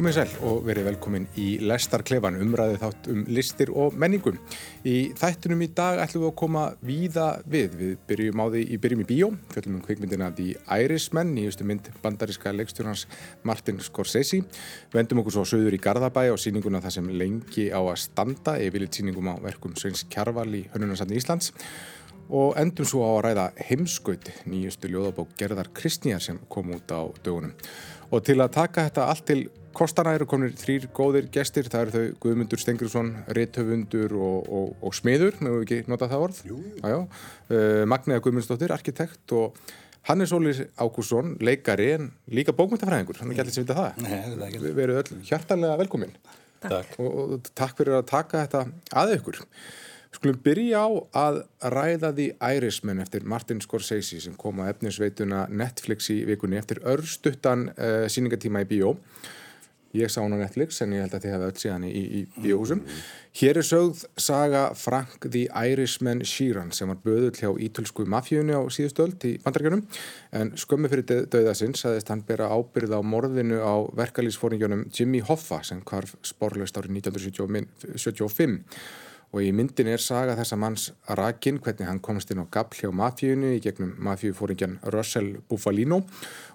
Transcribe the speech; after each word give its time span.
Komið 0.00 0.14
sæl 0.16 0.30
og 0.48 0.62
verið 0.64 0.86
velkomin 0.86 1.26
í 1.36 1.58
Lestarklefan, 1.60 2.38
umræðið 2.40 2.78
þátt 2.80 3.08
um 3.12 3.18
listir 3.36 3.68
og 3.76 3.98
menningum. 4.00 4.38
Í 4.88 5.10
þættunum 5.12 5.60
í 5.60 5.68
dag 5.76 6.00
ætlum 6.00 6.22
við 6.22 6.30
að 6.30 6.38
koma 6.40 6.62
víða 6.88 7.26
við. 7.44 7.74
Við 7.76 7.92
byrjum 8.08 8.40
á 8.40 8.46
því 8.54 8.62
í 8.64 8.78
byrjum 8.80 9.02
í 9.04 9.06
bíó, 9.10 9.28
fjöldum 9.52 9.76
um 9.76 9.84
kvikmyndina 9.84 10.30
The 10.38 10.56
Irishman, 10.80 11.34
nýjustu 11.36 11.68
mynd 11.68 11.92
bandaríska 12.00 12.54
leikstjórnans 12.56 13.04
Martin 13.44 13.84
Scorsese. 13.84 14.40
Vendum 14.96 15.20
okkur 15.20 15.36
svo 15.36 15.46
söður 15.52 15.76
í 15.76 15.82
Garðabæ 15.84 16.30
og 16.32 16.40
síninguna 16.40 16.80
það 16.80 16.96
sem 16.96 17.14
lengi 17.20 17.68
á 17.68 17.84
að 17.84 18.00
standa, 18.06 18.56
yfirleitt 18.56 18.96
síningum 18.96 19.28
á 19.28 19.36
verkum 19.44 19.76
Sveins 19.76 20.08
Kjarval 20.08 20.48
í 20.48 20.64
Hönnunarsatni 20.72 21.20
Íslands. 21.20 21.52
Og 22.32 22.56
endum 22.56 22.88
svo 22.88 23.04
á 23.04 23.10
að 23.18 23.24
ræða 23.28 23.48
heimskaut, 23.68 24.32
nýjustu 24.48 24.88
ljóðabók 24.88 25.36
Gerðar 25.36 25.68
Kristnýjar 25.76 26.24
sem 26.24 26.40
kom 26.48 26.72
út 26.72 26.88
á 26.88 27.04
dögunum. 27.20 27.52
Og 28.10 28.24
til 28.24 28.40
að 28.40 28.54
taka 28.56 28.88
þetta 28.88 29.10
allt 29.10 29.26
til 29.28 29.42
Kostana 29.76 30.14
eru 30.16 30.26
komin 30.28 30.54
þrýr 30.58 30.88
góðir 30.96 31.28
gestir, 31.32 31.68
það 31.70 31.84
eru 31.84 31.92
þau 31.94 32.16
Guðmundur 32.24 32.60
Stengursson, 32.60 33.12
Ritthöfundur 33.36 34.14
og, 34.18 34.48
og, 34.50 34.72
og 34.82 34.96
Smiður, 34.96 35.36
nefnum 35.38 35.60
við 35.60 35.76
ekki 35.78 35.92
notað 35.92 36.14
það 36.14 36.24
orð. 36.26 36.40
Uh, 36.82 37.84
Magniða 37.90 38.24
Guðmundsdóttir, 38.24 38.74
arkitekt 38.74 39.36
og 39.36 39.60
Hannes 40.08 40.32
Ólir 40.32 40.64
Ágússon, 40.80 41.36
leikari 41.44 41.90
en 41.98 42.10
líka 42.32 42.54
bókmyndafræðingur, 42.56 43.20
hann 43.20 43.30
er 43.30 43.36
ekki 43.36 43.44
allir 43.44 43.56
sem 43.56 43.66
vita 43.66 43.76
það. 43.78 44.00
Nei, 44.06 44.16
það 44.16 44.34
er 44.34 44.46
ekki. 44.48 44.62
Við 44.64 44.78
verum 44.80 45.00
öll 45.02 45.20
hjartanlega 45.28 45.78
velkomin 45.84 46.18
Takk. 46.60 46.98
og, 47.00 47.20
og 47.20 47.52
takk 47.56 47.78
fyrir 47.78 48.00
að 48.00 48.08
taka 48.10 48.44
þetta 48.44 48.64
að 49.02 49.14
ykkur. 49.18 49.40
Skulum 50.10 50.40
byrja 50.42 50.80
á 50.82 50.88
að 51.20 51.36
ræða 51.70 52.10
því 52.16 52.26
Irishman 52.56 53.02
eftir 53.04 53.26
Martin 53.30 53.60
Scorsese 53.62 54.18
sem 54.24 54.34
kom 54.36 54.58
á 54.58 54.66
efnisveituna 54.72 55.44
Netflix 55.52 56.10
í 56.10 56.24
vikunni 56.26 56.58
eftir 56.58 56.82
örstuttan 56.82 57.68
uh, 57.76 58.08
síningatíma 58.10 58.64
í 58.64 58.68
bíó. 58.72 58.96
Ég 59.96 60.10
sá 60.12 60.20
hún 60.22 60.36
á 60.36 60.38
Netflix 60.38 60.78
en 60.84 60.92
ég 60.94 61.02
held 61.02 61.14
að 61.16 61.24
þið 61.24 61.32
hefði 61.34 61.46
öll 61.48 61.60
síðan 61.62 61.86
í, 61.88 61.90
í 61.98 62.20
bíóhúsum. 62.38 62.82
Hér 63.40 63.58
er 63.58 63.66
sögð 63.66 64.04
saga 64.22 64.62
Frank 64.78 65.26
the 65.26 65.48
Irishman 65.50 66.22
Sheeran 66.26 66.70
sem 66.74 66.90
var 66.90 67.00
böðull 67.02 67.34
hjá 67.34 67.50
ítölsku 67.66 68.06
mafíunni 68.06 68.54
á 68.54 68.62
síðustöld 68.70 69.26
í 69.26 69.36
bandarækjunum 69.42 69.82
en 70.38 70.54
skömmu 70.58 70.90
fyrir 70.92 71.26
döðasins 71.30 71.82
aðeist 71.86 72.10
hann 72.14 72.22
bera 72.26 72.52
ábyrð 72.54 72.94
á 72.94 73.00
morðinu 73.02 73.58
á 73.58 73.74
verkalýsfóringjónum 73.98 74.86
Jimmy 74.94 75.24
Hoffa 75.26 75.62
sem 75.66 75.82
kvarf 75.82 76.14
sporlaust 76.26 76.78
árið 76.78 77.00
1975 77.02 78.62
og 79.30 79.44
í 79.46 79.50
myndin 79.54 79.90
er 79.92 80.02
saga 80.02 80.34
þessa 80.38 80.58
manns 80.58 80.88
Rakin, 81.18 81.60
hvernig 81.62 81.86
hann 81.86 82.02
komst 82.02 82.32
inn 82.32 82.42
á 82.42 82.46
gafl 82.50 82.80
hjá 82.82 82.90
mafíunni 82.94 83.56
í 83.58 83.60
gegnum 83.62 83.92
mafíufóringjan 84.02 84.80
Russell 84.94 85.36
Bufalino 85.50 86.00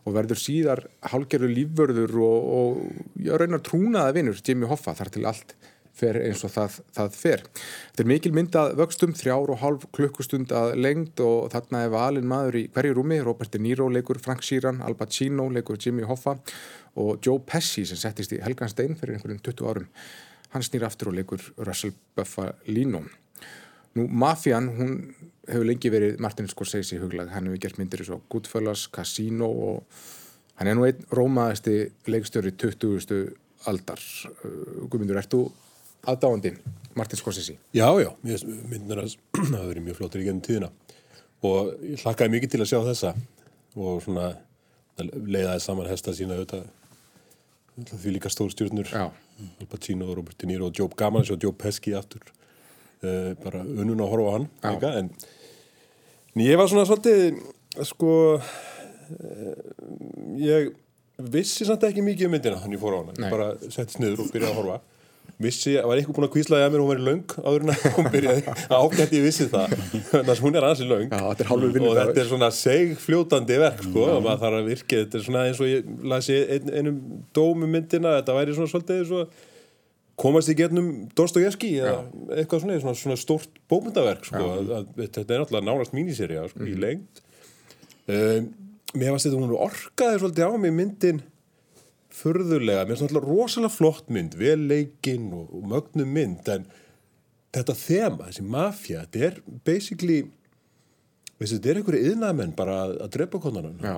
og 0.04 0.18
verður 0.18 0.42
síðar 0.42 0.84
hálgerður 1.14 1.56
lífvörður 1.56 2.18
og, 2.26 2.50
og 2.60 3.24
já, 3.24 3.32
raunar 3.40 3.64
trúnaða 3.64 4.18
vinnur 4.18 4.44
Jimmy 4.44 4.68
Hoffa 4.68 4.96
þar 5.00 5.14
til 5.16 5.26
allt 5.32 5.56
fer 5.96 6.20
eins 6.20 6.44
og 6.44 6.52
það, 6.52 6.78
það 6.98 7.14
fer. 7.16 7.44
Þetta 7.56 8.04
er 8.04 8.10
mikil 8.10 8.32
mynd 8.36 8.58
að 8.60 8.74
vöxtum, 8.82 9.14
þrjár 9.16 9.54
og 9.54 9.62
hálf 9.62 9.86
klukkustund 9.96 10.52
að 10.52 10.74
lengd 10.84 11.24
og 11.24 11.48
þarna 11.54 11.86
er 11.86 11.94
valin 11.94 12.28
maður 12.28 12.60
í 12.60 12.66
hverju 12.76 12.98
rúmi, 12.98 13.22
Robert 13.24 13.54
De 13.54 13.62
Niro 13.64 13.88
leikur 13.88 14.20
Frank 14.20 14.44
Sheeran, 14.44 14.82
Al 14.84 14.98
Pacino 15.00 15.48
leikur 15.48 15.80
Jimmy 15.80 16.04
Hoffa 16.04 16.36
og 17.00 17.24
Joe 17.24 17.40
Pesci 17.48 17.86
sem 17.88 18.00
settist 18.00 18.36
í 18.36 18.42
Helgan 18.44 18.72
Stein 18.72 19.00
fyrir 19.00 19.16
einhverjum 19.16 19.40
20 19.48 19.72
árum 19.72 19.88
hann 20.56 20.64
snýr 20.64 20.88
aftur 20.88 21.12
og 21.12 21.18
leikur 21.20 21.44
Russell 21.60 21.94
Buffalino. 22.16 23.04
Nú, 23.96 24.08
Mafian, 24.08 24.70
hún 24.78 24.94
hefur 25.48 25.68
lengi 25.68 25.92
verið 25.92 26.22
Martin 26.24 26.48
Scorsese 26.52 27.00
huglag, 27.02 27.30
hann 27.32 27.50
hefur 27.50 27.62
gert 27.66 27.80
myndir 27.80 28.04
eins 28.04 28.12
og 28.16 28.24
Goodfellas, 28.32 28.88
Casino 28.92 29.52
og 29.52 30.00
hann 30.60 30.72
er 30.72 30.78
nú 30.80 30.88
einn 30.88 31.04
rómaðasti 31.16 31.76
leikstjóri 32.08 32.56
20. 32.56 33.36
aldar. 33.72 34.02
Guðmundur, 34.88 35.20
ert 35.20 35.32
þú 35.36 35.44
aðdáandi 36.08 36.56
Martin 36.96 37.20
Scorsese? 37.20 37.58
Já, 37.76 37.88
já, 38.00 38.10
myndin 38.24 38.96
að 38.96 39.16
það 39.36 39.54
hafa 39.58 39.70
verið 39.70 39.88
mjög 39.90 40.00
flottir 40.00 40.24
í 40.24 40.28
gennum 40.30 40.46
tíðina 40.46 40.72
og 41.46 41.76
ég 41.84 42.02
hlakkaði 42.02 42.36
mikið 42.38 42.54
til 42.54 42.64
að 42.64 42.72
sjá 42.72 42.80
þessa 42.88 43.14
og 43.76 44.02
svona 44.06 44.32
leiðaði 45.04 45.62
saman 45.64 45.90
hesta 45.92 46.14
sína 46.16 46.38
auðvitað 46.40 48.00
því 48.00 48.14
líka 48.16 48.32
stórstjórnur 48.32 48.88
Já. 48.88 49.10
Al 49.40 49.68
Pacino, 49.68 50.08
Robert 50.16 50.40
De 50.40 50.48
Niro 50.50 50.70
og 50.70 50.78
Joe 50.80 50.90
Gaman 50.98 51.26
og 51.28 51.44
Joe 51.44 51.54
Pesci 51.54 51.94
aftur. 51.98 52.24
Uh, 53.04 53.34
bara 53.44 53.62
unnun 53.62 54.02
að 54.02 54.12
horfa 54.14 54.32
á 54.32 54.36
hann 54.38 54.48
líka, 54.64 54.92
en, 55.02 55.10
en 56.34 56.42
ég 56.42 56.58
var 56.58 56.70
svona 56.72 56.86
svolítið 56.88 57.36
sko 57.86 58.14
uh, 58.40 59.58
ég 60.40 60.72
vissi 61.36 61.68
samt 61.68 61.84
ekki 61.86 62.02
mikið 62.06 62.30
um 62.30 62.34
myndina 62.38 62.62
þannig 62.64 62.80
ég 62.80 62.82
fór 62.82 62.96
á 62.96 63.00
hana, 63.04 63.14
Nei. 63.20 63.28
ég 63.28 63.36
bara 63.36 63.50
settist 63.68 64.00
niður 64.02 64.24
og 64.24 64.32
byrjaði 64.34 64.54
að 64.54 64.60
horfa 64.62 64.80
vissi, 65.42 65.74
var 65.76 66.00
eitthvað 66.00 66.16
búin 66.16 66.28
að 66.28 66.34
kvíslaði 66.36 66.66
að 66.66 66.70
mér 66.74 66.82
og 66.82 66.86
hún 66.86 66.92
verið 66.94 67.08
löng 67.10 67.34
áður 67.42 67.66
en 67.66 67.72
að 67.74 67.82
hún 67.98 68.08
byrjaði? 68.14 68.54
Ágætt 68.80 69.16
ég 69.18 69.26
vissi 69.26 69.48
það, 69.52 69.74
þannig 70.12 70.32
að 70.32 70.44
hún 70.46 70.60
er 70.60 70.68
þetta 70.70 71.44
er 71.44 71.50
hálfur 71.50 71.88
og 71.90 71.98
þetta 72.00 72.22
er 72.22 72.30
svona 72.30 72.50
segfljótandi 72.56 73.58
verk 73.66 73.84
sko, 73.84 74.06
og 74.14 74.24
maður 74.24 74.44
þarf 74.46 74.60
að 74.62 74.70
virka 74.72 75.02
þetta 75.02 75.20
er 75.20 75.26
svona 75.28 75.44
eins 75.50 75.60
og 75.60 75.72
ég 75.72 75.92
lasi 76.14 76.40
ein, 76.56 76.72
einum 76.72 77.02
dómu 77.36 77.68
myndina, 77.68 78.16
þetta 78.22 78.38
væri 78.40 78.56
svona 78.56 78.72
svolítið 78.72 79.14
og 79.20 79.36
komast 80.20 80.52
í 80.52 80.56
getnum 80.56 80.90
Dostojevski 81.18 81.74
eða 81.82 82.00
eitthvað 82.38 82.64
svona, 82.64 82.80
svona, 82.86 82.98
svona 83.02 83.20
stórt 83.20 83.62
bómyndaverk 83.72 84.28
sko, 84.30 84.44
að, 84.56 84.74
að, 84.80 84.92
þetta 85.04 85.26
er 85.26 85.44
náttúrulega 85.44 85.68
nánast 85.68 85.96
míniserja 85.96 86.48
sko, 86.52 86.64
í 86.64 86.76
lengd. 86.80 87.24
Um, 88.08 88.52
mér 88.96 89.12
varst 89.12 89.28
þetta 89.28 89.42
hún 89.42 89.56
orkaði 89.60 90.22
svolítið 90.22 90.48
á 90.48 90.52
mig 90.62 90.76
myndin 90.76 91.24
furðulega, 92.16 92.86
mér 92.86 92.96
finnst 92.96 93.06
náttúrulega 93.06 93.32
rosalega 93.32 93.74
flott 93.76 94.10
mynd, 94.14 94.38
vel 94.40 94.66
leikinn 94.70 95.28
og, 95.36 95.52
og 95.56 95.68
mögnum 95.72 96.12
mynd, 96.16 96.48
en 96.54 96.68
þetta 97.56 97.76
þema, 97.80 98.30
þessi 98.30 98.46
mafja, 98.56 99.04
þetta 99.06 99.28
er 99.30 99.40
basically 99.68 100.22
veistu, 101.40 101.58
þetta 101.58 101.72
er 101.72 101.82
einhverju 101.82 102.12
yðnaðmenn 102.12 102.56
bara 102.58 102.80
að, 102.86 102.96
að 103.06 103.14
drepa 103.18 103.42
konanan 103.44 103.84
Já. 103.84 103.98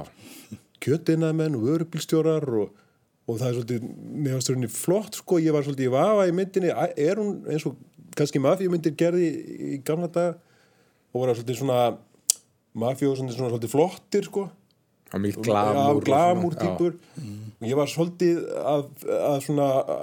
kjötiðnaðmenn 0.86 1.58
og 1.58 1.66
vörubílstjórar 1.68 2.48
og, 2.64 2.84
og 3.28 3.40
það 3.40 3.48
er 3.50 3.58
svolítið, 3.58 3.88
mér 4.18 4.38
varst 4.38 4.52
svolítið 4.52 4.76
flott 4.78 5.22
sko, 5.22 5.40
ég 5.44 5.56
var 5.56 5.66
svolítið 5.66 5.90
í 5.90 5.94
vafa 5.94 6.28
í 6.30 6.36
myndinni 6.38 6.74
er 6.74 7.22
hún 7.22 7.40
eins 7.52 7.66
og 7.70 7.78
kannski 8.18 8.42
mafíumyndir 8.42 8.98
gerði 8.98 9.30
í, 9.30 9.72
gamla 9.86 10.10
daga? 10.10 10.38
Og 11.14 11.24
var 11.24 11.38
svolítið 11.38 11.62
svona 11.62 11.82
svona, 12.78 13.34
svona 13.34 13.52
svolítið 13.52 13.74
flottir 13.74 14.28
sko 14.28 14.48
Glamúr. 16.06 16.56
Já, 16.58 16.64
og 17.58 17.68
ég 17.68 17.78
var 17.80 17.90
svolítið 17.90 18.42
að, 18.62 18.86
að 19.18 19.38
svona 19.48 19.68
að, 19.82 20.02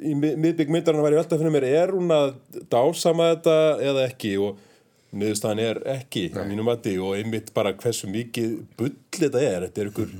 í 0.00 0.14
miðbygg 0.16 0.70
myndarinn 0.72 1.02
að 1.02 1.08
vera 1.10 1.22
alltaf 1.24 1.40
fyrir 1.42 1.54
mér 1.54 1.66
er 1.68 1.94
hún 1.96 2.12
að 2.14 2.34
dásama 2.72 3.32
þetta 3.34 3.56
eða 3.90 4.04
ekki? 4.08 4.34
Og 4.40 4.66
niðurstaðan 5.10 5.62
er 5.64 5.80
ekki 5.98 6.28
á 6.38 6.46
mínum 6.46 6.68
mati 6.70 6.94
og 7.02 7.16
einmitt 7.18 7.50
bara 7.56 7.74
hversu 7.74 8.08
mikið 8.10 8.60
bull 8.78 8.94
þetta 9.16 9.42
er. 9.42 9.66
Þetta 9.66 9.82
er 9.82 9.90
ykkur 9.90 10.14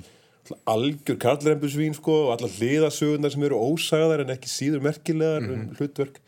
algjör 0.66 1.18
karlrembusvín 1.22 1.94
sko 1.94 2.16
og 2.26 2.32
allar 2.34 2.50
hliðasögunar 2.58 3.30
sem 3.32 3.46
eru 3.46 3.60
ósagðar 3.70 4.24
en 4.24 4.34
ekki 4.34 4.50
síður 4.50 4.82
merkilegar 4.88 5.46
um 5.46 5.68
hlutverk 5.78 6.18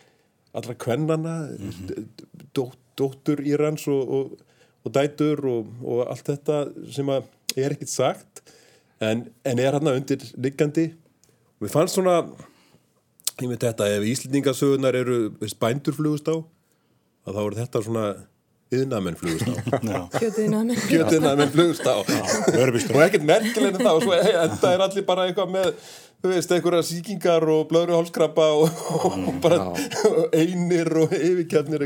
allra 0.54 0.76
kvennana 0.78 1.36
dó, 2.54 2.68
dóttur 2.98 3.42
Írans 3.42 3.86
og, 3.90 4.12
og, 4.14 4.34
og 4.84 4.94
dætur 4.94 5.42
og, 5.48 5.72
og 5.82 6.04
allt 6.06 6.28
þetta 6.30 6.62
sem 6.92 7.10
að 7.12 7.26
er 7.58 7.74
ekkit 7.74 7.92
sagt 7.92 8.42
en, 9.02 9.26
en 9.44 9.62
er 9.62 9.76
hann 9.76 9.92
undir 9.92 10.24
liggandi 10.38 10.88
og 10.92 11.66
við 11.66 11.74
fannst 11.74 11.98
svona 11.98 12.20
ég 13.40 13.48
veit 13.48 13.64
þetta, 13.64 13.88
ef 13.96 14.06
Íslendingasögunar 14.06 14.96
eru 14.98 15.18
veist, 15.40 15.58
bændur 15.60 15.96
flugust 15.96 16.28
á 16.30 16.36
þá 17.26 17.40
eru 17.46 17.58
þetta 17.58 17.82
svona 17.84 18.06
yðnamenn 18.72 19.18
flugust 19.20 19.48
á. 19.48 19.54
Kjötiðnamenn 20.22 21.52
flugust 21.52 21.84
á. 21.88 21.96
Og 22.00 23.02
ekkert 23.04 23.28
merkilegni 23.28 23.82
það 23.82 23.98
og 23.98 24.06
svo 24.06 24.16
enda 24.16 24.72
er 24.72 24.86
allir 24.88 25.06
bara 25.08 25.28
eitthvað 25.28 25.54
með 25.58 25.74
þú 26.22 26.30
veist, 26.30 26.52
einhverja 26.54 26.82
sýkingar 26.86 27.44
og 27.50 27.64
blöðru 27.70 27.96
hálskrabba 27.96 28.44
og, 28.54 28.76
og 29.10 29.38
bara 29.42 29.72
einir 30.38 30.90
og 31.02 31.14
yfirkjarnir 31.16 31.82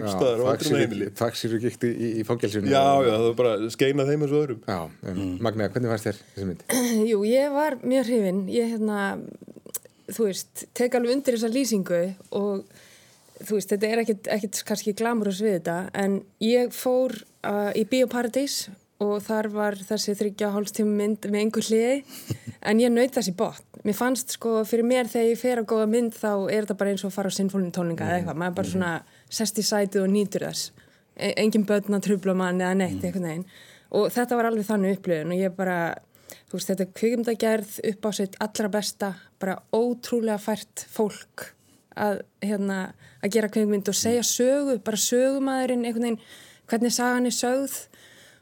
og 1.56 1.62
gikti 1.62 1.88
í, 1.88 2.10
í 2.20 2.24
fangelsinu. 2.28 2.68
já, 2.68 2.84
já, 3.06 3.14
það 3.14 3.28
er 3.30 3.38
bara 3.38 3.54
skeina 3.72 4.04
þeim 4.08 4.26
eins 4.26 4.34
og 4.34 4.42
öðrum. 4.42 4.60
Já, 4.68 4.80
um, 5.12 5.22
Magniða, 5.46 5.70
hvernig 5.72 5.92
fannst 5.94 6.08
þér 6.10 6.20
þessi 6.34 6.48
mynd? 6.50 6.66
Jú, 7.12 7.22
ég 7.30 7.56
var 7.56 7.78
mjög 7.80 8.10
hrifin. 8.10 8.42
Ég 8.52 8.74
hérna, 8.74 9.06
þú 10.10 10.28
veist 10.28 10.66
tek 10.76 11.00
alveg 11.00 11.16
undir 11.16 11.38
þessa 11.38 11.52
lýsingu 11.56 12.02
og 12.36 12.84
þú 13.42 13.58
veist, 13.58 13.72
þetta 13.72 13.88
er 13.90 14.02
ekkit, 14.02 14.28
ekkit 14.32 14.62
kannski 14.68 14.94
glamurus 14.96 15.42
við 15.44 15.58
þetta, 15.58 15.76
en 15.98 16.18
ég 16.44 16.74
fór 16.74 17.14
uh, 17.46 17.70
í 17.76 17.84
Bíóparadís 17.88 18.66
og 19.02 19.18
þar 19.26 19.50
var 19.52 19.76
þessi 19.76 20.14
þryggja 20.16 20.52
hálfstíma 20.54 20.94
mynd 20.96 21.28
með 21.28 21.42
einhver 21.42 21.66
hliði, 21.68 21.96
en 22.64 22.80
ég 22.80 22.92
naut 22.92 23.16
þessi 23.16 23.34
bótt. 23.36 23.64
Mér 23.86 23.94
fannst 23.98 24.32
sko, 24.34 24.56
fyrir 24.66 24.86
mér 24.88 25.10
þegar 25.10 25.28
ég 25.28 25.40
fer 25.40 25.60
að 25.60 25.68
góða 25.70 25.86
mynd 25.92 26.16
þá 26.16 26.30
er 26.48 26.64
þetta 26.64 26.78
bara 26.80 26.94
eins 26.94 27.04
og 27.04 27.12
að 27.12 27.18
fara 27.18 27.30
á 27.30 27.36
sinfónin 27.36 27.74
tónlinga 27.76 28.08
eða 28.08 28.20
eitthvað, 28.20 28.40
maður 28.40 28.56
bara 28.56 28.70
svona 28.72 28.92
sest 29.38 29.60
í 29.60 29.66
sætið 29.66 30.02
og 30.02 30.10
nýtur 30.10 30.46
þess. 30.48 30.72
E 31.14 31.30
engin 31.38 31.66
börn 31.68 31.96
að 31.96 32.08
trubla 32.08 32.34
mann 32.36 32.62
eða 32.64 32.78
neitt, 32.80 33.04
einhvern 33.04 33.28
veginn. 33.28 33.46
Og 33.96 34.08
þetta 34.16 34.40
var 34.40 34.48
alveg 34.48 34.66
þannig 34.66 34.96
upplöðun 34.96 35.36
og 35.36 35.44
ég 35.44 35.54
bara, 35.60 35.76
þú 36.48 36.58
veist, 36.58 36.72
þetta 36.72 36.86
er 36.86 36.96
kvikmyndagerð 36.98 37.76
upp 37.92 38.08
á 38.08 38.10
sitt 38.18 38.40
allra 38.42 38.72
besta, 38.74 39.12
bara 39.38 39.60
ótrúlega 39.76 40.40
fært 40.42 40.88
fólk 40.90 41.52
að, 41.96 42.22
hérna, 42.44 42.78
að 43.24 43.36
gera 43.36 43.50
kvikmynd 43.52 43.88
og 43.90 43.96
segja 43.96 44.24
sögu, 44.26 44.78
bara 44.84 45.00
sögumæðurinn 45.00 45.84
einhvern 45.84 46.08
veginn, 46.08 46.20
hvernig 46.70 46.94
sagan 46.94 47.28
er 47.28 47.36
sögð 47.36 47.76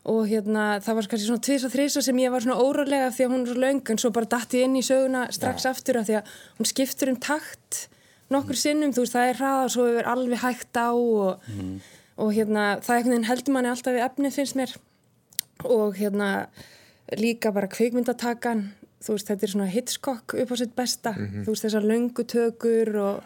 og 0.05 0.27
hérna, 0.29 0.67
það 0.85 0.99
var 0.99 1.09
kannski 1.09 1.29
svona 1.31 1.45
tvisa 1.47 1.71
þrisa 1.73 2.03
sem 2.05 2.19
ég 2.21 2.33
var 2.33 2.45
svona 2.45 2.61
órálega 2.61 3.09
því 3.15 3.25
að 3.25 3.33
hún 3.33 3.45
er 3.45 3.51
svo 3.51 3.63
laung 3.63 3.91
en 3.91 4.01
svo 4.03 4.11
bara 4.13 4.29
dætti 4.35 4.61
inn 4.67 4.77
í 4.77 4.85
söguna 4.85 5.25
strax 5.33 5.65
ja. 5.65 5.73
aftur 5.73 6.01
af 6.01 6.09
því 6.09 6.19
að 6.19 6.33
hún 6.59 6.69
skiptur 6.69 7.13
um 7.15 7.21
takt 7.25 7.87
nokkur 8.33 8.59
sinnum, 8.59 8.93
þú 8.93 9.05
veist, 9.05 9.17
það 9.17 9.31
er 9.31 9.41
hraða 9.41 9.65
og 9.65 9.73
svo 9.73 9.87
er 9.89 10.09
alveg 10.11 10.43
hægt 10.43 10.77
á 10.77 10.91
og, 10.93 11.49
mm. 11.49 11.75
og 12.21 12.33
hérna, 12.37 12.67
það 12.85 12.95
er 12.95 13.01
einhvern 13.01 13.15
veginn 13.15 13.29
heldur 13.31 13.57
manni 13.57 13.73
alltaf 13.73 13.97
við 13.97 14.07
efnið 14.09 14.39
finnst 14.39 14.59
mér 14.61 14.77
og 15.65 15.97
hérna 15.97 16.31
líka 17.21 17.53
bara 17.55 17.71
kveikmyndatakan 17.73 18.67
þú 19.05 19.17
veist, 19.17 19.31
þetta 19.31 19.47
er 19.47 19.53
svona 19.53 19.71
hitskokk 19.73 20.35
upp 20.41 20.53
á 20.53 20.57
sitt 20.57 20.77
besta, 20.77 21.13
mm 21.13 21.25
-hmm. 21.25 21.45
þú 21.45 21.51
veist, 21.53 21.65
þessar 21.65 21.89
löngutökur 21.91 22.91
og 22.97 23.23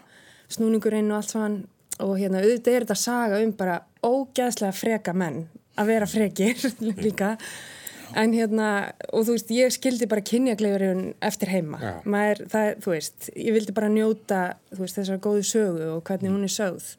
snúningurinn 0.52 1.10
og 1.12 1.20
allt 1.20 1.34
svona 1.34 1.64
og 1.98 2.14
hérna, 2.18 2.42
auðvitað 2.44 2.76
er 2.76 2.86
þetta 2.86 2.98
saga 2.98 3.40
um 3.42 3.50
bara 3.58 3.80
ógæðslega 4.06 4.76
freka 4.76 5.14
menn 5.16 5.42
að 5.78 5.90
vera 5.92 6.08
frekir 6.10 6.62
líka. 7.04 7.34
En 8.16 8.32
hérna, 8.32 8.68
og 9.12 9.26
þú 9.26 9.34
veist, 9.34 9.50
ég 9.52 9.74
skildi 9.74 10.06
bara 10.08 10.24
kynjagleifurinn 10.24 11.10
eftir 11.28 11.50
heima. 11.52 11.80
Maður, 12.08 12.46
það, 12.48 12.68
þú 12.84 12.92
veist, 12.94 13.28
ég 13.34 13.52
vildi 13.52 13.74
bara 13.76 13.90
njóta 13.92 14.38
veist, 14.72 14.96
þessar 14.96 15.20
góðu 15.26 15.44
sögu 15.44 15.90
og 15.92 16.00
hvernig 16.08 16.32
hún 16.32 16.46
er 16.46 16.54
sögð 16.54 16.94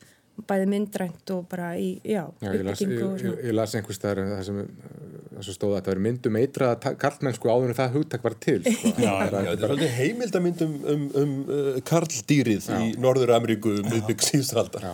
bæði 0.48 0.68
myndrænt 0.72 1.32
og 1.36 1.46
bara 1.52 1.74
í, 1.80 1.94
já, 2.04 2.24
já 2.44 2.52
ég, 2.54 2.64
las, 2.68 2.82
ég, 2.84 2.94
ég, 2.96 3.40
ég 3.50 3.56
las 3.56 3.76
einhvers 3.78 4.00
þar 4.02 4.22
það 4.30 4.42
sem, 4.48 4.60
sem 5.40 5.56
stóða 5.56 5.80
að 5.80 5.88
það 5.88 5.94
er 5.94 6.02
myndum 6.06 6.38
eitra 6.40 6.70
karlmennsku 7.02 7.52
áður 7.52 7.74
en 7.74 7.78
það 7.78 7.98
hugtak 7.98 8.26
var 8.26 8.36
til 8.44 8.58
sko. 8.66 8.94
Já, 9.06 9.12
það 9.32 9.50
er 9.52 9.74
alveg 9.74 9.94
heimildamyndum 9.98 10.76
um, 10.94 11.04
um 11.22 11.34
uh, 11.46 11.70
karldýrið 11.90 12.70
í 12.76 12.90
Norður 13.02 13.36
Ameríku 13.38 13.76
miðbygg 13.86 14.26
síðustaldar 14.28 14.88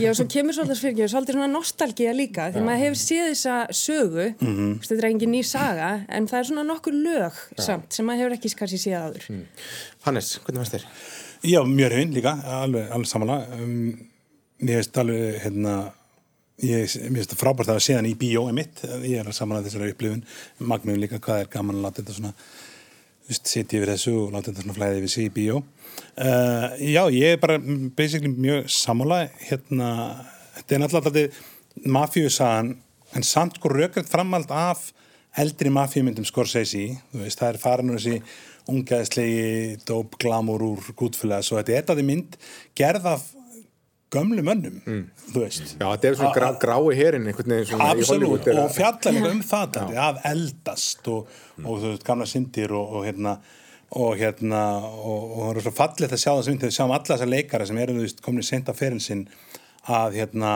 Já, 0.00 0.10
svo 0.18 0.28
kemur 0.32 0.56
svolítið 0.56 0.84
fyrir 0.86 1.12
svolítið 1.12 1.38
svona 1.38 1.50
nostálgíða 1.52 2.14
líka 2.16 2.50
því 2.54 2.66
maður 2.68 2.84
hefur 2.86 3.02
séð 3.02 3.32
þessa 3.32 3.58
sögu 3.82 4.28
mm 4.32 4.52
-hmm. 4.52 4.78
þetta 4.86 5.00
er 5.00 5.10
engin 5.10 5.34
ný 5.34 5.42
saga 5.46 5.90
en 6.08 6.30
það 6.30 6.38
er 6.40 6.50
svona 6.52 6.68
nokkur 6.68 6.96
lög 6.96 7.32
já. 7.56 7.64
samt 7.66 7.92
sem 7.92 8.06
maður 8.06 8.24
hefur 8.26 8.38
ekki 8.38 8.54
kannski 8.62 8.80
séð 8.80 9.00
aður 9.02 9.28
mm. 9.28 9.44
Hannes, 10.06 10.38
hvernig 10.44 10.62
fannst 10.62 10.78
þér? 10.78 10.86
Já, 11.42 11.64
mjög 11.66 11.90
hefinn 11.90 12.14
líka, 12.14 12.36
alveg, 12.62 12.88
alveg 12.94 13.08
samanlega 13.10 13.58
um, 13.58 14.11
Mér 14.62 14.78
finnst 14.78 14.98
alveg, 15.02 15.38
hérna, 15.42 15.76
ég, 16.62 16.86
finnst 16.86 17.32
það 17.32 17.40
frábært 17.40 17.72
að 17.72 17.80
sé 17.82 17.96
hann 17.96 18.06
í 18.06 18.14
bíói 18.18 18.52
mitt, 18.54 18.84
ég 19.02 19.18
er 19.18 19.26
að 19.26 19.34
samanlega 19.34 19.66
þessari 19.66 19.94
upplifun, 19.94 20.22
magmiðum 20.62 21.02
líka 21.02 21.18
hvað 21.22 21.42
er 21.42 21.50
gaman 21.50 21.80
að 21.80 21.86
láta 21.88 21.98
þetta 22.02 22.16
svona, 22.18 22.30
þú 23.22 23.32
veist, 23.32 23.50
setja 23.50 23.80
yfir 23.80 23.92
þessu 23.92 24.14
og 24.20 24.36
láta 24.36 24.52
þetta 24.52 24.66
svona 24.66 24.76
flæði 24.78 25.00
yfir 25.00 25.14
sig 25.16 25.26
í 25.26 25.34
bíó. 25.34 25.58
Uh, 26.14 26.68
já, 26.78 27.02
ég 27.10 27.34
er 27.34 27.42
bara 27.42 27.58
basically 27.98 28.30
mjög 28.30 28.70
samanlega, 28.70 29.34
hérna, 29.48 29.90
þetta 30.60 30.76
er 30.76 30.84
náttúrulega 30.84 31.14
þetta 31.18 31.92
mafíusagan, 31.98 32.72
en 33.12 33.26
samt 33.26 33.58
sko 33.58 33.74
rökriðt 33.74 34.14
framald 34.14 34.54
af 34.54 34.92
eldri 35.42 35.74
mafíumyndum 35.74 36.26
Scorsese, 36.28 36.86
þú 37.10 37.24
veist, 37.24 37.40
það 37.40 37.50
er 37.50 37.62
farin 37.66 37.90
úr 37.92 37.98
þessi 37.98 38.22
ungaðislegi 38.70 39.78
dóp 39.88 40.14
glamur 40.22 40.62
úr 40.62 40.92
gútfélags 40.94 41.50
og 41.50 41.58
þetta 41.58 41.74
er 41.74 41.86
þetta 41.88 42.04
mynd 42.06 42.36
gerð 42.78 43.08
af 43.16 43.24
gömlu 44.12 44.44
mönnum, 44.44 44.76
mm. 44.84 45.02
þú 45.32 45.42
veist. 45.44 45.74
Já, 45.78 45.86
þetta 45.86 46.08
er 46.08 46.18
svona 46.20 46.34
grá, 46.36 46.48
grái 46.60 46.98
herin 46.98 47.30
svona 47.32 47.88
Absolutt, 47.92 48.52
og 48.52 48.70
fjallar 48.76 49.30
um 49.30 49.42
það 49.46 49.80
að 49.96 50.22
eldast 50.32 51.08
og, 51.12 51.32
mm. 51.56 51.66
og 51.66 51.82
þú 51.82 51.92
veist, 51.94 52.06
gamla 52.06 52.28
syndir 52.28 52.76
og, 52.76 52.96
og 52.98 53.08
hérna 53.08 53.38
og 53.92 54.14
hérna, 54.16 54.60
og 55.04 55.32
það 55.36 55.58
er 55.58 55.64
svo 55.66 55.72
fallið 55.76 56.14
að 56.16 56.20
sjá 56.22 56.30
það 56.30 56.44
sem 56.46 56.60
við 56.62 56.70
sjáum 56.78 56.94
alla 56.94 57.08
þessar 57.10 57.28
leikara 57.28 57.66
sem 57.68 57.80
eru, 57.82 57.96
þú 57.98 58.06
veist, 58.06 58.22
komin 58.24 58.44
í 58.44 58.46
senda 58.46 58.74
ferinn 58.76 59.02
sinn 59.04 59.26
að 59.92 60.16
hérna 60.20 60.52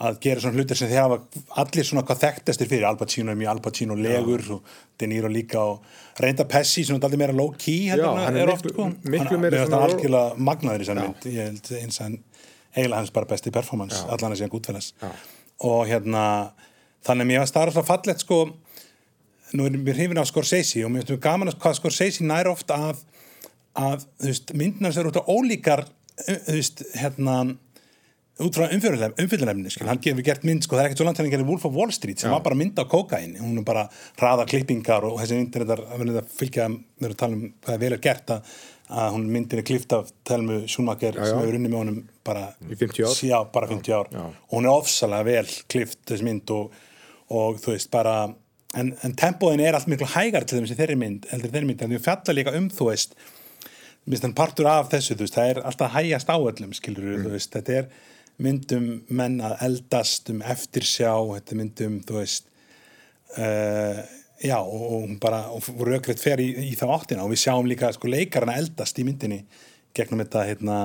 að 0.00 0.20
gera 0.24 0.40
svona 0.40 0.56
hlutir 0.56 0.78
sem 0.78 0.88
þeir 0.88 1.02
hafa 1.02 1.18
allir 1.60 1.86
svona 1.86 2.04
hvað 2.08 2.22
þekktestir 2.22 2.68
fyrir, 2.70 2.86
Al 2.88 2.96
Pacino 3.00 3.34
er 3.34 3.38
mjög 3.40 3.50
Al 3.52 3.62
Pacino 3.64 3.96
legur 3.98 4.44
ja. 4.46 4.56
og 4.56 4.70
De 5.00 5.08
Niro 5.10 5.28
líka 5.32 5.60
og 5.60 6.22
reynda 6.22 6.46
Pessi 6.48 6.86
sem 6.88 6.96
er 6.96 7.04
allir 7.08 7.20
meira 7.20 7.36
low 7.36 7.52
key 7.58 7.90
Já, 7.90 8.06
hann 8.16 8.38
er, 8.38 8.46
er 8.46 8.54
miklu, 8.54 8.72
oft, 8.72 9.04
miklu 9.04 9.34
hann, 9.34 9.42
meira 9.44 9.60
er 9.66 9.76
algjörlega 9.76 10.40
magnaður 10.48 10.84
í 10.84 10.86
þessari 10.86 11.04
mynd, 11.04 11.28
ég 11.34 11.50
held 11.50 11.72
eins 11.82 12.00
að 12.00 12.16
eiginlega 12.74 13.02
hans 13.02 13.14
bara 13.14 13.28
besti 13.30 13.52
performance 13.54 13.98
Já. 13.98 14.08
allan 14.14 14.34
að 14.34 14.42
segja 14.42 14.52
gútfælas 14.52 14.92
og 15.66 15.86
hérna 15.90 16.24
þannig 17.06 17.24
að 17.26 17.30
mér 17.30 17.42
var 17.42 17.50
starf 17.50 17.74
alltaf 17.74 17.88
fallet 17.90 18.22
sko 18.22 18.42
nú 19.56 19.66
er 19.66 19.78
mér 19.78 19.98
hrifin 19.98 20.20
á 20.20 20.26
Scorsese 20.28 20.84
og 20.86 20.92
mér 20.92 21.02
finnst 21.02 21.16
mér 21.16 21.24
gaman 21.24 21.50
að 21.50 21.58
hvað 21.62 21.80
Scorsese 21.80 22.26
nær 22.26 22.50
ofta 22.52 22.78
að, 22.90 23.02
að 23.74 24.06
myndinar 24.54 24.94
sér 24.94 25.10
út 25.10 25.18
á 25.18 25.24
ólíkar 25.26 25.86
þú 26.20 26.54
veist, 26.54 26.84
hérna 27.00 27.40
út 28.40 28.56
frá 28.56 28.70
umfyllunefni, 28.72 29.70
hann 29.84 30.00
gefur 30.00 30.24
gert 30.24 30.44
mynd 30.48 30.64
sko, 30.64 30.76
það 30.76 30.82
er 30.82 30.88
ekkert 30.88 31.00
svo 31.02 31.06
langt 31.06 31.20
henni 31.20 31.28
að 31.28 31.34
gera 31.36 31.48
Wolf 31.48 31.66
of 31.68 31.74
Wall 31.76 31.92
Street 31.92 32.22
sem 32.22 32.30
Já. 32.30 32.34
var 32.34 32.44
bara 32.46 32.56
mynd 32.56 32.78
á 32.80 32.84
kokain, 32.88 33.34
hún 33.40 33.60
er 33.60 33.66
bara 33.66 33.82
hraða 34.20 34.46
klippingar 34.48 35.04
og 35.08 35.18
þessi 35.20 35.40
myndir 35.40 35.64
er 35.66 35.82
að 35.82 36.30
fylgja, 36.38 36.68
við 36.70 37.08
erum 37.08 37.16
að 37.16 37.20
tala 37.20 37.36
um 37.36 37.42
hvað 37.66 37.74
er 37.76 37.82
vel 37.82 37.92
að 37.96 38.04
gert 38.06 38.32
að 38.36 38.54
að 38.90 39.14
hún 39.14 39.26
myndin 39.30 39.62
er 39.62 39.66
klift 39.66 39.92
af 39.94 40.10
Telmu 40.26 40.60
Schumacher 40.68 41.14
já, 41.14 41.22
já. 41.22 41.30
sem 41.30 41.40
hefur 41.40 41.58
unni 41.58 41.70
með 41.70 41.80
honum 41.80 41.98
bara 42.26 42.46
í 42.66 42.76
50 42.76 43.06
ár, 43.06 43.16
já, 43.30 43.36
bara 43.54 43.70
50 43.70 43.96
ár. 43.96 44.12
og 44.18 44.54
hún 44.56 44.66
er 44.66 44.74
ofsalega 44.74 45.28
vel 45.28 45.56
klift 45.70 46.00
þessi 46.10 46.26
mynd 46.26 46.54
og, 46.54 46.78
og 47.30 47.60
þú 47.62 47.74
veist 47.74 47.90
bara 47.92 48.14
en, 48.78 48.94
en 49.06 49.16
tempóðin 49.18 49.64
er 49.64 49.78
allt 49.78 49.90
miklu 49.90 50.08
hægar 50.10 50.46
til 50.46 50.60
þessi 50.60 50.78
þeirri 50.78 50.98
mynd, 50.98 51.28
heldur 51.30 51.54
þeirri 51.54 51.70
mynd 51.70 51.84
en 51.86 51.94
þú 51.94 52.02
fjallar 52.06 52.38
líka 52.38 52.56
um 52.58 52.70
þú 52.74 52.90
veist 52.90 53.18
minnst 54.06 54.24
hann 54.26 54.36
partur 54.36 54.68
af 54.70 54.88
þessu, 54.90 55.16
þú 55.16 55.26
veist, 55.26 55.36
það 55.36 55.50
er 55.52 55.60
alltaf 55.70 55.92
hægast 55.94 56.30
áöllum, 56.32 56.72
skilur 56.76 57.10
mm. 57.12 57.26
þú 57.26 57.34
veist, 57.34 57.52
þetta 57.54 57.76
er 57.80 57.90
myndum 58.40 58.86
menn 59.12 59.36
að 59.44 59.58
eldast 59.66 60.30
um 60.32 60.40
eftirsjá, 60.42 61.12
þetta 61.34 61.58
myndum 61.58 61.98
þú 62.08 62.16
veist 62.16 62.48
uh, 63.36 64.00
Já 64.40 64.56
og 64.60 65.02
hún 65.02 65.18
bara 65.20 65.42
rökriðt 65.52 66.22
fer 66.22 66.40
í, 66.40 66.48
í 66.70 66.76
þá 66.78 66.86
áttina 66.94 67.26
og 67.26 67.34
við 67.34 67.42
sjáum 67.42 67.68
líka 67.68 67.90
sko 67.92 68.08
leikarna 68.08 68.56
eldast 68.60 68.98
í 69.00 69.04
myndinni 69.04 69.42
gegnum 69.96 70.22
þetta 70.22 70.44
hérna, 70.46 70.76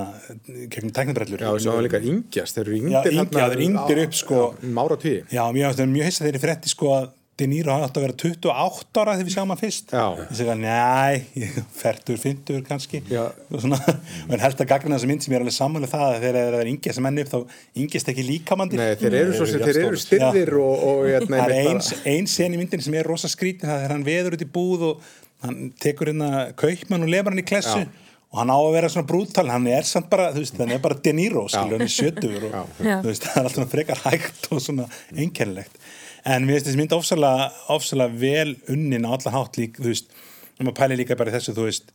gegnum 0.73 0.91
teknibrellur. 0.95 1.43
Já, 1.45 1.51
við 1.53 1.65
sjáum 1.67 1.83
líka 1.85 2.01
yngjast, 2.01 2.57
þeir 2.57 2.65
eru 2.65 2.79
yngdir. 2.79 2.95
Já, 2.95 3.11
yngja, 3.13 3.27
þeir 3.35 3.53
eru 3.55 3.65
yngdir 3.67 4.01
upp 4.01 4.17
sko. 4.17 4.39
Mára 4.75 4.97
tíu. 5.01 5.19
Já, 5.29 5.43
mjög, 5.53 5.83
mjög 5.91 6.09
hissað 6.09 6.27
þeir 6.27 6.33
eru 6.33 6.43
frétti 6.47 6.73
sko 6.73 6.91
að 6.95 7.11
De 7.35 7.47
Niro 7.51 7.73
hafði 7.73 7.83
átt 7.89 7.97
að 7.99 8.03
vera 8.05 8.13
28 8.21 9.01
ára 9.01 9.13
þegar 9.17 9.27
við 9.27 9.33
sjáum 9.33 9.49
hann 9.51 9.59
fyrst. 9.59 9.89
Ég 9.91 10.37
segja, 10.39 10.53
næ, 10.55 11.55
færtur, 11.75 12.19
fyndur 12.21 12.61
kannski. 12.63 13.01
Og 13.51 13.59
svona, 13.59 13.79
og 14.23 14.31
en 14.37 14.43
held 14.45 14.61
að 14.63 14.69
gagna 14.69 14.95
þessa 14.95 15.09
mynd 15.09 15.25
sem 15.25 15.35
ég 15.35 15.41
er 15.41 15.43
alveg 15.43 15.55
sammála 15.57 15.89
það 15.91 16.05
að 16.05 16.23
þegar 16.23 16.47
það 16.55 16.61
er 16.61 16.69
yngja 16.71 16.93
sem 16.95 17.09
enn 17.09 17.19
upp 17.25 17.33
þá 17.33 17.37
yngjast 17.83 18.13
ekki 18.13 18.25
líkamandir 18.29 18.79
Nei, 18.79 18.93
þeir 19.01 19.17
eru 19.19 19.35
svo 19.35 19.49
sem 19.51 19.65
þeir 19.65 19.81
eru 19.81 19.99
styrðir 19.99 20.53
og, 20.61 20.87
og 20.87 21.03
hérna, 21.09 21.41
það 21.41 21.57
er 21.57 21.69
eins, 21.73 21.91
eins 22.13 22.37
sen 22.39 22.55
í 22.55 22.61
myndin 22.61 22.85
sem 22.87 22.95
er 23.01 23.11
rosa 23.11 23.27
skrítin, 23.31 23.67
það 23.67 23.83
er 23.83 23.95
hann 23.97 24.07
veður 24.07 24.37
út 24.39 24.47
í 24.47 24.49
búð 24.55 24.87
og 24.93 25.11
hann 25.43 25.59
tekur 25.83 26.13
hérna 26.13 26.31
kaupmann 26.55 27.03
og 27.03 27.11
lefur 27.11 27.35
hann 27.35 27.43
í 27.43 27.47
klessu 27.51 27.83
Já. 27.83 27.91
og 28.31 28.39
hann 28.39 28.55
á 28.55 28.59
að 28.61 28.71
vera 28.77 28.93
svona 28.95 29.09
brúttal, 29.11 29.47
hann 29.51 29.67
er 29.75 29.83
samt 29.91 30.07
bara 30.13 30.31
þú 30.31 30.45
veist, 30.45 30.55
hann 30.63 30.71
er 30.71 30.81
bara 30.87 30.95
De 31.03 31.13
Niro, 31.19 31.45
skilur, 31.51 31.75
hann 31.75 31.83
er 31.83 31.91
sjötur 31.91 32.47
og 32.47 32.71
þú 32.79 33.11
veist, 33.11 33.27
það 33.27 33.43
er 33.43 33.51
alltaf 33.51 33.75
frekar 33.75 34.03
hægt 34.07 34.49
og 34.55 34.63
svona 34.63 34.87
einkennilegt 35.11 35.75
en 36.25 36.45
mér 36.45 36.57
finnst 36.57 36.69
þessi 36.69 36.79
mynd 36.81 36.95
ofsalega, 36.95 37.49
ofsalega 37.73 38.19
vel 38.21 38.55
unnin 38.71 39.05
á 39.05 39.13
alla 39.13 39.35
hátt 39.35 39.59
lík, 39.61 39.77
þú 39.77 39.91
veist 39.91 40.09
og 40.55 40.63
maður 40.63 40.77
pæli 40.79 40.97
líka 41.01 41.17
bara 41.19 41.33
þessu, 41.35 41.55
þú 41.55 41.67
veist 41.67 41.91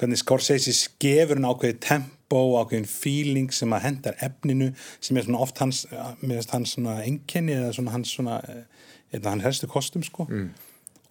hvernig 0.00 0.20
Scorsese 0.20 0.72
skefur 0.76 1.36
hann 1.36 1.48
ákveði 1.48 1.76
tempo, 1.84 2.40
ákveðin 2.60 2.88
feeling 2.88 3.50
sem 3.52 3.72
að 3.76 3.84
hendar 3.84 4.16
efninu, 4.24 4.70
sem 5.02 5.18
er 5.18 5.26
svona 5.26 5.42
oft 5.44 5.60
hans, 5.60 5.82
hans 5.90 6.76
svona 6.76 7.00
enkenni 7.04 7.56
eða 7.58 7.74
svona 7.76 7.94
hans 7.94 8.14
svona, 8.16 8.38
eða 9.12 9.34
hann 9.34 9.44
helstu 9.44 9.68
kostum 9.70 10.04
sko 10.06 10.26
mm. 10.30 10.48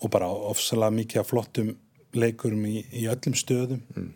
og 0.01 0.13
bara 0.13 0.29
ofsalega 0.29 0.97
mikið 0.97 1.21
af 1.21 1.29
flottum 1.29 1.75
leikurum 2.17 2.65
í, 2.65 2.81
í 2.97 3.05
öllum 3.11 3.37
stöðum 3.37 3.83
mm. 3.93 4.09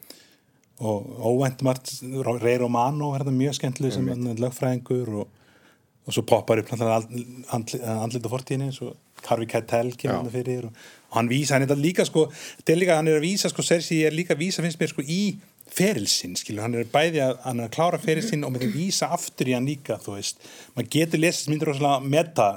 og 0.89 1.13
óvænt 1.21 1.62
margt 1.67 1.93
Rey 2.41 2.57
Romano 2.57 3.13
er 3.13 3.21
þetta 3.21 3.38
mjög 3.38 3.59
skemmtileg 3.59 3.93
sem 3.93 4.09
mm. 4.09 4.33
lögfræðingur 4.41 5.13
og 5.21 5.39
og 6.03 6.15
svo 6.15 6.25
poppar 6.27 6.62
upp 6.62 6.74
andlit 6.74 8.25
og 8.25 8.31
fortíðinni 8.33 8.74
svo 8.75 8.93
Harvey 9.24 9.48
Keitel 9.48 9.93
kemur 9.95 10.19
hann 10.19 10.33
fyrir 10.33 10.67
og, 10.67 10.75
og 11.12 11.17
hann 11.22 11.31
vísa, 11.31 11.55
hann 11.55 11.63
er 11.63 11.79
líka 11.79 12.05
sko 12.05 12.27
líka, 12.67 12.98
hann 12.98 13.07
er 13.07 13.19
að 13.22 13.25
vísa, 13.27 13.51
sko, 13.51 13.63
Sersi 13.63 14.01
er 14.03 14.15
líka 14.15 14.36
að 14.36 14.43
vísa 14.43 14.65
finnst 14.65 14.81
mér 14.81 14.91
sko 14.91 15.05
í 15.05 15.38
ferilsinn 15.74 16.36
skilur, 16.38 16.65
hann 16.65 16.75
er 16.77 16.89
bæði 16.91 17.24
að, 17.24 17.39
hann 17.45 17.62
er 17.62 17.69
að 17.69 17.75
klára 17.77 18.01
ferilsinn 18.01 18.43
og 18.45 18.53
með 18.53 18.65
því 18.65 18.69
að 18.69 18.77
vísa 18.81 19.10
aftur 19.15 19.50
í 19.50 19.55
hann 19.55 19.69
líka, 19.69 19.98
þú 20.03 20.17
veist. 20.17 20.43
Maður 20.75 20.91
getur 20.98 21.24
lesast 21.24 21.50
myndir 21.50 21.72
rosalega 21.72 22.12
meta 22.13 22.50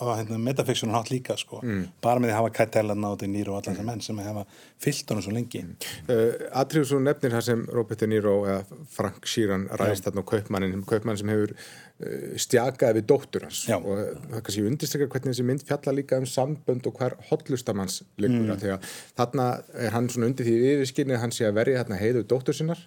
á 0.00 0.04
hérna, 0.18 0.38
metafiksjónu 0.40 0.94
hátt 0.94 1.10
líka 1.12 1.36
sko. 1.36 1.60
bara 2.02 2.20
með 2.20 2.30
því 2.30 2.32
að 2.32 2.38
hafa 2.38 2.52
kættelan 2.56 3.04
á 3.04 3.10
þetta 3.12 3.28
nýru 3.32 3.52
og 3.52 3.58
allan 3.58 3.76
þessar 3.76 3.88
menn 3.88 4.02
sem 4.04 4.18
hafa 4.24 4.44
fyllt 4.82 5.12
honum 5.12 5.24
svo 5.26 5.34
lengi. 5.34 5.62
Uh, 6.08 6.48
Atriðu 6.62 6.88
svo 6.90 7.00
nefnir 7.02 7.34
það 7.36 7.44
sem 7.48 7.64
Robert 7.72 8.02
De 8.02 8.08
Niro 8.10 8.34
eða 8.46 8.80
Frank 8.90 9.28
Sheeran 9.28 9.68
ræðist 9.70 10.08
þarna 10.08 10.24
á 10.24 10.30
kaupmannin, 10.32 10.84
kaupmann 10.88 11.20
sem 11.20 11.32
hefur 11.32 11.54
uh, 11.54 12.32
stjakaði 12.46 13.00
við 13.00 13.08
dóttur 13.12 13.46
hans. 13.48 13.64
Já. 13.68 13.76
og 13.78 13.92
uh, 13.94 14.08
það 14.32 14.46
kannski 14.48 14.66
undirstrykkar 14.70 15.12
hvernig 15.14 15.36
þessi 15.36 15.48
mynd 15.50 15.66
fjalla 15.68 15.96
líka 15.98 16.20
um 16.22 16.28
sambönd 16.28 16.88
og 16.88 16.98
hver 16.98 17.18
hotlustamanns 17.30 18.02
liggur. 18.16 18.48
Mm. 18.48 18.58
þegar 18.62 18.92
þarna 19.18 19.48
er 19.86 19.96
hann 19.96 20.10
svona 20.12 20.30
undir 20.32 20.48
því 20.48 20.58
yfirskinnið 20.76 21.22
hann 21.22 21.34
sé 21.34 21.48
að 21.48 21.58
verja 21.60 21.84
þarna 21.84 22.02
heiðu 22.02 22.26
dóttur 22.28 22.56
sinnar 22.56 22.82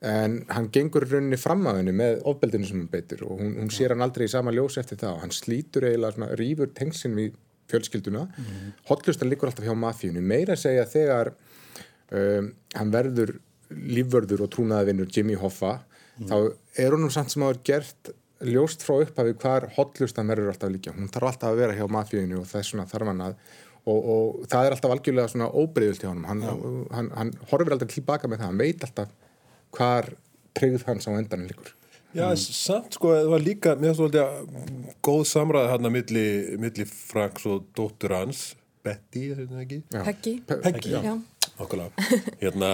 en 0.00 0.38
hann 0.48 0.70
gengur 0.72 1.04
í 1.04 1.10
rauninni 1.10 1.36
fram 1.40 1.66
að 1.68 1.82
henni 1.82 1.92
með 1.96 2.22
ofbeldinu 2.30 2.68
sem 2.68 2.78
hann 2.80 2.92
beitir 2.92 3.24
og 3.26 3.40
hún, 3.40 3.52
hún 3.60 3.72
sér 3.74 3.94
hann 3.94 4.04
aldrei 4.06 4.24
í 4.28 4.32
sama 4.32 4.54
ljós 4.54 4.78
eftir 4.80 5.00
það. 5.02 5.18
Og 5.18 5.24
hann 5.26 5.34
slítur 5.36 5.86
eiginlega 5.88 6.16
svona 6.16 6.38
rýfur 6.40 6.72
tengsin 6.76 7.16
við 7.18 7.36
fjölskylduna. 7.70 8.24
Mm. 8.26 8.72
hotlustan 8.88 9.30
liggur 9.30 9.50
alltaf 9.50 9.66
hjá 9.66 9.76
mafíunni. 9.78 10.22
Meira 10.24 10.56
segja 10.58 10.88
þegar 10.90 11.34
um, 11.34 12.50
hann 12.74 12.94
verður 12.94 13.36
lífvörður 13.70 14.46
og 14.46 14.50
trúnaðavinnur 14.54 15.12
Jimmy 15.14 15.36
Hoffa 15.38 15.76
þá 16.26 16.36
er 16.80 16.96
honum 16.96 17.12
samt 17.12 17.30
sem 17.32 17.44
hafa 17.46 17.60
gert 17.64 18.10
ljóst 18.44 18.82
frá 18.82 18.96
upphafi 19.04 19.36
hvar 19.38 19.68
hotlustan 19.76 20.28
verður 20.32 20.50
alltaf 20.50 20.72
líka 20.72 20.92
hún 20.96 21.08
þarf 21.12 21.28
alltaf 21.30 21.52
að 21.52 21.60
vera 21.60 21.76
hjá 21.76 21.86
mafíunni 21.92 22.38
og 22.40 22.48
þess 22.50 22.72
svona 22.72 22.88
þarf 22.90 23.12
hann 23.12 23.22
að 23.28 23.36
og, 23.88 23.98
og 23.98 24.46
það 24.50 24.66
er 24.66 24.76
alltaf 24.76 24.94
algjörlega 24.94 25.32
svona 25.32 25.48
óbreyðult 25.56 26.02
hjá 26.02 26.10
honum. 26.10 26.26
Hann, 26.28 26.42
hann, 26.92 27.10
hann 27.16 27.32
horfir 27.50 27.76
aldrei 27.76 27.92
tilbaka 27.94 28.28
með 28.28 28.42
það. 28.42 28.50
Hann 28.50 28.60
veit 28.60 28.86
alltaf 28.86 29.14
hvar 29.76 30.12
tryggð 30.56 30.86
hans 30.88 31.08
á 31.08 31.14
endanum 31.14 31.50
líkur 31.50 31.76
Já, 32.10 32.26
samt 32.34 32.96
sko, 32.96 33.12
það 33.14 33.28
var 33.30 33.42
líka, 33.44 33.72
mér 33.78 33.94
finnst 33.94 34.16
það 34.16 34.94
góð 35.06 35.20
samræði 35.30 35.68
hérna 35.70 35.92
milli, 35.94 36.24
milli 36.58 36.86
Franks 36.90 37.44
og 37.46 37.68
dóttur 37.78 38.16
hans, 38.16 38.48
Betty, 38.82 39.28
er 39.30 39.42
þetta 39.44 39.60
ekki? 39.62 39.78
Já. 39.92 40.00
Peggy. 40.08 40.32
Peggy, 40.48 40.90
já. 40.96 41.02
Já. 41.04 41.18
Hérna, 42.40 42.68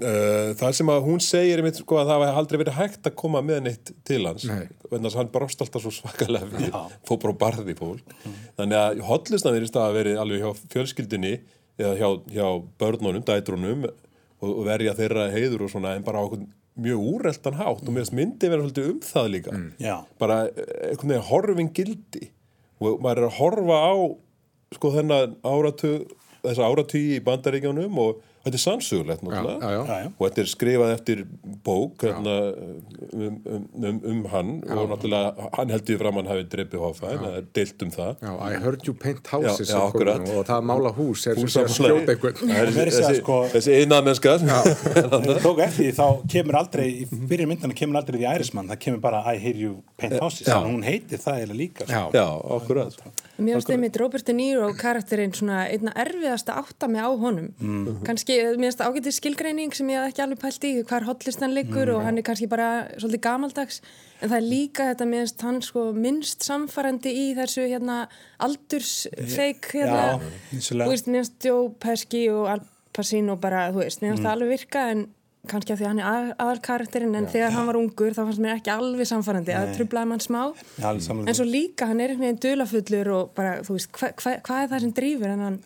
uh, 0.00 0.50
það 0.56 0.76
sem 0.78 0.90
að 0.90 1.00
hún 1.04 1.20
segir 1.20 1.60
einmitt, 1.60 1.76
sko, 1.82 1.98
að 2.00 2.08
það 2.08 2.22
hafi 2.22 2.40
aldrei 2.40 2.58
verið 2.62 2.78
hægt 2.78 3.08
að 3.10 3.16
koma 3.20 3.42
með 3.44 3.58
neitt 3.66 3.92
til 4.08 4.22
hans. 4.24 4.46
Þannig 4.48 5.10
að 5.10 5.18
hann 5.20 5.32
brást 5.34 5.60
alltaf 5.60 5.84
svo 5.84 5.92
svakalega 5.92 6.48
við, 6.54 6.70
fór 7.04 7.20
bara 7.20 7.34
og 7.34 7.40
barði 7.42 7.76
fólk. 7.76 8.14
Þannig 8.56 8.78
að 8.80 9.02
hotlistan 9.10 9.56
verið 9.58 9.72
stað 9.72 9.90
að 9.90 9.98
verið 10.00 10.22
alveg 10.22 10.46
hjá 10.46 10.64
fjölskyldinni 10.72 11.34
eða 11.80 11.92
hjá, 12.00 12.08
hjá 12.32 12.46
börnunum, 12.80 13.26
dætrunum 13.28 13.84
og, 14.40 14.50
og 14.50 14.64
verja 14.68 14.96
þeirra 14.98 15.28
heiður 15.34 15.66
og 15.66 15.72
svona 15.74 15.94
en 15.96 16.06
bara 16.06 16.22
á 16.22 16.26
okkur 16.26 16.46
mjög 16.80 17.06
úreltan 17.14 17.58
hátt 17.58 17.84
og 17.84 17.96
finnst 17.96 18.14
myndi 18.16 18.48
vera 18.48 18.64
svolítið 18.64 18.90
um 18.92 19.00
það 19.04 19.30
líka. 19.34 19.56
Já. 19.82 19.96
Bara 20.22 20.40
eh, 20.48 20.90
einhvern 20.90 21.14
veginn 21.14 21.28
horfin 21.28 21.72
gildi 21.76 22.30
og 22.80 23.02
maður 23.04 23.24
er 23.24 23.28
að 23.28 23.38
horfa 23.40 23.78
á 23.84 23.94
sko 24.76 24.92
þennan 24.94 25.36
áratug 25.44 26.12
þessa 26.40 26.68
áratugi 26.70 27.18
í 27.18 27.24
bandaríkjónum 27.26 27.98
og 28.00 28.22
þetta 28.44 28.56
er 28.58 28.62
sannsögulegt 28.64 29.22
náttúrulega. 29.26 29.58
Já, 29.60 29.70
já. 29.70 30.00
Já, 30.00 30.10
og 30.18 30.24
þetta 30.26 30.42
er 30.44 30.50
skrifað 30.54 30.94
eftir 30.96 31.24
bók 31.66 32.04
hérna, 32.06 32.36
um, 33.12 33.36
um, 33.44 33.66
um, 33.90 34.00
um 34.12 34.24
hann. 34.32 34.52
Og 34.64 34.90
náttúrulega 34.94 35.50
hann 35.58 35.74
heldur 35.74 36.00
fram 36.00 36.14
að 36.14 36.22
hann 36.22 36.32
hafi 36.34 36.46
dreipið 36.56 36.84
Hoffa 36.84 37.12
en 37.14 37.22
það 37.24 37.38
er 37.40 37.48
deilt 37.60 37.84
um 37.86 37.94
það. 37.96 38.12
Já, 38.20 38.32
I 38.50 38.60
heard 38.64 38.86
you 38.88 38.94
paint 38.94 39.32
houses 39.32 39.74
og 39.74 39.96
það 40.00 40.54
að 40.56 40.68
mála 40.70 40.94
hús 40.96 41.26
er 41.30 41.40
sem 41.40 41.50
sé 41.50 41.64
að 41.64 41.70
að 41.70 41.76
skjóta 41.78 42.14
einhvern. 42.16 42.54
Er 42.56 42.70
að 42.70 42.80
þessi, 42.80 43.20
sko- 43.20 43.78
innamennska 43.80 44.36
Þegar 44.40 45.24
þú 45.24 45.36
tók 45.44 45.60
eftir 45.64 45.86
því, 45.86 45.92
þá 45.96 46.06
kemur 46.34 46.58
aldrei 46.60 46.86
í 47.02 47.06
byrjun 47.10 47.50
myndana 47.50 47.76
kemur 47.76 48.00
aldrei 48.00 48.20
því 48.20 48.28
Ærismann 48.30 48.70
það 48.70 48.80
kemur 48.84 49.02
bara 49.04 49.22
I 49.26 49.38
hear 49.42 49.58
you 49.58 49.72
paint 50.00 50.16
houses 50.22 50.48
Já. 50.48 50.58
en 50.60 50.68
hún 50.70 50.84
heitir 50.86 51.20
það 51.22 51.44
eða 51.44 51.56
líka 51.60 51.86
sko. 51.88 52.06
Já, 52.16 52.26
akkurat. 52.56 52.98
Mér 53.40 53.56
finnst 53.56 53.72
einmitt 53.74 53.96
Robert 54.00 54.26
De 54.26 54.34
Niro 54.36 54.70
karakterinn 54.78 55.32
svona 55.36 55.62
einna 55.70 55.94
erfiðasta 56.04 56.56
átta 56.60 56.88
mig 56.90 57.00
á 57.04 57.10
honum. 57.10 57.50
Mhm. 57.58 58.00
Kannski, 58.30 58.58
mér 58.60 58.70
finnst 58.70 58.80
ágætið 58.84 59.14
skilgreining 59.16 59.74
sem 59.74 59.88
ég 59.90 59.98
hef 60.04 60.12
ekki 60.12 60.22
alveg 60.24 60.40
pælt 60.40 60.64
í 60.68 60.72
hvar 60.86 61.04
hotlistan 61.06 61.54
liggur 61.54 61.86
Mhm. 61.86 61.94
og 61.96 62.02
hann 62.04 62.18
er 62.18 62.22
kannski 62.22 62.48
bara 62.48 62.88
svolítið 62.98 63.20
gamaldags 63.20 63.80
en 64.22 64.28
það 64.30 64.36
er 64.36 64.46
líka 64.50 64.82
þetta, 64.94 65.06
mér 65.08 65.20
finnst 65.26 65.40
hann 65.42 65.60
sko 65.62 65.92
minnst 65.92 66.40
samfærandi 66.42 67.10
í 67.10 67.34
þessu 67.36 67.66
hérna 67.68 68.08
aldursfeik 68.38 69.70
hérna, 69.72 70.20
Já, 70.52 70.60
þú 70.60 70.90
veist, 70.90 71.06
mér 71.08 71.24
finnst 71.24 71.44
Joe 71.44 71.70
Pesci 71.80 72.28
og 72.30 72.46
Al 72.48 72.60
Pacino 72.92 73.36
bara, 73.36 73.70
þú 73.72 73.82
veist, 73.84 74.00
mér 74.02 74.12
finnst 74.14 74.22
Mhm. 74.22 74.26
það 74.26 74.36
alveg 74.36 74.48
virka 74.58 74.90
en 74.90 75.06
kannski 75.48 75.72
af 75.72 75.78
því 75.78 75.84
að 75.84 75.86
hann 75.88 75.98
er 76.00 76.04
að, 76.04 76.36
aðal 76.36 76.60
karakterinn 76.60 77.16
en 77.16 77.26
þegar 77.26 77.50
hann 77.52 77.66
var 77.66 77.74
ungur 77.76 78.10
þá 78.12 78.24
fannst 78.26 78.38
mér 78.40 78.60
ekki 78.60 78.70
alveg 78.76 79.06
samfærandi 79.06 79.54
að 79.56 79.76
trublaði 79.76 80.06
mann 80.08 80.18
smá 80.20 80.54
Já. 80.78 80.90
En 80.90 81.34
svo 81.34 81.44
líka, 81.44 81.86
hann 81.86 82.00
er 82.00 82.08
einhvern 82.10 82.36
veginn 82.36 82.40
dulafullur 82.58 83.08
og 83.14 83.34
bara, 83.34 83.60
þú 83.62 83.72
veist, 83.72 83.88
hva, 83.92 84.12
hva, 84.12 84.40
hvað 84.42 84.62
er 84.64 84.68
það 84.68 84.80
sem 84.80 84.92
drýfur 84.92 85.26
en 85.32 85.38
hann, 85.40 85.60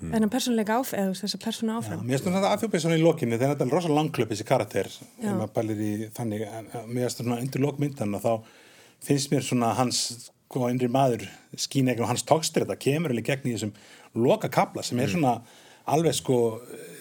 mm. 0.00 0.14
en 0.14 0.24
hann 0.24 0.32
persónleika 0.32 0.78
áf, 0.78 0.94
eða 0.94 1.08
þú 1.08 1.14
veist, 1.14 1.24
þessa 1.26 1.40
persónu 1.44 1.74
Já, 1.74 1.78
áfram? 1.82 2.02
mér 2.06 2.18
finnst 2.22 2.30
þetta 2.38 2.54
aðfjópið 2.54 2.84
svona 2.84 2.98
í 2.98 3.04
lokinni 3.04 3.38
þegar 3.38 3.54
þetta 3.54 3.66
er 3.66 3.74
rosa 3.76 3.92
langklöp 3.92 4.32
þessi 4.32 4.48
karakter 4.48 4.90
Já. 4.94 5.28
ef 5.28 5.36
maður 5.36 5.54
pælir 5.58 5.84
í 5.84 5.92
þannig 6.16 6.44
mér 6.88 7.04
finnst 7.04 7.22
svona 7.22 7.38
undir 7.42 7.64
lokmyndan 7.64 8.18
og 8.18 8.24
þá 8.24 8.32
finnst 9.08 9.32
mér 9.34 9.46
svona 9.46 9.74
hans 9.78 10.02
sko 10.48 10.68
innri 10.72 10.88
maður 10.88 11.26
skín 11.60 11.90
ekki 11.92 12.04
og 12.04 12.12
hans 12.12 12.24
tókstir 12.24 12.64
þetta 12.64 12.78
kemur 12.80 13.12
alveg 13.12 13.28
gegn 13.28 13.50
í 13.50 13.56
þessum 13.56 13.74
loka 14.16 14.48
kapla 14.48 14.84
sem 14.86 15.00
er 15.02 15.12
svona 15.12 15.38
alveg 15.88 16.16
sko 16.16 16.38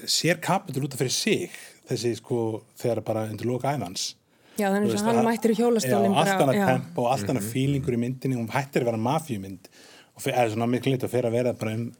sér 0.08 0.42
kapitur 0.44 0.88
út 0.88 0.96
af 0.96 1.04
fyrir 1.04 1.16
sig 1.16 1.60
þessi 1.88 2.18
sko 2.20 2.64
þegar 2.80 3.04
bara 3.08 3.28
undir 3.32 3.48
loka 3.48 3.72
æfans 3.72 4.16
Já, 4.58 4.72
þannig 4.74 4.90
að 4.90 5.06
hann 5.06 5.20
að- 5.22 5.28
mættir 5.28 5.54
í 5.54 5.58
hjólastólinn 5.60 6.16
Já, 6.16 6.20
allt 6.24 6.42
annað 6.42 6.58
já. 6.58 6.66
tempo 6.66 7.04
og 7.06 7.12
allt 7.14 7.30
annað 7.30 7.50
fílingur 7.54 7.94
í 7.94 8.00
myndinni 8.02 8.40
hún 8.40 8.50
hættir 8.50 8.82
að 8.82 8.90
vera 8.90 8.98
mafjumynd 8.98 9.70
og 10.18 10.26
eða 10.26 10.50
svona 10.54 10.68
miklu 10.72 10.94
lit 10.96 11.06
og 11.06 11.12
fer 11.14 11.28
að 11.30 11.36
vera 11.38 11.54
bara 11.54 11.76
um 11.78 11.92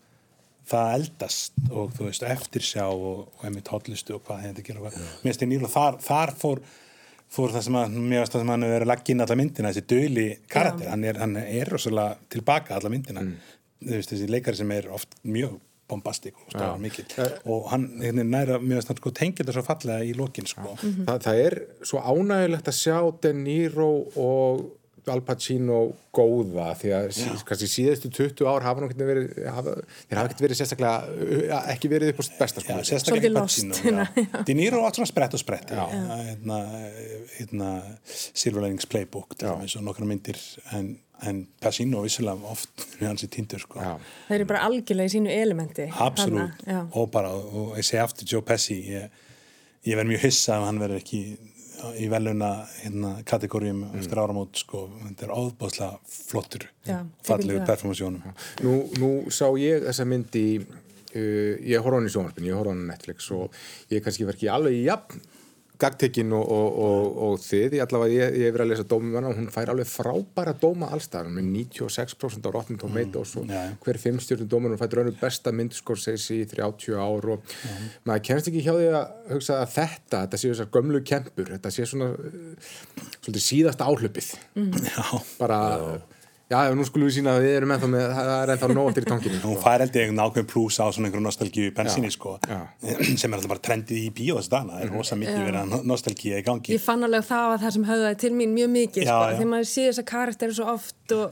það 0.68 0.96
eldast 0.98 1.62
og 1.70 1.94
þú 1.96 2.10
veist 2.10 2.26
eftir 2.28 2.66
sjá 2.66 2.84
og, 2.88 3.28
og 3.38 3.46
emitt 3.48 3.72
hotlistu 3.72 4.18
og 4.18 4.26
hvað 4.28 4.50
þetta 4.50 4.68
gera 4.68 4.82
og 4.82 4.88
hvað. 4.88 5.08
Mér 5.24 5.42
ég 5.42 5.52
nýla 5.54 5.72
þar, 5.72 6.02
þar 6.04 6.36
fór 6.42 6.64
fór 7.28 7.52
það 7.52 7.66
sem 7.68 7.78
að 7.78 7.96
mér 8.00 8.22
finnst 8.22 8.36
það 8.36 8.44
sem 8.44 8.52
hann 8.54 8.66
hefur 8.66 8.76
verið 8.78 8.88
að 8.88 8.92
leggja 8.94 9.14
inn 9.14 9.24
alla 9.26 9.38
myndina, 9.42 9.72
þessi 9.76 9.88
döli 9.92 10.28
karakter. 10.52 10.90
Hann 10.94 11.08
er, 11.08 11.22
hann 11.22 11.40
er 11.42 11.72
rosalega 11.74 12.30
tilbaka 12.34 12.78
alla 12.78 12.92
myndina. 12.94 13.24
Þú 13.84 13.96
veist 13.98 14.14
þessi 14.14 14.30
leikari 14.32 14.60
sem 14.60 14.72
er 14.78 14.88
oft 14.96 15.18
mjög 15.28 15.58
bombastik 15.88 16.36
og 16.44 16.50
stafar 16.52 16.80
mikill 16.84 17.06
og 17.48 17.70
hann 17.72 17.86
hérna, 18.02 18.26
næra, 18.28 18.58
mér 18.60 18.82
finnst 18.82 18.90
hann 18.92 18.98
sko 19.00 19.12
tengja 19.16 19.44
þetta 19.44 19.54
svo 19.56 19.64
fallega 19.68 20.04
í 20.04 20.16
lokin 20.18 20.50
sko. 20.50 20.74
Það, 20.82 21.22
það 21.24 21.44
er 21.46 21.58
svo 21.88 22.02
ánægilegt 22.04 22.72
að 22.72 22.80
sjá 22.82 22.98
De 23.24 23.32
Niro 23.38 23.92
og 24.20 24.66
Al 25.14 25.22
Pacino 25.26 25.80
góða 26.16 26.72
því 26.80 26.92
að 26.98 27.08
kannski 27.48 27.68
síðustu 27.72 28.12
20 28.14 28.48
ár 28.50 28.66
hafa 28.66 28.82
nú 28.84 28.88
ekki 28.90 29.08
verið 29.08 29.42
hafa, 29.54 29.74
þeir 30.10 30.20
hafa 30.20 30.32
ekki 30.32 30.46
verið 30.46 30.60
sérstaklega 30.62 31.26
uh, 31.28 31.72
ekki 31.74 31.92
verið 31.92 32.14
upp 32.14 32.22
á 32.22 32.26
besta 32.40 32.64
sko 32.64 32.78
sérstaklega 32.90 33.34
lost, 33.34 33.66
Pacino. 33.72 34.06
De 34.48 34.56
Niro 34.58 34.84
átt 34.88 35.00
svona 35.00 35.10
sprett 35.10 35.36
og 35.38 35.42
sprett 35.42 35.74
hérna, 35.74 36.62
hérna 37.38 37.74
Silver 38.08 38.66
Linings 38.66 38.90
Playbook 38.90 39.38
dæmis 39.42 39.78
og 39.80 39.86
nokkra 39.88 40.08
myndir 40.10 40.40
en, 40.78 40.94
en 41.28 41.44
Pacino 41.64 42.04
vissulega 42.06 42.52
oft 42.54 42.88
við 42.98 43.08
hans 43.12 43.26
í 43.28 43.32
tindur 43.34 43.64
sko. 43.64 43.82
Já. 43.84 43.94
Þeir 44.30 44.40
eru 44.40 44.50
bara 44.54 44.64
algjörlega 44.70 45.12
í 45.12 45.16
sínu 45.18 45.34
elementi. 45.34 45.90
absolutt 45.94 46.66
og 46.92 47.12
bara, 47.14 47.34
og 47.34 47.78
ég 47.80 47.88
segi 47.88 48.04
aftur 48.04 48.34
Joe 48.34 48.46
Pesci 48.48 48.82
ég, 48.94 49.22
ég 49.88 50.00
verð 50.00 50.14
mjög 50.16 50.28
hissa 50.28 50.58
ef 50.58 50.68
hann 50.68 50.82
verður 50.82 51.04
ekki 51.04 51.22
í 52.02 52.08
veluna 52.10 52.50
hérna, 52.82 53.12
kategórium 53.28 53.84
Mm. 53.86 54.00
eftir 54.00 54.18
áramót 54.22 54.56
sko, 54.58 54.90
þetta 55.06 55.24
er 55.28 55.34
óbúðslega 55.38 56.00
flottur 56.10 56.66
Já, 56.86 57.00
fallegu 57.24 57.60
tekur 57.60 57.62
það. 57.62 57.70
performansjónum 57.72 58.22
Nú, 58.66 58.74
nú 58.98 59.12
sá 59.32 59.46
ég 59.62 59.84
þessa 59.86 60.06
mynd 60.10 60.36
í 60.36 60.48
uh, 60.62 61.54
ég 61.64 61.80
horf 61.82 61.94
hann 62.00 62.08
í 62.10 62.14
sjónvarpin, 62.14 62.46
ég 62.50 62.58
horf 62.58 62.68
hann 62.74 62.84
á 62.86 62.90
Netflix 62.94 63.30
og 63.32 63.52
ég 63.94 64.04
kannski 64.04 64.26
verð 64.26 64.38
ekki 64.42 64.50
alveg 64.54 64.74
í 64.74 64.84
jafn 64.88 65.22
gagtekinn 65.82 66.34
og, 66.36 66.50
og, 66.54 66.80
og, 66.88 67.20
og 67.28 67.42
þið. 67.44 67.78
Ég 67.78 67.84
allavega, 67.86 68.14
ég, 68.14 68.38
ég 68.42 68.50
hef 68.50 68.56
verið 68.56 68.66
að 68.66 68.72
lesa 68.74 68.86
dómum 68.90 69.18
hana 69.18 69.32
og 69.32 69.38
hún 69.40 69.50
fær 69.54 69.72
alveg 69.74 69.90
frábæra 69.92 70.54
dóma 70.58 70.90
allstað 70.96 71.30
með 71.34 71.50
96% 71.54 72.48
á 72.48 72.50
Rotten 72.54 72.80
Tomatoes 72.82 73.36
og 73.40 73.46
já, 73.46 73.60
já. 73.68 73.76
hver 73.86 74.02
fimmstjórnum 74.02 74.52
dómur 74.52 74.74
hún 74.74 74.82
fættur 74.82 75.04
önnu 75.04 75.16
besta 75.22 75.54
myndskorseysi 75.56 76.42
í 76.42 76.50
30 76.50 76.98
ár 76.98 77.30
og 77.36 77.56
maður 78.08 78.26
kemst 78.32 78.52
ekki 78.52 78.66
hjá 78.66 78.74
því 78.74 78.90
að 78.98 79.34
hugsa 79.36 79.62
að 79.62 79.74
þetta, 79.78 80.24
þetta 80.26 80.42
séu 80.42 80.54
þessar 80.54 80.72
gömlu 80.78 81.04
kempur 81.08 81.54
þetta 81.56 81.74
sé 81.74 81.88
svona 81.90 82.12
uh, 82.14 82.70
svolítið 83.22 83.48
síðasta 83.48 83.90
áhlupið 83.90 84.34
já. 84.58 85.04
Bara, 85.38 85.62
já, 85.78 86.17
já, 86.48 86.58
nú 86.76 86.84
skulum 86.88 87.08
við 87.10 87.16
sína 87.18 87.32
að 87.36 87.42
við 87.44 87.54
erum 87.58 87.72
ennþá 87.76 87.88
með, 87.92 88.06
það 88.18 88.30
er 88.38 88.52
ennþá 88.54 88.68
nóg 88.72 88.90
til 88.96 89.04
í 89.04 89.08
tankinu 89.08 89.38
hún 89.42 89.56
sko. 89.56 89.64
fær 89.64 89.80
held 89.84 89.94
ég 89.98 90.02
einhvern 90.06 90.24
ákveðin 90.24 90.50
plús 90.52 90.76
á 90.80 90.86
svona 90.88 91.06
einhverjum 91.08 91.28
nostalgíu 91.28 91.66
í 91.68 91.74
bensinni 91.76 92.12
sko 92.14 92.32
já. 92.44 92.60
sem 93.20 93.30
er 93.32 93.36
alltaf 93.38 93.52
bara 93.52 93.64
trendið 93.68 94.00
í 94.00 94.10
bíó 94.16 94.34
þessu 94.38 94.52
dana 94.54 94.72
það 94.78 94.84
er 94.86 94.90
rosa 94.94 95.14
mikið 95.20 95.42
verið 95.48 95.60
að 95.62 95.68
nostalgíu 95.92 96.34
í 96.38 96.46
gangi. 96.48 96.70
Ég 96.78 96.84
fann 96.84 97.02
alveg 97.08 97.22
að 97.24 97.30
það 97.32 97.46
var 97.52 97.60
það 97.64 97.72
sem 97.78 97.86
höfðaði 97.90 98.18
til 98.24 98.34
mín 98.38 98.52
mjög 98.56 98.70
mikið, 98.76 99.04
Já, 99.04 99.10
sko, 99.10 99.18
já. 99.18 99.36
þegar 99.38 99.52
maður 99.54 99.70
sé 99.72 99.82
þessa 99.88 100.06
karakter 100.14 100.50
svo 100.58 100.66
oft 100.74 101.08
og 101.18 101.28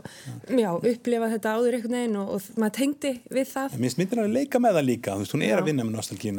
já, 0.56 0.72
upplifa 0.76 1.28
þetta 1.36 1.48
áður 1.56 1.74
einhvern 1.80 1.96
veginn 2.00 2.18
og, 2.22 2.28
og 2.36 2.40
maður 2.60 2.76
tengdi 2.80 3.12
við 3.32 3.48
það. 3.52 3.70
Mér 3.76 3.84
finnst 3.86 4.00
myndin 4.02 4.24
að 4.24 4.36
leika 4.36 4.58
með 4.64 4.74
það 4.80 4.86
líka, 4.90 5.10
þú 5.16 5.22
veist, 5.24 5.34
hún 5.36 5.46
er 5.46 5.58
að 5.60 5.68
vinna 5.70 5.84
með 5.84 5.94
nostalgín 6.00 6.36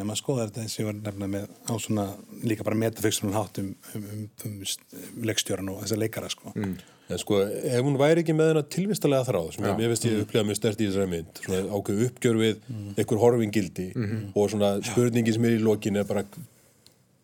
en 7.06 7.14
og 7.14 7.18
á 7.18 7.18
og 7.18 7.22
sko. 7.22 7.38
Mm. 7.44 7.70
Ef 7.70 7.86
hún 7.86 7.98
væri 8.00 8.24
ekki 8.24 8.34
með 8.34 8.52
hennar 8.52 8.66
tilvistalega 8.72 9.28
þráð, 9.28 9.52
sem 9.54 9.68
ég 9.70 9.92
veist 9.92 10.06
ég 10.08 10.24
upplega 10.24 10.48
mjög 10.48 10.58
stert 10.58 10.82
í 10.82 10.88
þessari 10.90 11.12
mynd, 11.12 11.40
svona 11.44 11.62
ákveð 11.70 12.04
uppgjör 12.08 12.40
við 12.42 12.68
einhver 12.96 13.22
horfingildi 13.22 13.88
og 14.34 14.50
svona 14.50 14.76
spurningi 14.86 15.34
sem 15.36 15.48
er 15.48 15.58
í 15.58 15.62
lokin 15.62 16.00
er 16.00 16.08
bara 16.08 16.26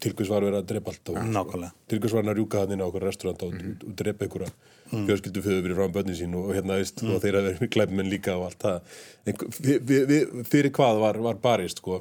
til 0.02 0.14
hvers 0.18 0.30
var 0.32 0.42
verið 0.42 0.58
að 0.58 0.68
drepa 0.70 0.92
allt 0.92 1.10
og 1.12 1.18
Nákvæmlega. 1.30 1.74
til 1.88 2.00
hvers 2.02 2.14
var 2.14 2.24
hann 2.24 2.32
að 2.32 2.38
rjúka 2.40 2.62
hann 2.62 2.74
inn 2.74 2.82
á 2.82 2.86
okkur 2.88 3.04
restaurant 3.06 3.42
og, 3.46 3.52
og 3.54 3.92
drepa 4.00 4.26
einhverja 4.26 4.48
mm. 4.90 5.04
fjölskyldu 5.08 5.42
fyrir 5.44 5.76
frá 5.78 5.90
bönni 5.94 6.16
sín 6.18 6.34
og, 6.38 6.48
og 6.50 6.56
hérna 6.56 6.78
veist 6.80 7.02
og 7.06 7.20
þeir 7.22 7.38
að 7.38 7.48
vera 7.48 7.68
glæfmenn 7.76 8.10
líka 8.10 8.34
og 8.38 8.48
allt 8.48 8.64
það. 8.64 8.96
En 9.30 9.38
vi, 9.62 10.00
vi, 10.10 10.18
fyrir 10.50 10.74
hvað 10.74 11.02
var, 11.04 11.20
var 11.28 11.38
barist 11.44 11.82
sko 11.82 12.00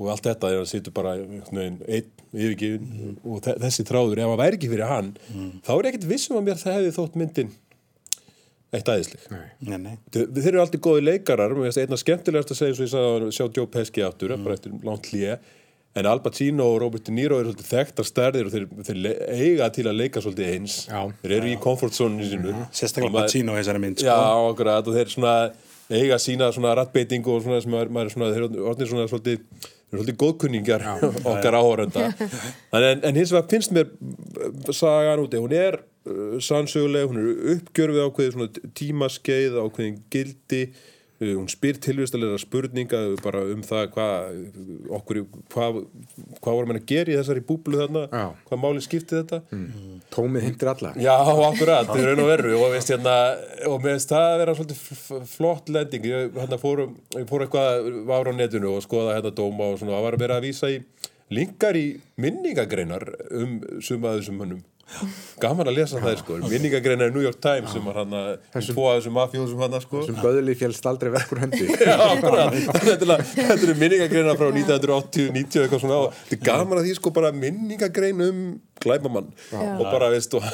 og 0.00 0.08
allt 0.14 0.24
þetta 0.30 0.50
er 0.54 0.62
að 0.62 0.68
sitja 0.70 0.92
bara 0.96 1.14
einn 1.20 2.10
yfirgifin 2.32 3.18
og 3.22 3.42
þe- 3.44 3.58
þessi 3.66 3.84
þráður, 3.88 4.22
ef 4.22 4.30
hann 4.32 4.40
væri 4.40 4.56
ekki 4.58 4.70
fyrir 4.72 4.88
hann 4.88 5.10
þá 5.66 5.72
er 5.76 5.88
ekkert 5.90 6.08
vissum 6.10 6.38
að 6.40 6.46
mér 6.48 6.60
það 6.62 6.78
hefði 6.78 6.94
þótt 6.96 7.18
myndin 7.20 7.50
eitt 8.70 8.86
nei. 9.82 9.94
Þeir, 10.14 10.26
þeir 10.36 10.50
eru 10.52 10.60
aldrei 10.62 10.80
góði 10.86 11.02
leikarar 11.08 11.54
einna 11.84 11.98
skemmtilegast 11.98 12.52
að 12.54 12.60
segja 12.60 12.70
eins 12.70 12.80
og 12.80 12.86
ég 12.86 12.92
sagði 12.92 13.14
að 13.30 13.32
sjá 13.34 13.46
Joe 13.58 13.66
Pesci 13.76 14.04
aftur, 14.06 14.34
bara 14.44 14.54
eftir 14.58 14.76
langt 14.86 15.08
hlýja 15.10 15.40
en 15.98 16.06
Al 16.06 16.20
Pacino 16.22 16.68
og 16.70 16.76
Robert 16.84 17.02
De 17.08 17.10
Niro 17.16 17.40
eru 17.42 17.50
þekktar 17.58 18.06
stærðir 18.06 18.46
og 18.46 18.52
þeir, 18.54 18.68
þeir 18.86 19.08
eiga 19.34 19.66
til 19.74 19.88
að 19.90 19.96
leika 19.98 20.22
svolítið 20.22 20.52
eins 20.54 20.76
Já. 20.86 21.00
þeir 21.24 21.34
eru 21.40 21.50
í 21.50 21.56
comfort 21.64 21.96
zone 21.98 22.22
sínu 22.30 22.52
Sérstaklega 22.70 23.10
Og 23.10 23.16
Pacino 23.24 23.56
í 23.56 23.58
þessari 23.58 23.82
mynd 23.82 23.98
sko. 23.98 24.06
Já, 24.06 24.20
akkurat, 24.52 24.86
og 24.86 24.94
þeir 25.00 25.10
svona 25.16 25.34
eiga 25.90 26.18
sína 26.22 26.50
svona 26.54 26.74
rattbeiting 26.78 27.26
og 27.26 27.44
svona 27.44 27.60
sem 27.62 27.72
maður, 27.72 27.92
maður 27.94 28.12
svona, 28.14 28.32
þeir 28.34 28.46
orðnir 28.70 28.90
svona 28.90 29.06
svolítið 29.10 29.40
þeir 29.40 29.98
eru 29.98 30.02
svolítið 30.02 30.18
góðkunningar 30.22 30.86
okkar 31.32 31.58
áhórenda 31.58 32.10
en, 32.78 33.02
en 33.02 33.18
hins 33.18 33.32
vegar 33.34 33.48
finnst 33.50 33.74
mér 33.74 33.90
uh, 33.90 34.70
sagan 34.76 35.24
úti, 35.24 35.40
hún 35.42 35.54
er 35.56 35.80
uh, 35.80 36.38
sannsöguleg, 36.42 37.10
hún 37.10 37.20
er 37.22 37.56
uppgjörfið 37.56 38.06
ákveðið 38.06 38.36
svona 38.36 38.72
tímaskeið, 38.80 39.60
ákveðin 39.64 40.00
gildi 40.14 40.64
hún 41.20 41.48
spyr 41.52 41.76
tilvistalega 41.84 42.38
spurninga 42.40 43.00
bara 43.20 43.42
um 43.52 43.60
það 43.66 43.90
hvað 43.92 44.38
okkur, 44.96 45.18
hvað 45.52 45.80
hvað 46.40 46.56
vorum 46.56 46.72
við 46.72 46.78
að 46.80 46.86
gera 46.88 47.12
í 47.12 47.18
þessari 47.18 47.42
búblu 47.44 47.80
þarna? 47.82 48.06
Já. 48.08 48.24
hvað 48.48 48.62
máli 48.62 48.84
skipti 48.84 49.18
þetta? 49.18 49.40
Tómið 50.14 50.46
heimtir 50.46 50.72
alla. 50.72 50.94
Já, 50.96 51.12
akkurat, 51.20 51.90
það 51.90 52.00
er 52.00 52.08
raun 52.10 52.24
og 52.24 52.30
veru. 52.30 52.54
Og, 52.56 52.66
veist, 52.74 52.94
hérna, 52.94 53.16
og 53.68 53.78
finnst 53.84 54.14
það 54.14 54.30
að 54.30 54.40
vera 54.44 55.28
flott 55.34 55.70
lending. 55.76 56.08
Ég, 56.08 56.34
hérna, 56.40 56.60
fór, 56.62 56.86
ég 57.18 57.28
fór 57.28 57.44
eitthvað 57.44 57.92
var 58.08 58.30
á 58.30 58.32
netinu 58.34 58.74
og 58.78 58.84
skoða 58.86 59.18
hérna 59.18 59.34
dóma 59.36 59.70
og 59.74 59.80
svona, 59.80 59.98
það 59.98 60.06
var 60.08 60.18
að 60.18 60.24
vera 60.24 60.40
að 60.40 60.48
vísa 60.48 60.72
í 60.72 60.80
linkar 61.30 61.78
í 61.78 61.86
minningagreinar 62.20 63.06
um 63.38 63.58
suma 63.84 64.14
af 64.14 64.20
þessum 64.22 64.40
hönnum 64.42 64.64
gaman 65.40 65.70
að 65.70 65.76
lesa 65.78 66.00
það 66.02 66.16
sko, 66.20 66.38
minningagreinar 66.50 67.10
í 67.10 67.14
New 67.14 67.24
York 67.24 67.40
Times 67.42 67.72
sem 67.74 67.84
var 67.86 68.00
hann 68.02 68.16
að 68.16 68.30
tvo 68.70 68.86
af 68.90 68.98
þessum 68.98 69.16
mafjóðsum 69.16 69.62
hann 69.64 69.76
sko. 69.84 70.02
Sem 70.08 70.18
göðli 70.20 70.56
fjælst 70.58 70.88
aldrei 70.90 71.12
vekkur 71.14 71.42
hendi. 71.44 71.68
Já, 71.90 71.96
akkurat, 72.10 72.56
þetta 72.76 73.18
þetta 73.30 73.58
eru 73.58 73.76
minningagreinar 73.80 74.40
frá 74.40 74.50
1980, 74.50 75.30
90 75.38 75.64
eitthvað 75.64 75.84
svona 75.84 76.00
og 76.04 76.18
þetta 76.26 76.38
er 76.40 76.44
gaman 76.50 76.82
að 76.82 76.88
því 76.88 76.98
sko 77.00 77.14
bara 77.20 77.32
minningagrein 77.36 78.26
um 78.26 78.42
glæbamann 78.82 79.30
og 79.52 79.84
bara 79.86 80.10
veist 80.12 80.34
og, 80.38 80.44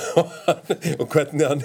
og 1.01 1.07
hvernig 1.13 1.47
hann 1.47 1.63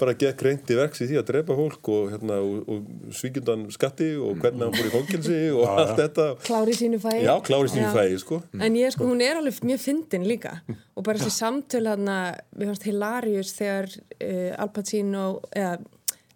bara 0.00 0.14
gekk 0.18 0.44
reynd 0.46 0.70
í 0.70 0.78
verks 0.78 1.02
í 1.04 1.08
því 1.10 1.20
að 1.20 1.26
drepa 1.30 1.56
fólk 1.58 1.90
og, 1.94 2.12
hérna, 2.14 2.38
og, 2.44 2.68
og 2.70 3.14
svíkjundan 3.18 3.66
skatti 3.74 4.12
og 4.16 4.38
hvernig 4.42 4.66
hann 4.66 4.76
fór 4.78 4.90
í 4.90 4.94
fangilsi 4.94 5.40
og 5.54 5.64
allt 5.72 5.96
þetta. 6.00 6.28
Klári 6.44 6.76
sínu 6.78 7.00
fæði 7.02 7.24
Já, 7.26 7.34
klári 7.48 7.72
sínu 7.72 7.88
Já. 7.88 7.92
fæði 7.96 8.20
sko. 8.22 8.40
En 8.58 8.78
ég 8.78 8.94
sko, 8.94 9.08
hún 9.10 9.24
er 9.24 9.40
alveg 9.40 9.60
mjög 9.66 9.82
fyndin 9.84 10.28
líka. 10.28 10.56
Og 10.94 11.06
bara 11.06 11.20
þessi 11.20 11.34
samtöl 11.38 11.88
hann 11.90 12.10
við 12.54 12.70
fannst 12.70 12.88
hilarious 12.88 13.54
þegar 13.58 13.90
uh, 13.94 14.62
Al 14.62 14.70
Pacino 14.74 15.26
eða 15.50 15.78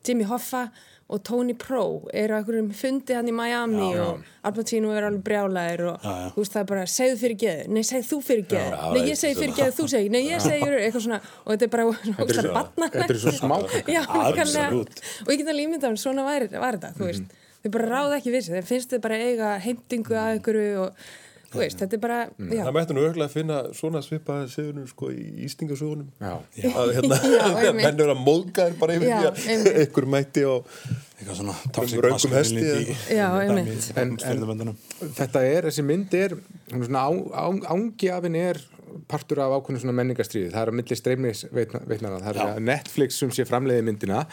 Jimmy 0.07 0.25
Hoffa 0.29 0.69
og 1.09 1.23
Tony 1.25 1.55
Pro 1.57 2.05
eru 2.13 2.35
að 2.37 2.43
einhverjum 2.43 2.67
fundi 2.77 3.15
hann 3.17 3.29
í 3.31 3.33
Miami 3.33 3.87
Já, 3.95 4.03
og 4.05 4.27
Al 4.45 4.53
Pacino 4.53 4.91
er 4.93 5.07
alveg 5.09 5.23
brjálæðir 5.25 5.83
og 5.89 6.03
Já, 6.05 6.11
já. 6.21 6.27
veist 6.37 6.53
það 6.53 6.61
er 6.61 6.69
bara, 6.69 6.83
segðu 6.93 7.17
fyrir 7.23 7.39
geðu 7.43 7.73
nei, 7.73 7.83
segðu 7.89 8.07
þú 8.11 8.19
fyrir 8.27 8.45
geðu, 8.51 8.75
Já, 8.77 8.91
nei, 8.93 9.01
ég 9.09 9.17
segi 9.23 9.39
fyrir 9.41 9.55
geðu, 9.57 9.75
þú 9.79 9.87
segi, 9.95 10.11
nei, 10.13 10.21
ég 10.29 10.45
segi 10.45 10.69
eitthvað 10.69 11.05
svona 11.07 11.21
og 11.45 11.49
þetta 11.55 11.65
er 11.65 11.73
bara 11.73 11.87
svo- 12.43 12.53
barna 12.59 12.91
þetta 12.93 13.09
er 13.17 13.23
svo 13.25 13.33
smá 13.39 13.57
Já, 13.89 14.03
nákvæmlega. 14.05 14.67
Absolutt. 14.69 15.03
og 15.25 15.33
ég 15.33 15.41
get 15.41 15.49
alveg 15.55 15.65
ímyndað 15.71 15.89
um 15.95 16.01
svona 16.05 16.27
var, 16.29 16.47
var 16.61 16.77
þetta, 16.77 16.93
þú 17.01 17.09
veist 17.09 17.37
þau 17.65 17.71
bara 17.79 17.89
ráða 17.95 18.19
ekki 18.21 18.35
við 18.37 18.45
sig, 18.45 18.55
þeim 18.59 18.69
finnst 18.69 18.93
þau 18.93 19.01
bara 19.09 19.23
eiga 19.25 19.55
heimtingu 19.65 20.13
að 20.15 20.29
einhverju 20.37 20.69
og 20.85 21.09
þú 21.49 21.61
veist, 21.63 21.79
þetta 21.81 21.97
er 21.97 22.01
bara, 22.03 22.17
já 22.39 22.63
Það 22.67 22.73
mætti 22.77 22.95
nú 22.97 23.03
örgulega 23.09 23.29
að 23.31 23.35
finna 23.39 23.59
svona 23.79 24.03
svipaði 24.05 24.49
segunum 24.53 24.87
sko 24.91 25.11
í 25.15 25.27
Ístingasögunum 25.47 26.09
Já. 26.21 26.35
að 26.75 26.93
hérna, 26.99 27.19
menn 27.79 28.03
eru 28.05 28.13
að 28.15 28.23
móðgæðir 28.27 28.79
bara 28.81 28.97
yfir 28.99 29.09
því 29.09 29.29
að 29.31 29.71
einhver 29.83 30.09
mætti 30.17 30.45
og 30.49 30.73
Eitthvað 31.19 31.35
svona 31.41 31.55
toxic 31.75 31.99
röngum 32.05 32.35
hesti 32.37 32.61
masculinity 32.61 33.17
Já, 33.17 33.27
einmitt. 33.43 33.71
í 33.91 33.95
En- 33.99 34.13
fyrirmyndunum. 34.23 34.77
þetta 35.17 35.41
er, 35.49 35.67
þessi 35.67 35.83
mynd 35.89 36.15
er 36.15 36.37
hún 36.71 36.85
er 36.85 36.91
svona 36.93 37.03
á, 37.03 37.11
á, 37.35 37.47
ángi 37.75 38.11
af 38.15 38.29
henni 38.29 38.45
er 38.53 38.61
partur 39.11 39.43
af 39.45 39.57
ákveðinu 39.59 39.83
svona 39.85 39.97
menningastriði 40.01 40.53
það 40.55 40.63
er 40.63 40.73
að 40.73 40.79
milli 40.81 40.99
streymnis 40.99 41.45
veitnana 41.53 42.21
það 42.23 42.31
er 42.33 42.43
að 42.45 42.63
Netflix 42.69 43.21
sem 43.23 43.33
sé 43.35 43.47
framleiði 43.49 43.87
myndina 43.89 44.25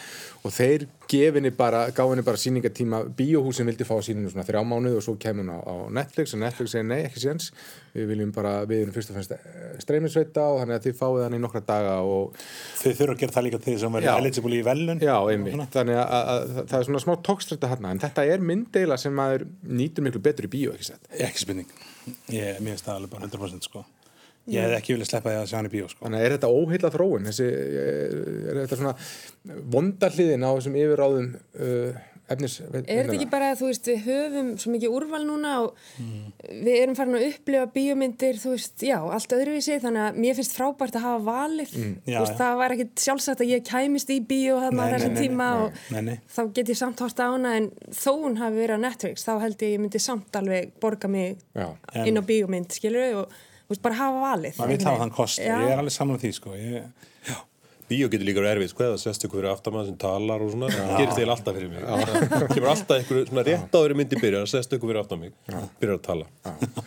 og 0.46 0.54
þeir 0.56 0.88
gefinni 1.10 1.52
bara 1.52 1.90
gáfinni 1.92 2.24
bara 2.26 2.38
síningatíma, 2.38 3.04
bíóhúsin 3.18 3.68
vildi 3.70 3.86
fá 3.86 3.96
síninu 4.04 4.30
svona 4.32 4.46
þrjá 4.48 4.62
mánuð 4.66 5.00
og 5.00 5.06
svo 5.06 5.16
kemur 5.22 5.46
hún 5.46 5.54
á, 5.54 5.60
á 5.62 5.76
Netflix 5.94 6.34
og 6.34 6.42
Netflix 6.42 6.74
segir 6.74 6.88
nei, 6.90 7.02
ekki 7.08 7.22
séns. 7.22 7.50
Við 7.96 8.10
viljum 8.12 8.32
bara, 8.36 8.54
við 8.68 8.84
erum 8.84 8.96
fyrst 8.96 9.12
og 9.12 9.18
fremst 9.18 9.34
streymisveita 9.84 10.44
og 10.52 10.62
þannig 10.62 10.80
að 10.80 10.88
þið 10.88 10.98
fáið 11.00 11.24
hann 11.26 11.38
í 11.38 11.42
nokkra 11.44 11.64
daga 11.66 11.96
og 12.04 12.38
Þau 12.82 12.92
þurfa 12.92 13.16
að 13.16 13.22
gera 13.24 13.36
það 13.38 13.48
líka 13.48 13.62
að 13.62 13.98
vera 13.98 14.06
Já. 14.06 14.14
eligible 14.20 14.58
í 14.58 14.64
velun 14.68 15.04
Já, 15.04 15.16
einmitt, 15.32 15.68
þannig 15.76 16.00
að, 16.02 16.16
að, 16.20 16.32
að 16.46 16.62
það 16.74 16.78
er 16.80 16.88
svona 16.90 17.04
smá 17.06 17.14
tókstrætta 17.30 17.72
hérna, 17.72 17.94
en 17.94 18.04
þetta 18.04 18.28
er 18.34 18.48
mynddeila 18.52 19.00
sem 19.00 19.16
maður 19.16 19.48
nýtur 19.64 20.08
miklu 20.08 20.24
betur 20.26 20.50
í 20.50 20.54
bíó, 20.58 20.76
ekki 20.76 20.92
sett 20.92 21.12
Ég, 22.30 22.60
Mér 22.62 22.76
finnst 22.76 22.86
það 22.86 23.00
alveg 23.00 23.16
bara 23.16 23.30
100% 23.32 23.70
sko 23.70 23.86
Ég 24.46 24.62
hefði 24.62 24.78
ekki 24.78 24.94
viljað 24.94 25.10
sleppa 25.10 25.32
því 25.32 25.38
að 25.42 25.48
sjá 25.50 25.58
hann 25.58 25.70
í 25.70 25.74
bíó 25.74 25.88
sko. 25.90 26.04
Þannig 26.06 26.20
að 26.20 26.26
er 26.26 26.34
þetta 26.36 26.50
óheilla 26.54 26.90
þróun, 26.94 27.30
þessi, 27.32 27.46
er 28.52 28.60
þetta 28.62 28.78
svona 28.82 28.98
vondahliðin 29.74 30.46
á 30.46 30.50
þessum 30.52 30.76
yfirráðum 30.82 31.32
uh, 31.34 32.04
efnis 32.30 32.56
Er 32.62 32.84
þetta 32.86 33.16
ekki 33.16 33.28
bara 33.30 33.48
að 33.54 33.60
þú 33.60 33.68
veist 33.70 33.88
við 33.90 34.00
höfum 34.06 34.48
svo 34.62 34.72
mikið 34.74 34.94
úrval 34.98 35.24
núna 35.26 35.52
og 35.64 35.70
við 36.50 36.76
erum 36.80 36.98
farin 36.98 37.18
að 37.20 37.26
upplifa 37.30 37.66
bíómyndir 37.76 38.36
þú 38.42 38.50
veist, 38.56 38.78
já, 38.86 38.98
allt 38.98 39.36
öðruvísi 39.38 39.80
þannig 39.84 40.04
að 40.04 40.20
mér 40.26 40.38
finnst 40.40 40.56
frábært 40.58 40.98
að 41.00 41.06
hafa 41.06 41.22
valið. 41.26 41.72
Já, 41.76 41.82
þú 42.06 42.22
veist, 42.22 42.36
já. 42.36 42.40
það 42.42 42.54
var 42.62 42.70
ekkit 42.76 42.94
sjálfsagt 43.06 43.42
að 43.46 43.52
ég 43.54 43.66
kæmist 43.70 44.10
í 44.14 44.20
bíó 44.26 44.54
þarna 44.64 44.90
þessum 44.94 45.14
nei, 45.14 45.18
nei, 45.18 45.22
tíma 45.26 45.48
nei, 45.50 45.58
og 45.62 45.70
nei, 45.94 46.04
nei. 46.10 46.18
þá 46.38 46.42
get 46.58 46.72
ég 46.74 46.80
samt 46.82 47.02
hort 47.06 47.20
á 47.22 47.28
hana 47.28 47.52
en 47.60 47.66
þó 47.90 48.12
hún 48.14 48.40
hafi 48.42 48.62
verið 48.62 48.78
á 48.78 48.86
Netflix 48.86 49.18
þá 49.26 49.34
held 49.46 49.58
ég 49.66 49.70
ég 52.94 53.26
Já. 53.66 53.70
á 53.70 53.70
veist, 53.74 53.82
bara 53.82 53.96
hafa 54.00 54.24
valið 54.24 54.60
maður 54.62 54.74
vil 54.76 54.86
hafa 54.86 55.02
þann 55.04 55.14
kost 55.18 55.42
Já. 55.42 55.56
ég 55.58 55.74
er 55.74 55.82
alveg 55.82 55.96
saman 55.96 56.16
með 56.18 56.26
því 56.26 56.32
sko 56.38 56.56
ég, 56.60 56.84
Bíó 57.86 58.08
getur 58.10 58.26
líka 58.26 58.42
verið 58.42 58.56
erfið, 58.56 58.70
sko, 58.72 58.84
eða 58.88 58.98
sest 58.98 59.26
ykkur 59.28 59.40
fyrir 59.42 59.52
aftamann 59.52 59.86
sem 59.86 59.98
talar 60.02 60.42
og 60.42 60.50
svona, 60.54 60.68
það 60.74 60.94
gerist 60.96 61.20
eiginlega 61.20 61.36
alltaf 61.36 61.54
fyrir 61.58 61.70
mig. 61.70 61.82
Það 61.86 62.46
kemur 62.56 62.70
alltaf 62.72 62.98
ykkur, 63.04 63.18
svona 63.30 63.44
rétt 63.46 63.76
áður 63.78 63.92
í 63.94 63.98
myndi 64.00 64.16
byrjar, 64.22 64.42
að 64.42 64.50
sest 64.54 64.70
ykkur 64.76 64.90
fyrir 64.90 65.02
aftan 65.04 65.20
mig, 65.22 65.32
byrjar 65.82 65.98
að 66.00 66.06
tala. 66.08 66.26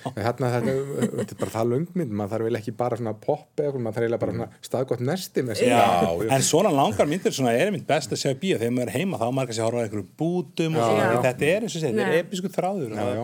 En 0.08 0.22
Þarna 0.28 0.46
þetta, 0.54 0.72
þetta 1.20 1.32
er 1.36 1.40
bara 1.42 1.52
það 1.54 1.66
löngmynd, 1.74 2.12
maður 2.18 2.32
þarf 2.34 2.44
vel 2.48 2.58
ekki 2.58 2.72
bara 2.82 2.94
svona 2.98 3.14
popp 3.22 3.52
eða 3.54 3.66
eitthvað, 3.68 3.82
maður 3.84 3.94
þarf 3.94 4.04
eiginlega 4.08 4.22
bara 4.24 4.34
svona 4.34 4.48
staðgott 4.68 5.02
nesti 5.08 5.40
með 5.46 5.54
sig. 5.60 5.68
Já, 5.70 5.78
já. 5.78 6.28
en 6.34 6.42
svona 6.48 6.70
langar 6.74 7.06
myndir 7.12 7.32
svona 7.38 7.52
er 7.54 7.68
mynd 7.74 7.86
best 7.88 8.10
að 8.14 8.20
sjá 8.24 8.30
í 8.34 8.40
bíó 8.42 8.56
þegar 8.58 8.74
maður 8.74 8.88
er 8.88 8.94
heima 8.98 9.16
þá 9.22 9.26
maður 9.28 9.46
kannski 9.52 9.62
að 9.62 9.68
horfa 9.68 9.78
á 9.78 9.84
einhverjum 9.86 10.10
bútum 10.18 10.72
og 10.74 10.82
svona, 10.82 11.22
þetta 11.28 11.44
er 11.48 11.60
eins 11.62 11.74
og 11.74 11.82
segja, 11.84 11.94
þetta 11.94 12.10
er 12.10 12.18
episku 12.24 12.48
þráður 12.50 12.88
og 12.90 12.96
það 12.98 13.08
er 13.14 13.18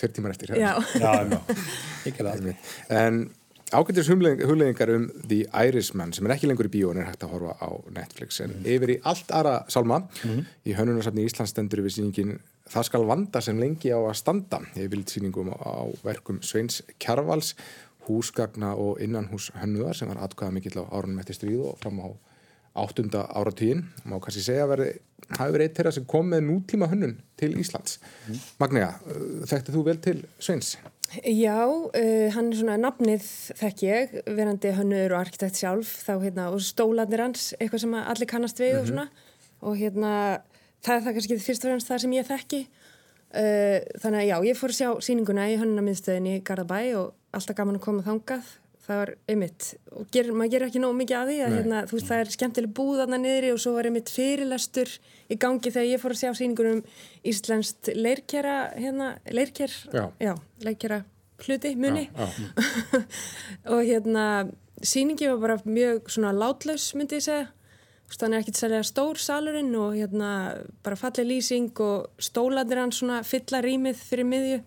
bara 0.00 0.05
í 0.06 0.14
ekki 0.14 0.14
tveir 0.14 0.14
tímar 0.16 0.36
eftir. 0.36 0.54
Já, 0.56 0.72
já, 0.96 1.36
gerði 2.16 2.54
það 2.54 2.98
En 3.00 3.20
ágættis 3.74 4.10
hugleðingar 4.10 4.92
um 4.94 5.06
The 5.26 5.46
Irishman 5.66 6.12
sem 6.14 6.26
er 6.28 6.36
ekki 6.36 6.50
lengur 6.50 6.68
í 6.68 6.74
bíó 6.76 6.92
en 6.94 7.02
er 7.02 7.08
hægt 7.10 7.24
að 7.26 7.34
horfa 7.34 7.56
á 7.58 7.70
Netflix 7.96 8.40
en 8.44 8.60
yfir 8.62 8.94
í 8.94 9.00
allt 9.02 9.32
aðra 9.34 9.56
sálma 9.72 10.04
í 10.66 10.76
hönnunarsafni 10.76 11.26
Íslands 11.26 11.54
stendur 11.54 11.82
við 11.86 11.98
sýningin 11.98 12.36
Það 12.66 12.82
skal 12.88 13.04
vanda 13.06 13.38
sem 13.46 13.58
lengi 13.62 13.92
á 13.94 13.98
að 14.00 14.16
standa 14.18 14.58
ég 14.74 14.88
vild 14.90 15.06
sýningum 15.10 15.52
á, 15.54 15.86
á 15.86 15.86
verkum 16.02 16.40
Sveins 16.42 16.80
Kjarvals 16.98 17.52
húsgagna 18.08 18.72
og 18.74 19.00
innanhús 19.02 19.52
hönnuðar 19.58 19.98
sem 19.98 20.10
var 20.10 20.24
atkvæða 20.26 20.54
mikill 20.56 20.82
á 20.82 20.84
árunum 20.90 21.20
eftir 21.22 21.38
stríð 21.38 21.62
og 21.70 21.78
fram 21.82 22.00
á 22.02 22.08
áttunda 22.78 23.26
áratíðin 23.36 23.84
má 24.04 24.18
kannski 24.20 24.44
segja 24.44 24.66
að 24.66 24.72
verði 24.74 24.90
hafi 25.34 25.54
verið 25.54 25.66
eitt 25.66 25.78
þeirra 25.80 25.94
sem 25.96 26.04
kom 26.08 26.28
með 26.30 26.44
nútíma 26.46 26.88
hönnun 26.90 27.16
til 27.40 27.54
Íslands 27.58 27.98
Magnea, 28.60 28.92
uh, 29.08 29.46
þekkti 29.48 29.74
þú 29.74 29.86
vel 29.88 29.98
til 30.04 30.20
Sveins? 30.38 30.76
Já, 31.22 31.62
uh, 31.66 32.26
hann 32.34 32.50
er 32.50 32.58
svona 32.58 32.76
nafnið 32.80 33.26
þekk 33.58 33.84
ég, 33.86 34.16
verandi 34.26 34.72
hönnur 34.74 35.14
og 35.14 35.22
arkitekt 35.22 35.60
sjálf, 35.60 35.92
þá 36.02 36.14
hérna, 36.24 36.48
og 36.54 36.64
stólanir 36.64 37.22
hans, 37.22 37.52
eitthvað 37.60 37.84
sem 37.84 37.96
allir 38.00 38.30
kannast 38.30 38.60
við 38.62 38.80
og 38.80 38.90
svona, 38.90 39.06
og 39.62 39.78
hérna, 39.78 40.10
það 40.82 40.96
er 40.96 41.06
það 41.06 41.18
kannski 41.18 41.38
fyrst 41.44 41.66
og 41.66 41.72
fremst 41.72 41.92
það 41.92 42.02
sem 42.04 42.16
ég 42.16 42.28
þekki. 42.28 42.62
Uh, 43.36 43.78
þannig 44.02 44.22
að 44.22 44.28
já, 44.30 44.36
ég 44.48 44.58
fór 44.58 44.72
að 44.72 44.78
sjá 44.80 44.90
síninguna 45.06 45.46
í 45.50 45.56
hönnunamiðstöðinni 45.60 46.38
í 46.38 46.44
Garðabæ 46.46 46.80
og 46.98 47.36
alltaf 47.36 47.58
gaman 47.58 47.78
að 47.78 47.86
koma 47.86 48.04
þangað. 48.06 48.52
Það 48.86 49.00
var 49.00 49.10
einmitt, 49.26 49.64
og 49.98 50.06
ger, 50.14 50.28
maður 50.30 50.52
gerir 50.52 50.68
ekki 50.68 50.80
nóg 50.84 50.92
mikið 50.94 51.16
að 51.18 51.30
því 51.32 51.36
að 51.42 51.54
hérna, 51.56 51.78
þú 51.90 51.96
veist, 51.96 52.06
það 52.06 52.20
er 52.22 52.28
skemmtileg 52.36 52.74
búð 52.76 53.00
þarna 53.00 53.18
niðri 53.18 53.48
og 53.50 53.58
svo 53.64 53.72
var 53.74 53.88
einmitt 53.88 54.12
fyrirlestur 54.14 54.92
í 55.26 55.38
gangi 55.42 55.72
þegar 55.74 55.88
ég 55.90 56.02
fór 56.04 56.14
að 56.14 56.20
sjá 56.20 56.30
síningunum 56.38 56.84
Íslenskt 57.26 57.90
leirkjara, 57.98 58.54
hérna, 58.78 59.08
leirkjær, 59.34 59.74
Já. 59.90 60.04
já, 60.22 60.32
leirkjara 60.62 61.00
hluti, 61.42 61.74
muni. 61.76 62.06
Já, 62.14 62.28
já. 62.38 63.02
og 63.74 63.82
hérna 63.84 64.26
síningi 64.82 65.28
var 65.32 65.42
bara 65.42 65.58
mjög 65.66 66.10
svona 66.12 66.32
látlaus 66.36 66.92
myndi 66.96 67.18
ég 67.18 67.26
segja. 67.26 67.50
Hann 68.20 68.36
er 68.36 68.44
ekkit 68.44 68.60
særlega 68.60 68.86
stór 68.86 69.18
salurinn 69.18 69.74
og 69.74 69.96
hérna 69.98 70.30
bara 70.86 70.96
falleg 70.96 71.26
lýsing 71.26 71.72
og 71.82 72.22
stólandir 72.22 72.78
hann 72.78 72.94
svona 72.94 73.22
fylla 73.26 73.58
rýmið 73.66 73.98
fyrir 73.98 74.28
miðju. 74.30 74.60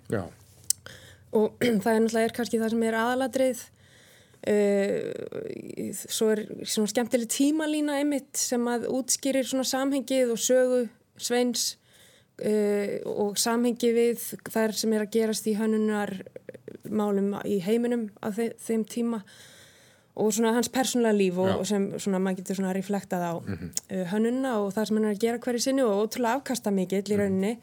Og 1.40 1.56
það 1.84 1.94
er 1.94 2.02
náttúrulega 2.04 2.28
er 2.28 2.36
kannski 2.36 2.60
það 2.60 2.74
sem 2.76 2.88
er 2.90 2.98
aðaladrið 3.00 3.68
uh, 4.48 5.92
svo 6.08 6.32
er 6.34 6.46
svona 6.64 6.92
skemmtileg 6.92 7.30
tímalína 7.34 8.00
einmitt 8.00 8.40
sem 8.40 8.64
að 8.72 8.88
útskýrir 8.94 9.48
svona 9.48 9.68
samhengið 9.68 10.34
og 10.36 10.42
sögu 10.42 10.82
sveins 11.20 11.76
uh, 12.46 13.00
og 13.10 13.40
samhengi 13.42 13.94
við 13.96 14.26
þær 14.50 14.76
sem 14.78 14.96
er 14.96 15.06
að 15.06 15.14
gerast 15.18 15.50
í 15.50 15.58
hönnunar 15.60 16.16
málum 16.90 17.36
í 17.46 17.60
heiminum 17.64 18.10
á 18.24 18.32
þe 18.34 18.52
þeim 18.64 18.86
tíma 18.90 19.24
og 20.20 20.34
svona 20.36 20.56
hans 20.56 20.72
persónulega 20.74 21.16
líf 21.16 21.38
og, 21.40 21.52
og 21.62 21.68
sem 21.68 21.86
svona 21.98 22.20
maður 22.24 22.42
getur 22.42 22.60
svona 22.60 22.74
reflektað 22.76 23.24
á 23.24 23.34
uh, 23.40 24.06
hönnuna 24.14 24.58
og 24.64 24.74
það 24.76 24.90
sem 24.90 25.00
hann 25.00 25.12
er 25.12 25.16
að 25.16 25.24
gera 25.26 25.44
hverju 25.44 25.64
sinni 25.64 25.86
og 25.86 26.04
ótrúlega 26.06 26.40
afkasta 26.40 26.74
mikill 26.76 27.06
í 27.08 27.20
rauninni 27.20 27.54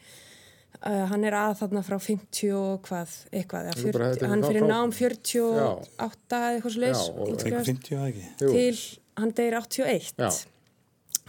uh, 0.84 1.06
hann 1.10 1.24
er 1.24 1.32
að 1.38 1.54
þarna 1.62 1.82
frá 1.86 1.96
50 2.02 2.52
og 2.56 2.82
hvað, 2.88 3.14
eitthvað, 3.32 3.66
eða 3.70 3.74
Þetta 3.76 3.88
er 3.88 3.96
bara- 3.96 4.10
40, 4.10 4.16
þetta 4.16 4.26
er 4.26 4.32
hann 4.34 4.44
fyrir 4.46 4.62
frá- 4.62 4.72
nám 4.72 4.92
48 4.96 6.36
eða 6.36 6.52
eitthvað 6.56 6.76
svo 6.76 6.82
Já, 6.86 6.94
og- 7.12 7.28
Eitthvað 7.32 7.66
50 7.70 7.96
að 7.96 8.06
ekki? 8.10 8.26
Jú. 8.40 8.52
til 8.52 8.78
hann 9.16 9.32
deyr 9.32 9.54
81 9.60 10.14
Já. 10.18 10.30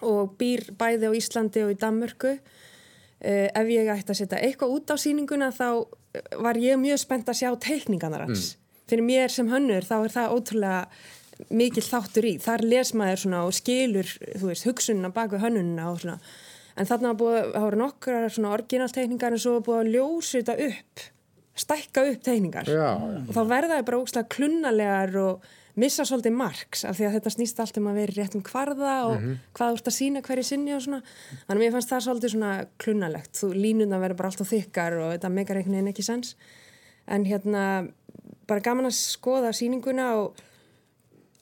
og 0.02 0.38
býr 0.38 0.62
bæði 0.78 1.10
á 1.10 1.12
Íslandi 1.18 1.64
og 1.66 1.72
í 1.74 1.78
Danmörku. 1.82 2.38
Uh, 3.18 3.50
ef 3.50 3.66
ég 3.74 3.88
ætti 3.90 4.14
að 4.14 4.20
setja 4.20 4.38
eitthvað 4.46 4.74
út 4.76 4.92
á 4.94 4.96
sýninguna 5.02 5.48
þá 5.50 5.88
eh, 6.14 6.22
var 6.38 6.54
ég 6.62 6.78
mjög 6.78 7.00
spennt 7.02 7.26
að 7.32 7.40
sjá 7.40 7.50
teikningarnar 7.58 8.28
hans. 8.28 8.58
Fyrir 8.88 9.02
mér 9.04 9.32
sem 9.34 9.48
hönnur 9.50 9.82
þá 9.82 10.04
er 10.06 10.14
það 10.14 10.36
ótrúlega 10.36 10.88
mikil 11.50 11.82
þáttur 11.82 12.26
í. 12.30 12.36
Þar 12.38 12.62
les 12.70 12.94
maður 12.94 13.24
svona 13.24 13.42
og 13.48 13.54
skilur 13.58 14.06
þú 14.38 14.52
veist, 14.52 14.66
hugsunna 14.70 15.10
baku 15.14 15.38
hönnunina 15.42 15.90
og 15.92 16.00
svona 16.04 16.20
en 16.78 16.90
þarna 16.90 17.14
voru 17.18 17.80
nokkrar 17.80 18.30
svona 18.32 18.54
orginalteikningar 18.56 19.36
en 19.36 19.42
svo 19.42 19.60
búið 19.66 19.84
að 19.84 19.94
ljósa 19.96 20.42
þetta 20.42 20.58
upp 20.70 21.08
stækka 21.58 22.04
upp 22.12 22.26
teikningar. 22.26 22.68
Já, 22.70 22.92
og 22.98 23.32
þá 23.34 23.42
verða 23.50 23.78
það 23.78 23.88
bara 23.88 24.02
ógslag 24.02 24.28
klunnalegar 24.34 25.16
og 25.22 25.48
missa 25.78 26.06
svolítið 26.08 26.34
marks 26.38 26.84
af 26.90 26.98
því 26.98 27.08
að 27.08 27.16
þetta 27.18 27.34
snýst 27.34 27.62
allt 27.62 27.80
um 27.82 27.90
að 27.92 28.00
vera 28.02 28.14
í 28.14 28.18
réttum 28.18 28.44
kvarða 28.46 28.96
og 29.10 29.26
hvað 29.58 29.74
þú 29.74 29.80
ert 29.80 29.92
að 29.92 29.96
sína 29.98 30.24
hverju 30.26 30.46
sinni 30.46 30.74
og 30.74 30.84
svona. 30.86 31.02
Þannig 31.46 31.56
að 31.58 31.64
mér 31.64 31.76
fannst 31.76 31.94
það 31.94 32.04
svolítið 32.08 32.34
svona 32.34 32.54
klunnalegt. 32.82 33.34
Þú 33.38 33.52
línuna 33.58 34.02
verður 34.02 34.22
bara 34.22 34.32
alltaf 34.34 34.52
þykkar 34.54 34.98
og 35.02 35.14
þetta 35.16 35.34
megar 35.34 35.60
einhvern 35.60 35.78
veginn 35.78 35.92
ekki 35.94 36.06
sens. 36.06 36.34
En 37.08 37.26
hérna 37.30 37.64
bara 38.50 38.66
gaman 38.66 38.90
að 38.90 38.98
skoða 38.98 39.54
sýninguna 39.56 40.12
og 40.22 40.42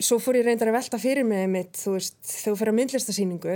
svo 0.04 0.20
fór 0.20 0.42
ég 0.42 0.48
reyndar 0.48 0.72
að 0.72 0.80
velta 0.82 1.00
fyrir 1.00 1.28
mig 1.28 1.48
mitt, 1.48 1.80
þú 1.80 1.96
veist, 1.96 2.18
þegar 2.28 2.50
þú 2.50 2.60
fyrir 2.60 2.74
að 2.74 2.80
myndlistasýningu 2.82 3.56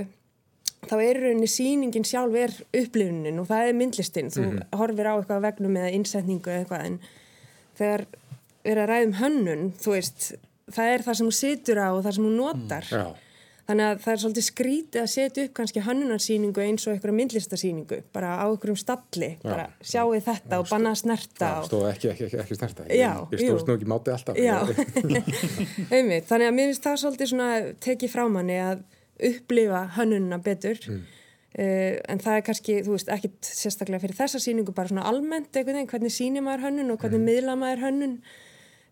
þá 0.89 0.95
er 1.03 1.21
rauninni 1.23 1.49
sýningin 1.49 2.07
sjálf 2.07 2.35
er 2.39 2.55
upplifunin 2.81 3.39
og 3.41 3.49
það 3.49 3.69
er 3.69 3.79
myndlistin. 3.79 4.33
Þú 4.33 4.49
horfir 4.79 5.09
á 5.09 5.13
eitthvað 5.13 5.45
vegnum 5.47 5.79
eða 5.79 5.95
innsetningu 5.97 6.53
eða 6.53 6.65
eitthvað 6.65 6.85
en 6.89 6.99
þegar 7.79 8.05
er 8.69 8.83
að 8.83 8.91
ræðum 8.91 9.17
hönnun 9.21 9.65
þú 9.79 9.95
veist, 9.95 10.29
það 10.73 10.93
er 10.93 11.07
það 11.07 11.19
sem 11.19 11.29
hún 11.29 11.39
situr 11.39 11.81
á 11.81 11.89
og 11.93 12.03
það 12.05 12.15
sem 12.17 12.29
hún 12.29 12.39
notar. 12.39 12.89
Já, 12.89 13.05
þannig 13.69 13.85
að 13.85 13.99
það 14.01 14.11
er 14.11 14.21
svolítið 14.23 14.45
skrítið 14.47 14.99
að 15.03 15.09
setja 15.13 15.45
upp 15.45 15.51
kannski 15.59 15.81
hönnunarsýningu 15.85 16.61
eins 16.63 16.87
og 16.87 16.95
einhverja 16.95 17.17
myndlistasýningu 17.19 17.99
bara 18.15 18.31
á 18.41 18.45
einhverjum 18.49 18.79
stalli 18.81 19.29
bara 19.43 19.67
sjáu 19.85 20.15
þetta 20.25 20.61
og 20.63 20.71
banna 20.71 20.93
að 20.95 21.01
snerta 21.03 21.43
það 21.43 21.59
og 21.59 21.67
stóð 21.69 21.85
ekki, 21.91 22.09
ekki, 22.13 22.29
ekki, 22.29 22.39
ekki 22.43 22.57
snerta. 22.57 22.87
Já, 22.89 23.11
ég, 23.29 23.35
ég 23.35 23.43
stóðst 23.43 23.67
jú. 23.67 23.69
nú 23.69 23.75
ekki 23.77 23.91
máti 23.93 24.15
alltaf. 24.15 24.39
Já. 24.41 24.57
Þannig 26.31 26.47
að 26.47 26.55
mér 26.57 26.71
finnst 26.71 26.87
það 26.87 26.97
svolítið 27.03 27.31
svona 27.35 27.51
tekið 27.85 28.15
frá 28.15 28.23
manni 28.33 28.57
að 28.63 28.81
upplifa 29.19 29.85
hönnununa 29.97 30.37
betur. 30.43 30.79
Mm. 30.87 31.01
Uh, 31.49 31.95
en 32.13 32.19
það 32.21 32.35
er 32.37 32.43
kannski, 32.45 32.75
þú 32.85 32.93
veist, 32.93 33.09
ekkit 33.09 33.47
sérstaklega 33.49 34.03
fyrir 34.03 34.17
þessa 34.19 34.39
sýningu, 34.43 34.73
bara 34.77 34.91
svona 34.91 35.07
almennt 35.09 35.49
einhvern 35.57 35.79
veginn, 35.79 35.89
hvernig 35.89 36.13
sýnir 36.13 36.45
maður 36.45 36.67
hönnun 36.67 36.91
og 36.93 36.99
Mm. 36.99 37.01
hvernig 37.01 37.25
miðla 37.25 37.55
maður 37.57 37.83
hönnun. 37.87 38.15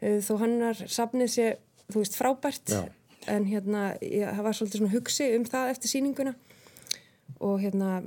Uh, 0.02 0.18
þó 0.26 0.34
hannar 0.42 0.76
safnið 0.90 1.30
sé, 1.36 1.48
þú 1.94 2.02
veist, 2.02 2.18
frábært. 2.18 2.74
Já. 2.74 2.84
En 3.28 3.46
hérna, 3.46 3.98
ég, 4.02 4.26
það 4.26 4.44
var 4.44 4.54
svolítið 4.58 4.82
svona 4.82 4.94
hugsi 4.96 5.36
um 5.36 5.44
það 5.46 5.72
eftir 5.74 5.90
sýninguna. 5.94 6.36
Og 7.40 7.60
hérna, 7.62 8.04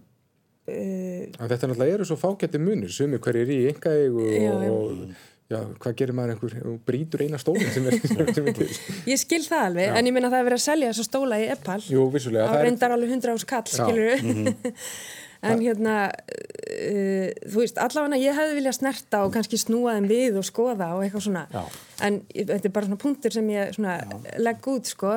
uh, 0.66 1.24
þetta 1.36 1.68
náttúrulega 1.68 1.94
eru 1.94 2.04
svo 2.08 2.16
fágætti 2.16 2.58
munir 2.58 2.90
sumir 2.90 3.20
hverjir 3.20 3.50
í 3.54 3.60
engaegu 3.70 4.26
og, 4.50 4.64
og 4.70 5.14
já, 5.50 5.58
hvað 5.82 5.96
gerir 5.98 6.16
maður 6.16 6.34
einhver? 6.34 6.54
Og 6.70 6.76
brýtur 6.86 7.24
eina 7.24 7.40
stólinn 7.42 7.72
sem 7.74 7.88
er, 7.90 7.98
sem 8.00 8.50
er 8.50 8.56
til. 8.56 8.68
Ég 9.10 9.20
skil 9.20 9.42
það 9.46 9.64
alveg, 9.70 9.96
en 9.98 10.10
ég 10.10 10.14
minna 10.16 10.30
að 10.30 10.36
það 10.36 10.44
er 10.44 10.48
verið 10.50 10.60
að 10.60 10.66
selja 10.66 10.92
þessa 10.92 11.08
stóla 11.08 11.40
í 11.40 11.48
Eppal. 11.56 11.80
Jú, 11.90 12.06
vissulega, 12.14 12.46
það 12.52 12.60
er 12.60 12.68
reyndar 12.68 12.94
alveg 12.96 13.16
100 13.18 13.34
ás 13.34 13.48
kall, 13.50 13.66
Já. 13.66 13.82
skilur 13.82 14.80
en 15.50 15.62
hérna 15.64 15.92
uh, 16.12 17.28
þú 17.48 17.62
veist, 17.62 17.78
allavega 17.80 18.18
ég 18.20 18.34
hefði 18.36 18.56
viljað 18.58 18.76
snerta 18.76 19.22
og 19.24 19.30
kannski 19.32 19.60
snúa 19.60 19.94
þeim 19.96 20.08
við 20.10 20.40
og 20.40 20.44
skoða 20.44 20.90
og 20.96 21.04
eitthvað 21.06 21.26
svona. 21.28 21.44
Já. 21.54 21.62
en 22.06 22.18
þetta 22.28 22.68
er 22.68 22.74
bara 22.74 22.90
svona 22.90 23.00
punktur 23.00 23.36
sem 23.36 23.48
ég 23.54 23.72
svona 23.78 23.94
legg 24.42 24.68
út, 24.68 24.90
sko. 24.92 25.14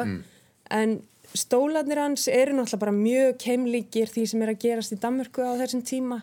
En 0.73 1.01
stólarnir 1.33 1.99
hans 1.99 2.27
eru 2.31 2.55
náttúrulega 2.55 2.83
bara 2.85 2.95
mjög 2.95 3.35
keimlíkir 3.41 4.11
því 4.13 4.23
sem 4.29 4.45
er 4.45 4.53
að 4.53 4.63
gerast 4.63 4.95
í 4.95 4.99
Danmörku 5.01 5.43
á 5.43 5.59
þessum 5.59 5.83
tíma 5.85 6.21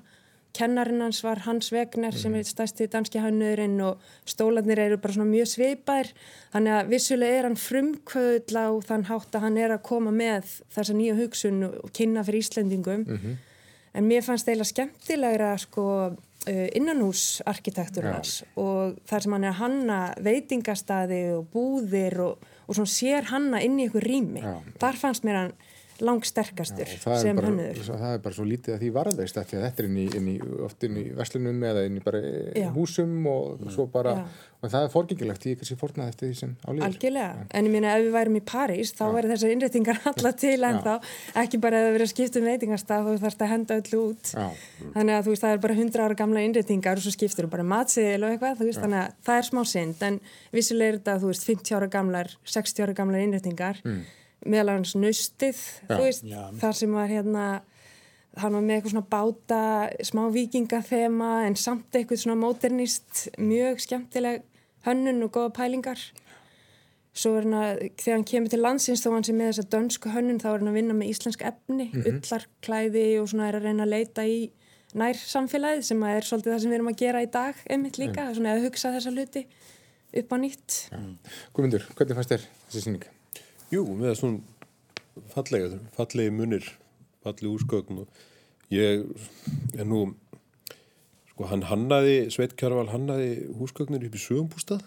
kennarinn 0.57 1.03
hans 1.05 1.21
var 1.25 1.43
Hans 1.47 1.71
Wegner 1.75 2.17
sem 2.17 2.35
er 2.35 2.47
stærsti 2.49 2.89
danski 2.91 3.21
hannurinn 3.23 3.79
og 3.85 4.01
stólarnir 4.29 4.81
eru 4.83 4.99
bara 5.01 5.15
svona 5.17 5.31
mjög 5.31 5.51
sveipaðir 5.53 6.11
þannig 6.55 6.77
að 6.79 6.91
vissulega 6.95 7.39
er 7.39 7.49
hann 7.49 7.61
frumkvöðl 7.61 8.59
á 8.59 8.69
þann 8.89 9.07
hátt 9.11 9.37
að 9.37 9.47
hann 9.47 9.61
er 9.61 9.77
að 9.77 9.85
koma 9.87 10.15
með 10.15 10.57
þessa 10.75 10.97
nýju 10.97 11.19
hugsun 11.21 11.63
og 11.69 11.93
kynna 11.97 12.25
fyrir 12.27 12.45
Íslendingum. 12.45 13.07
En 13.91 14.07
mér 14.07 14.23
fannst 14.23 14.47
eiginlega 14.47 14.71
skemmtilegra 14.71 15.55
sko 15.59 15.87
uh, 16.11 16.69
innanhúsarkitektur 16.79 18.07
Já. 18.07 18.13
hans 18.15 18.37
og 18.61 19.01
þar 19.11 19.25
sem 19.25 19.35
hann 19.35 19.47
er 19.47 19.51
að 19.51 19.61
hanna 19.65 19.99
veitingastadi 20.23 21.21
og 21.35 21.49
búðir 21.51 22.21
og, 22.23 22.47
og 22.67 22.79
svona 22.79 22.93
sér 22.93 23.31
hanna 23.33 23.63
inn 23.67 23.81
í 23.81 23.89
ykkur 23.89 24.07
rými. 24.07 24.45
Já. 24.45 24.55
þar 24.83 25.01
fannst 25.03 25.27
mér 25.27 25.41
hann 25.43 25.55
langsterkastur 26.05 26.89
Já, 26.89 26.99
það, 27.05 27.15
er 27.15 27.25
sem 27.25 27.39
bara, 27.39 27.51
hannur 27.51 27.81
það 27.91 28.15
er 28.15 28.23
bara 28.25 28.37
svo 28.37 28.47
lítið 28.49 28.75
að 28.77 28.85
því 28.85 28.91
því 29.51 29.59
að 29.59 29.65
þetta 29.67 29.83
er 29.83 29.89
inn 29.89 29.99
í, 29.99 30.07
inn 30.19 30.29
í, 30.31 30.37
oft 30.67 30.87
inn 30.87 31.01
í 31.01 31.05
verslunum 31.17 31.65
eða 31.71 31.83
inn 31.89 31.99
í 31.99 32.05
bara 32.05 32.21
Já. 32.57 32.69
húsum 32.75 33.27
og 33.31 33.65
svo 33.75 33.87
bara, 33.91 34.15
Já. 34.19 34.49
og 34.61 34.73
það 34.73 34.87
er 34.87 34.93
forgengilegt 34.95 35.47
ég 35.51 35.61
kannski 35.61 35.77
fornað 35.81 36.13
eftir 36.13 36.31
því 36.31 36.39
sem 36.41 36.53
á 36.61 36.69
líður. 36.71 36.87
Algjörlega, 36.89 37.47
en 37.59 37.69
ég 37.69 37.75
meina 37.75 37.95
ef 37.97 38.05
við 38.05 38.15
værum 38.17 38.39
í 38.39 38.43
París 38.51 38.93
þá 38.97 39.03
væri 39.17 39.33
þessar 39.33 39.55
innréttingar 39.55 40.03
alla 40.13 40.33
til 40.45 40.57
en 40.69 40.81
þá 40.85 40.93
ekki 41.45 41.63
bara 41.65 41.83
að 41.85 41.91
vera 41.97 42.09
að 42.09 42.13
skipta 42.15 42.41
um 42.43 42.49
veitingarstað 42.51 43.09
þú 43.09 43.17
þarfst 43.25 43.45
að 43.47 43.53
henda 43.55 43.81
öllu 43.83 44.05
út. 44.11 44.33
Já. 44.35 44.47
þannig 44.95 45.17
að 45.17 45.27
þú 45.27 45.35
veist 45.35 45.47
það 45.47 45.57
er 45.57 45.65
bara 45.67 45.79
100 45.81 46.05
ára 46.07 46.21
gamla 46.23 46.47
innréttingar 46.47 47.01
og 47.01 47.07
svo 47.07 47.15
skiptur 47.17 47.49
þú 47.49 47.55
bara 47.57 47.69
matsiðil 47.75 48.23
og 48.25 48.35
eitthvað 48.35 48.61
þú 48.61 48.71
veist, 48.71 48.85
þannig 48.85 49.03
að 49.03 49.19
það 49.29 49.43
er 49.43 49.51
smá 49.51 49.63
synd. 49.75 50.07
En 50.11 50.21
vissulega 50.55 50.95
er 50.95 51.01
þetta 51.01 51.19
þú 51.21 51.35
veist 51.35 51.51
50 51.51 51.79
ára 51.79 51.91
gamlar 51.91 52.35
60 52.45 52.87
ára 52.87 52.97
gamlar 52.97 53.25
innréttingar. 53.25 53.83
Mm. 53.85 54.03
Meðal 54.47 54.77
hans 54.79 54.95
veist, 54.97 55.43
Já. 56.25 56.51
þar 56.61 56.77
sem 56.77 56.95
var 56.95 57.11
hérna 57.11 57.45
hann 58.39 58.55
var 58.55 58.63
með 58.63 58.77
eitthvað 58.77 58.95
svona 58.95 59.11
báta 59.11 59.61
smá 60.07 60.23
vikingathema 60.35 61.31
en 61.49 61.57
samt 61.59 61.97
eitthvað 61.99 62.23
svona 62.23 62.39
modernist 62.41 63.27
mjög 63.39 63.83
skemmtileg 63.85 64.45
hönnun 64.87 65.25
og 65.27 65.33
góða 65.35 65.53
pælingar. 65.59 66.05
Svo 67.11 67.35
er 67.37 67.49
hann 67.49 67.59
að 67.59 67.83
þegar 67.99 68.17
hann 68.17 68.29
kemur 68.31 68.53
til 68.53 68.63
landsins 68.63 69.03
þó 69.03 69.11
hann 69.17 69.27
sé 69.27 69.35
með 69.35 69.51
þessa 69.51 69.67
dönsku 69.75 70.15
hönnun 70.15 70.41
þá 70.41 70.49
er 70.53 70.59
hann 70.61 70.71
að 70.71 70.79
vinna 70.79 70.97
með 70.97 71.11
íslensk 71.11 71.45
efni 71.51 71.91
ullarklæði 71.99 73.07
og 73.21 73.31
svona 73.33 73.51
er 73.51 73.59
að 73.59 73.67
reyna 73.67 73.87
að 73.87 73.95
leita 73.97 74.27
í 74.31 74.41
nær 74.95 75.19
samfélagið 75.19 75.87
sem 75.91 76.07
að 76.07 76.17
er 76.17 76.29
svolítið 76.29 76.55
það 76.55 76.63
sem 76.63 76.73
við 76.73 76.79
erum 76.79 76.93
að 76.93 77.01
gera 77.03 77.23
í 77.23 77.31
dag 77.35 77.65
einmitt 77.67 77.99
líka, 78.01 78.31
svona 78.35 78.55
að 78.57 78.69
hugsa 78.69 78.95
þessa 78.95 79.15
hluti 79.15 79.47
upp 80.23 80.35
á 80.35 80.37
nýtt. 80.43 80.79
Guðmundur, 81.55 81.91
hvernig 81.99 82.19
fannst 82.19 82.35
þér 82.35 82.47
þessi 82.71 82.87
sýning? 82.87 83.11
Jú, 83.71 83.85
með 83.99 84.17
svona 84.19 84.41
fallega, 85.35 85.79
fallegi 85.97 86.33
munir 86.35 86.67
fallegi 87.25 87.51
úrskögn 87.51 88.03
og 88.03 88.23
ég 88.75 89.05
er 89.77 89.87
nú 89.87 90.07
sko 91.31 91.49
hann 91.51 91.67
hannaði, 91.69 92.31
Sveit 92.35 92.57
Kjarval 92.59 92.89
hannaði 92.93 93.47
húsgögnir 93.59 94.07
upp 94.09 94.17
í 94.17 94.23
sögumbústað 94.23 94.83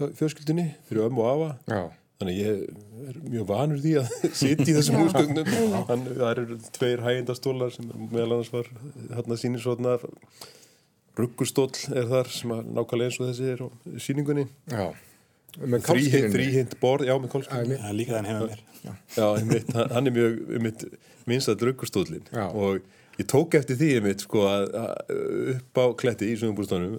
fjölskyldinni 0.00 0.70
fyrir 0.88 1.08
ömmu 1.08 1.24
og 1.24 1.32
afa 1.34 1.50
Já, 1.70 1.82
Þannig 2.20 2.36
að 2.36 2.40
ég 2.44 3.10
er 3.10 3.18
mjög 3.32 3.44
vanur 3.48 3.78
því 3.80 3.92
að 3.96 4.08
sitja 4.42 4.66
í 4.68 4.74
þessum 4.76 4.98
húsgögnum. 5.00 5.46
Hann, 5.88 6.02
það 6.10 6.30
eru 6.34 6.56
tveir 6.76 7.04
hægindastólar 7.06 7.70
sem 7.72 7.86
meðal 8.12 8.34
annars 8.36 8.50
var 8.52 8.66
hann 9.16 9.32
að 9.32 9.38
sýnir 9.40 9.62
svona 9.64 9.94
ruggustóll 11.16 11.72
er 11.96 12.10
þar 12.10 12.28
sem 12.32 12.52
að 12.52 12.68
nákvæmlega 12.76 13.08
eins 13.08 13.20
og 13.22 13.30
þessi 13.30 13.48
er 13.54 13.62
á 13.64 13.68
sýningunni. 14.04 14.44
já. 14.68 14.84
Þríhind 15.58 16.74
borð, 16.80 17.08
já 17.08 17.14
með 17.18 17.32
kólskunni. 17.34 17.78
Það 17.80 17.90
er 17.90 17.96
líka 17.98 18.16
þann 18.16 18.28
hefur 18.30 18.50
mér. 18.52 18.64
Já, 19.16 19.26
einmitt, 19.26 19.70
hann 19.92 20.08
er 20.08 20.14
mjög 20.16 20.38
einmitt, 20.56 20.84
minnstað 21.28 21.64
ruggustóllin 21.68 22.26
Já. 22.32 22.46
og 22.48 23.20
ég 23.20 23.28
tók 23.28 23.56
eftir 23.58 23.76
því 23.80 23.90
einmitt 23.98 24.24
sko 24.24 24.46
að, 24.48 24.66
að 24.80 25.14
upp 25.54 25.80
á 25.82 25.86
kletti 26.00 26.30
í 26.32 26.38
sögumbúrstánum 26.40 26.94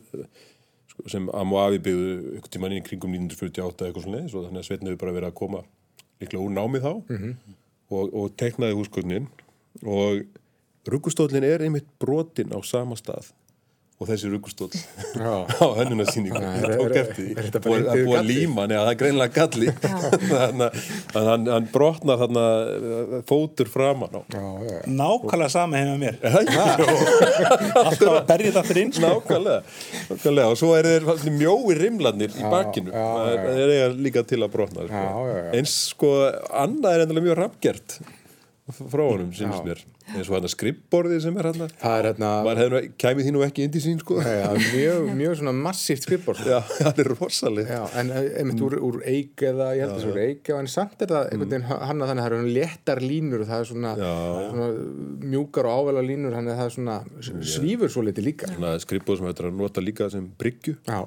sko, 0.91 1.07
sem 1.09 1.29
Am 1.33 1.55
og 1.55 1.63
Afi 1.63 1.81
byggðu 1.87 2.35
ykkur 2.37 2.53
tímann 2.53 2.77
í 2.77 2.83
kringum 2.85 3.15
1948 3.17 3.87
eitthvað 3.87 4.05
svona 4.05 4.21
og 4.27 4.45
þannig 4.45 4.61
að 4.61 4.67
Sveitn 4.69 4.91
hefur 4.91 5.01
bara 5.05 5.15
verið 5.17 5.31
að 5.31 5.39
koma 5.41 5.63
líklega 6.21 6.45
úr 6.45 6.55
námið 6.59 6.85
þá. 6.85 6.93
Og, 7.91 8.13
og 8.15 8.35
teknaði 8.39 8.77
húsgögnin. 8.77 9.25
Og 9.81 10.21
ruggustóllin 10.91 11.47
er 11.47 11.65
einmitt 11.65 11.89
brotin 12.01 12.53
á 12.53 12.59
sama 12.63 12.95
stað 12.99 13.31
og 14.01 14.07
þessi 14.09 14.29
ruggustóll 14.31 14.71
Já. 14.73 15.33
á 15.61 15.65
hönnunarsýningu 15.77 16.39
er- 16.41 16.71
tók 16.73 16.87
er- 16.89 16.95
eftir 17.03 17.19
því 17.27 17.35
er 17.37 17.45
þetta 17.47 17.59
bara 17.67 17.95
Búið- 17.99 18.17
að 18.17 18.29
líma, 18.31 18.63
neða 18.71 18.85
það 18.87 18.91
er 18.93 18.99
greinlega 19.01 19.35
galli 19.35 19.67
þannig 20.31 20.79
að 21.21 21.27
hann, 21.29 21.45
hann 21.53 21.67
brotnar 21.75 22.17
þarna 22.23 22.45
uh, 22.47 23.13
fótur 23.29 23.69
framan 23.69 24.17
á 24.17 24.21
Já, 24.33 24.41
já, 24.41 24.71
já. 24.71 24.79
Nákvæmlega 25.01 25.51
sama 25.53 25.81
hefur 25.83 26.01
mér 26.01 26.17
Er? 26.31 26.81
Alltaf 27.81 28.09
að 28.09 28.25
berja 28.31 28.49
þetta 28.49 28.63
aftur 28.63 28.79
inn. 28.81 28.91
Nákvæmlega, 29.05 29.61
nákvæmlega 30.09 30.47
og 30.55 30.57
svo 30.59 30.71
er 30.77 30.89
þeir 30.89 31.05
falli 31.11 31.33
mjói 31.37 31.77
rimlarnir 31.77 32.33
í 32.33 32.41
já. 32.41 32.49
það 32.51 33.61
er 33.61 33.73
eiga 33.75 33.87
líka 34.07 34.23
til 34.27 34.41
að 34.45 34.51
brotna 34.55 34.87
sko. 34.89 35.05
Eins 35.57 35.75
sko 35.93 36.11
annað 36.49 36.95
er 36.97 37.05
endilega 37.05 37.27
mjög 37.29 37.39
rafgert 37.43 37.97
frá 38.71 39.03
honum, 39.03 39.31
syns 39.35 39.57
Já. 39.59 39.63
mér 39.67 39.81
eins 40.15 40.29
og 40.29 40.37
hann 40.37 40.47
að 40.47 40.53
skrippborðið 40.55 41.19
sem 41.25 41.39
er 41.41 41.49
hann 41.49 41.59
Það 41.81 42.07
er 42.09 42.73
nú, 42.73 42.81
kæmi 43.01 43.25
því 43.25 43.31
nú 43.35 43.43
ekki 43.45 43.65
inn 43.65 43.73
til 43.73 43.83
sín 43.83 43.99
sko. 44.01 44.13
Já, 44.21 44.49
mjög, 44.55 45.09
mjög 45.19 45.37
svona 45.39 45.53
massíft 45.55 46.07
skrifbór 46.07 46.41
já, 46.45 46.59
hann 46.85 47.01
er 47.03 47.11
rosaleg 47.15 47.71
Já, 47.71 47.81
en 48.01 48.07
eh, 48.15 48.29
einmitt 48.41 48.63
úr, 48.65 48.73
úr 48.81 48.99
eik 49.07 49.35
eða 49.51 49.67
ég 49.77 49.85
held 49.85 49.95
að 49.95 50.03
það 50.03 50.11
úr 50.11 50.21
eik 50.25 50.51
en 50.57 50.71
samt 50.71 51.05
er 51.05 51.13
það 51.13 51.23
einhvern 51.31 51.53
veginn 51.53 51.67
hann 51.71 52.05
að 52.05 52.11
þannig 52.11 52.11
að 52.11 52.21
það 52.21 52.31
eru 52.31 52.53
léttar 52.57 52.99
línur 53.03 53.41
það 53.49 53.63
er 53.63 53.67
svona, 53.71 53.91
svona 54.51 54.67
mjúkar 55.31 55.69
og 55.69 55.73
ávela 55.81 56.03
línur 56.05 56.35
þannig 56.37 56.53
að 56.53 56.59
það 56.61 56.69
er 56.69 56.75
svona 56.77 56.97
svífur 57.51 57.89
svo 57.91 58.01
litið 58.05 58.27
líka. 58.27 58.45
Svona 58.51 58.73
skrippborð 58.81 59.21
sem 59.21 59.29
er 59.31 59.49
að 59.49 59.57
nota 59.61 59.79
líka 59.83 60.03
sem 60.11 60.25
bryggju. 60.41 60.73
Já. 60.87 60.99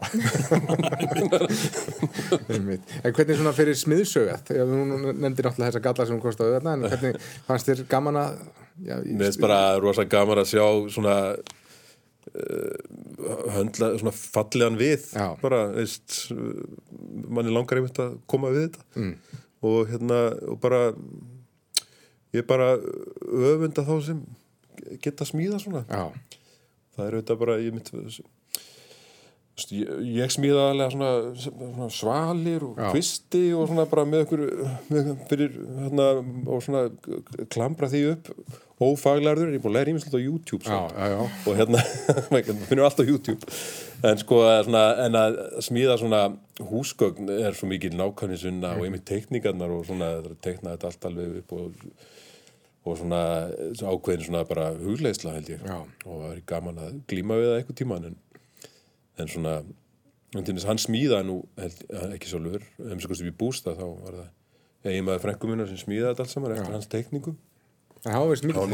Einmitt. 2.54 2.82
En 3.02 3.14
hvernig 3.14 3.38
svona 3.38 3.54
fyrir 3.56 3.76
smiðsögat 3.78 4.44
nefndir 4.54 5.48
náttúrulega 5.48 5.70
þessa 5.70 5.84
galla 5.84 6.06
sem 6.06 6.16
hún 6.16 6.24
kostaði 6.24 6.60
en 6.60 6.86
hvernig 6.86 7.14
fannst 7.48 7.66
þér 7.70 7.78
gaman 7.90 8.20
að 8.20 8.30
já, 8.82 8.96
í- 9.04 9.14
Mér 9.14 9.28
finnst 9.30 9.42
bara 9.44 9.78
rosa 9.82 10.04
gaman 10.10 10.40
að 10.42 10.50
sjá 10.54 10.64
svona 10.94 11.16
uh, 12.34 12.76
höndla, 13.54 13.92
svona 14.00 14.14
fallegan 14.16 14.78
við 14.80 15.06
Já. 15.14 15.28
bara, 15.42 15.60
veist 15.76 16.32
manni 17.28 17.52
langar 17.54 17.78
einmitt 17.80 18.00
að 18.02 18.16
koma 18.30 18.50
við 18.54 18.68
þetta 18.68 18.84
mm. 19.00 19.14
og 19.70 19.90
hérna 19.92 20.20
og 20.50 20.58
bara 20.62 20.80
ég 22.34 22.46
bara 22.48 22.72
öfunda 22.78 23.84
þá 23.87 23.94
sem 24.08 24.22
geta 25.04 25.26
smíða 25.28 25.60
svona 25.62 25.84
Já, 25.87 26.08
það 26.96 27.06
er 27.06 27.18
auðvitað 27.18 27.42
bara 27.44 27.58
ég, 27.62 27.76
mynd, 27.76 27.92
ég, 29.74 29.90
ég 30.16 30.32
smíða 30.34 30.68
alveg 30.72 30.92
svona, 30.94 31.10
svona 31.38 31.88
svalir 31.94 32.64
og 32.66 32.78
Já. 32.80 32.88
kvisti 32.90 33.44
og 33.54 33.68
svona 33.70 33.86
bara 33.90 34.04
með 34.08 34.24
okkur 34.26 34.44
með, 34.90 35.10
fyrir 35.30 35.58
hérna 35.78 36.08
og 36.50 36.62
svona 36.64 36.86
klambra 37.54 37.90
því 37.92 38.04
upp 38.14 38.32
ófaglarður, 38.84 39.52
ég 39.54 39.60
er 39.60 39.62
búin 39.62 39.70
að 39.70 39.76
læra 39.78 39.92
ímislegt 39.92 40.16
á 40.18 40.20
YouTube 40.20 40.66
já, 40.66 40.74
samt. 40.74 40.96
já, 40.98 41.04
já. 41.12 41.20
og 41.46 41.60
hérna 41.60 41.82
maður 42.34 42.64
finnur 42.66 42.88
allt 42.88 42.98
á 42.98 43.04
YouTube 43.06 43.52
en 44.04 44.18
sko 44.20 44.40
svona, 44.66 44.82
en 45.04 45.20
að 45.20 45.38
smíða 45.64 46.00
svona 46.02 46.24
húsgögn 46.72 47.30
er 47.36 47.54
svo 47.54 47.70
mikið 47.70 47.94
nákvæmnisunna 48.00 48.74
og 48.74 48.88
einmitt 48.88 49.06
tekníkarnar 49.08 49.70
og 49.76 49.86
svona 49.86 50.10
tekna 50.42 50.74
þetta 50.74 50.90
allt 50.90 51.08
alveg 51.12 51.38
upp 51.44 51.56
og 51.60 51.86
og 52.84 52.98
svona 53.00 53.20
ákveðin 53.80 54.26
svona 54.26 54.44
bara 54.48 54.66
hugleisla 54.76 55.32
held 55.38 55.48
ég 55.54 55.62
Já. 55.64 55.78
og 56.04 56.18
það 56.20 56.32
er 56.34 56.40
gaman 56.50 56.80
að 56.84 56.98
glíma 57.08 57.38
við 57.40 57.46
það 57.48 57.58
eitthvað 57.58 57.78
tíman 57.80 58.08
en, 58.10 58.16
en 59.18 59.29
svona 59.29 59.55
að 60.64 60.68
hann 60.68 60.81
smíða 60.83 61.22
nú 61.27 61.40
held, 61.61 61.83
ekki 62.16 62.31
sjálfur, 62.33 62.62
ef 62.62 63.00
sem 63.00 63.11
kostum 63.11 63.29
í 63.31 63.35
bústa 63.38 63.74
þá 63.79 63.85
var 64.05 64.14
það 64.18 64.90
eigin 64.90 65.05
maður 65.07 65.22
frænkuminnar 65.29 65.68
sem 65.70 65.79
smíða 65.85 66.11
þetta 66.12 66.24
allt 66.27 66.33
saman 66.35 66.55
eftir 66.57 66.74
hans 66.74 66.88
teikningum 66.92 67.37
hann 68.05 68.20
var 68.20 68.29
vist 68.35 68.44
mikill 68.44 68.61
var 68.61 68.68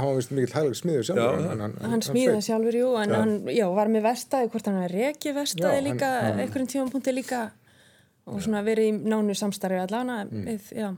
hann 0.00 0.08
var 0.08 0.16
hæglegs 0.56 0.80
smiður 0.82 1.04
sjálfur 1.06 1.22
Já, 1.22 1.36
en 1.36 1.44
já. 1.44 1.62
hann, 1.62 1.76
Hann 1.92 2.02
smíða 2.02 2.32
sveik. 2.32 2.46
sjálfur, 2.48 2.78
jú, 2.80 2.88
en 3.02 3.12
hann 3.14 3.34
já, 3.54 3.66
var 3.76 3.86
með 3.92 4.02
vestæði, 4.08 4.48
hvort 4.50 4.66
hann 4.66 4.80
er 4.82 4.96
Já, 5.30 5.36
vestæði 5.36 5.74
hann- 5.76 5.86
líka, 5.92 6.08
einhverjum 6.42 6.70
tímapunkti 6.72 7.14
líka 7.14 7.42
og 8.26 8.40
svona 8.42 8.64
verið 8.66 8.88
í 8.88 8.92
nánu 9.12 9.34
samstarfi 9.38 9.78
allavega, 9.84 10.24
Mm. 10.30 10.44
við, 10.48 10.72
já. 10.74 10.90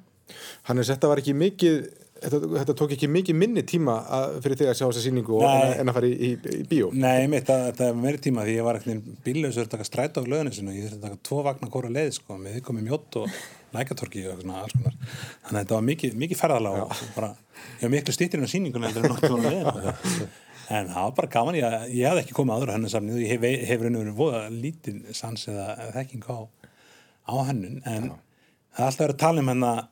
Hann 0.70 0.78
er 0.78 0.84
þetta 0.88 1.08
var 1.08 1.18
ekki 1.20 1.34
mikið 1.36 1.76
þetta, 2.24 2.40
þetta 2.58 2.76
tók 2.80 2.94
ekki 2.96 3.08
mikið 3.12 3.38
minni 3.38 3.64
tíma 3.68 3.96
að, 4.18 4.36
fyrir 4.44 4.60
þig 4.60 4.70
að 4.70 4.78
sjá 4.78 4.84
þessa 4.86 5.04
Nei. 5.44 5.64
en, 5.64 5.74
en 5.82 5.92
að 5.92 5.98
fara 5.98 6.10
í, 6.10 6.14
í, 6.14 6.30
í 6.34 6.62
bíó. 6.70 6.90
Nei, 6.92 7.26
mitt, 7.32 7.46
það, 7.48 7.66
það 7.80 7.90
er 7.90 7.98
meiri 8.00 8.22
tíma 8.26 8.46
því 8.46 8.56
ég 8.58 8.68
var 8.68 8.78
ekkert 8.80 9.10
bíllausur 9.26 9.66
að 9.66 9.72
taka 9.74 9.88
strætó 9.88 10.24
á 10.24 10.30
löðinu 10.32 10.54
og 10.70 10.78
ég 10.78 10.86
þurfti 10.86 11.00
að 11.00 11.04
taka 11.08 11.20
tvo 11.28 11.42
vagnar 11.48 11.74
hvora 11.74 11.92
leið 11.94 12.14
sko, 12.18 12.38
með 12.40 12.56
því 12.56 12.64
komið 12.68 12.88
mjótt 12.88 13.18
og 13.20 13.36
lækatorki 13.74 14.24
og 14.30 14.40
svona 14.40 14.62
alls 14.62 14.78
konar. 14.78 14.96
Þannig 15.44 15.52
að 15.52 15.60
þetta 15.60 15.76
var 15.76 15.86
mikið, 15.90 16.16
mikið 16.24 16.42
bara, 17.18 17.30
ég 17.74 17.84
var 17.84 17.94
miklu 17.94 18.16
stýttirinn 18.16 18.48
á 18.48 18.54
sýningunni 18.54 18.90
heldur 18.90 19.08
en 20.72 20.88
það 20.88 21.06
var 21.06 21.14
bara 21.18 21.32
gaman, 21.32 21.58
ég, 21.58 21.74
ég 21.92 22.08
hafði 22.08 22.22
ekki 22.24 22.36
komið 22.36 22.54
áður 22.56 22.70
á 22.72 22.74
hennarsafnið 22.78 23.18
og 23.18 23.24
ég 23.24 23.32
hef, 23.34 23.42
hef 23.68 23.82
raun 23.84 23.98
og 23.98 24.04
verið 24.04 24.20
voða 24.20 24.42
lítið 24.52 25.00
sans 25.16 25.48
eða 25.52 25.88
þekking 25.96 26.28
á, 26.30 26.38
á 27.28 27.34
hennun 27.50 27.82
en 27.90 28.06
það 28.74 28.82
er 28.82 28.88
alltaf 28.88 29.04
verið 29.04 29.14
að 29.14 29.22
tala 29.22 29.42
um 29.42 29.50
hennar 29.52 29.82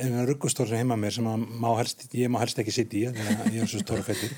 einu 0.00 0.26
ruggustór 0.28 0.70
sem 0.70 0.82
heima 0.82 0.98
mér 1.00 1.16
sem 1.16 1.28
að 1.30 1.46
má 1.50 1.70
helst, 1.80 2.06
ég 2.14 2.30
má 2.30 2.38
helst 2.42 2.60
ekki 2.62 2.74
sitt 2.74 2.94
í 2.94 3.06
þegar 3.10 3.54
ég 3.54 3.64
er 3.64 3.70
svo 3.70 3.82
stóra 3.82 4.06
fettir 4.06 4.34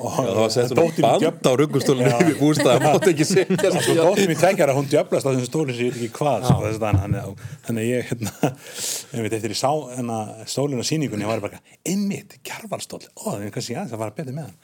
og 0.00 0.16
það 0.16 0.40
var 0.40 0.52
sett 0.54 0.72
svona 0.72 1.04
band 1.04 1.48
á 1.48 1.52
ruggustólunni 1.60 2.12
yfir 2.16 2.38
bústað, 2.40 2.72
það 2.72 2.86
mátti 2.86 3.12
ekki 3.14 3.26
segja 3.28 3.72
sko 3.76 3.96
dóttir 4.00 4.30
mín 4.30 4.40
tveggjara, 4.40 4.76
hún 4.76 4.88
djöflast 4.90 5.26
á 5.26 5.30
þessum 5.30 5.48
stólinn 5.50 5.76
sem 5.76 5.86
ég 5.86 5.94
veit 5.94 6.00
ekki 6.00 6.18
hvað 6.18 6.46
sko, 6.48 6.56
að 6.70 6.78
þannig 6.86 7.20
að 7.20 7.44
þannig 7.66 7.82
að 7.84 7.90
ég 7.90 8.10
hérna, 8.10 8.52
ég 9.16 9.26
veit 9.26 9.36
eftir 9.38 9.54
ég 9.54 9.60
sá 9.60 9.70
hérna, 9.94 10.18
stólinn 10.50 10.80
á 10.80 10.86
sýningunni, 10.90 11.26
ég 11.26 11.32
var 11.32 11.44
bara 11.44 11.60
einmitt, 11.84 12.38
kjarvalstól, 12.46 13.02
ó 13.16 13.22
það 13.28 13.46
er 13.46 13.54
kannski 13.56 13.76
aðeins 13.76 13.94
að 13.96 14.04
fara 14.04 14.16
betur 14.16 14.36
með 14.36 14.48
hann. 14.48 14.58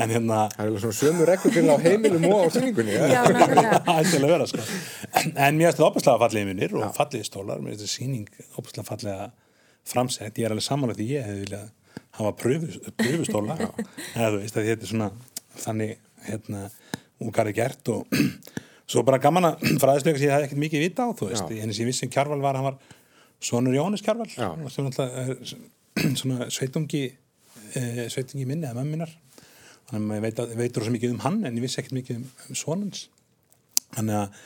En 0.00 0.14
hérna 0.14 0.40
Það 0.54 0.68
er 0.70 0.82
svona 0.84 0.96
sömu 0.98 1.26
rekur 1.28 1.54
fyrir 1.54 1.72
á 1.74 1.78
heimilum 1.82 2.26
og 2.30 2.44
á 2.44 2.48
nákvæmlega. 2.54 3.80
ættilega 3.98 4.32
vera 4.32 4.46
sko. 4.48 4.66
En 5.34 5.58
mér 5.58 5.70
finnst 5.70 5.78
þetta 5.78 5.88
opaslega 5.88 6.20
fallegi 6.22 6.48
minnir 6.48 6.76
og 6.78 6.92
fallegi 6.96 7.26
stólar, 7.28 7.62
mér 7.62 7.74
finnst 7.74 7.84
þetta 7.84 7.94
sýning 7.94 8.28
opaslega 8.60 8.86
fallega 8.88 9.30
framsett, 9.84 10.38
ég 10.38 10.48
er 10.48 10.54
alveg 10.54 10.66
sammála 10.66 10.96
hafa 12.18 12.32
pröfu- 12.40 12.92
pröfustóla 13.00 13.56
eða 14.16 14.28
þú 14.34 14.40
veist 14.42 14.58
að 14.60 14.68
þetta 14.70 14.86
er 14.86 14.90
svona 14.92 15.10
þannig 15.64 15.96
hérna 16.28 16.66
hún 17.20 17.32
garði 17.34 17.54
gert 17.58 17.90
og 17.94 18.18
svo 18.90 19.04
bara 19.06 19.20
gaman 19.22 19.50
að 19.52 19.66
fræðislega 19.82 20.20
sem 20.20 20.28
ég 20.28 20.34
hafði 20.34 20.48
ekkert 20.50 20.62
mikið 20.64 20.84
vita 20.86 21.06
á 21.06 21.10
þú 21.16 21.30
veist, 21.30 21.50
en 21.50 21.74
sem 21.74 21.84
ég 21.84 21.90
vissi 21.90 22.06
um 22.08 22.12
Kjarval 22.14 22.40
var 22.44 22.58
hann 22.58 22.68
var 22.70 22.78
sonur 23.44 23.76
Jóhannes 23.76 24.04
Kjarval 24.04 24.30
Já. 24.32 24.48
sem 24.72 24.88
er 24.90 25.36
svona 26.20 26.48
sveitungi 26.52 27.04
e, 27.78 28.08
sveitungi 28.10 28.46
minni 28.48 28.66
eða 28.68 28.80
mömminar 28.82 29.12
þannig 29.90 30.00
að 30.00 30.06
maður 30.08 30.24
veit, 30.24 30.44
veitur 30.58 30.86
svo 30.86 30.94
mikið 30.94 31.14
um 31.14 31.22
hann 31.26 31.42
en 31.44 31.58
ég 31.58 31.64
vissi 31.66 31.80
ekkert 31.82 31.98
mikið 31.98 32.20
um, 32.22 32.28
um 32.48 32.58
sonans 32.58 33.06
þannig 33.94 34.16
að 34.22 34.38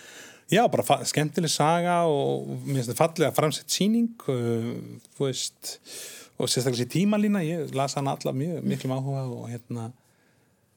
já, 0.53 0.63
bara 0.73 0.99
skemmtileg 1.09 1.53
saga 1.53 1.99
og 2.11 2.49
mér 2.65 2.81
finnst 2.81 2.91
þetta 2.91 3.01
fallega 3.03 3.35
framsett 3.37 3.73
síning 3.73 4.11
uh, 4.29 4.73
þú 5.17 5.29
veist 5.29 5.75
og 6.39 6.51
sérstaklega 6.51 6.85
sér 6.85 6.93
tímalína, 6.93 7.43
ég 7.47 7.75
las 7.75 7.97
hann 7.99 8.11
alla 8.11 8.35
mjög 8.35 8.63
miklum 8.67 8.95
áhuga 8.95 9.25
og 9.27 9.49
hérna 9.51 9.91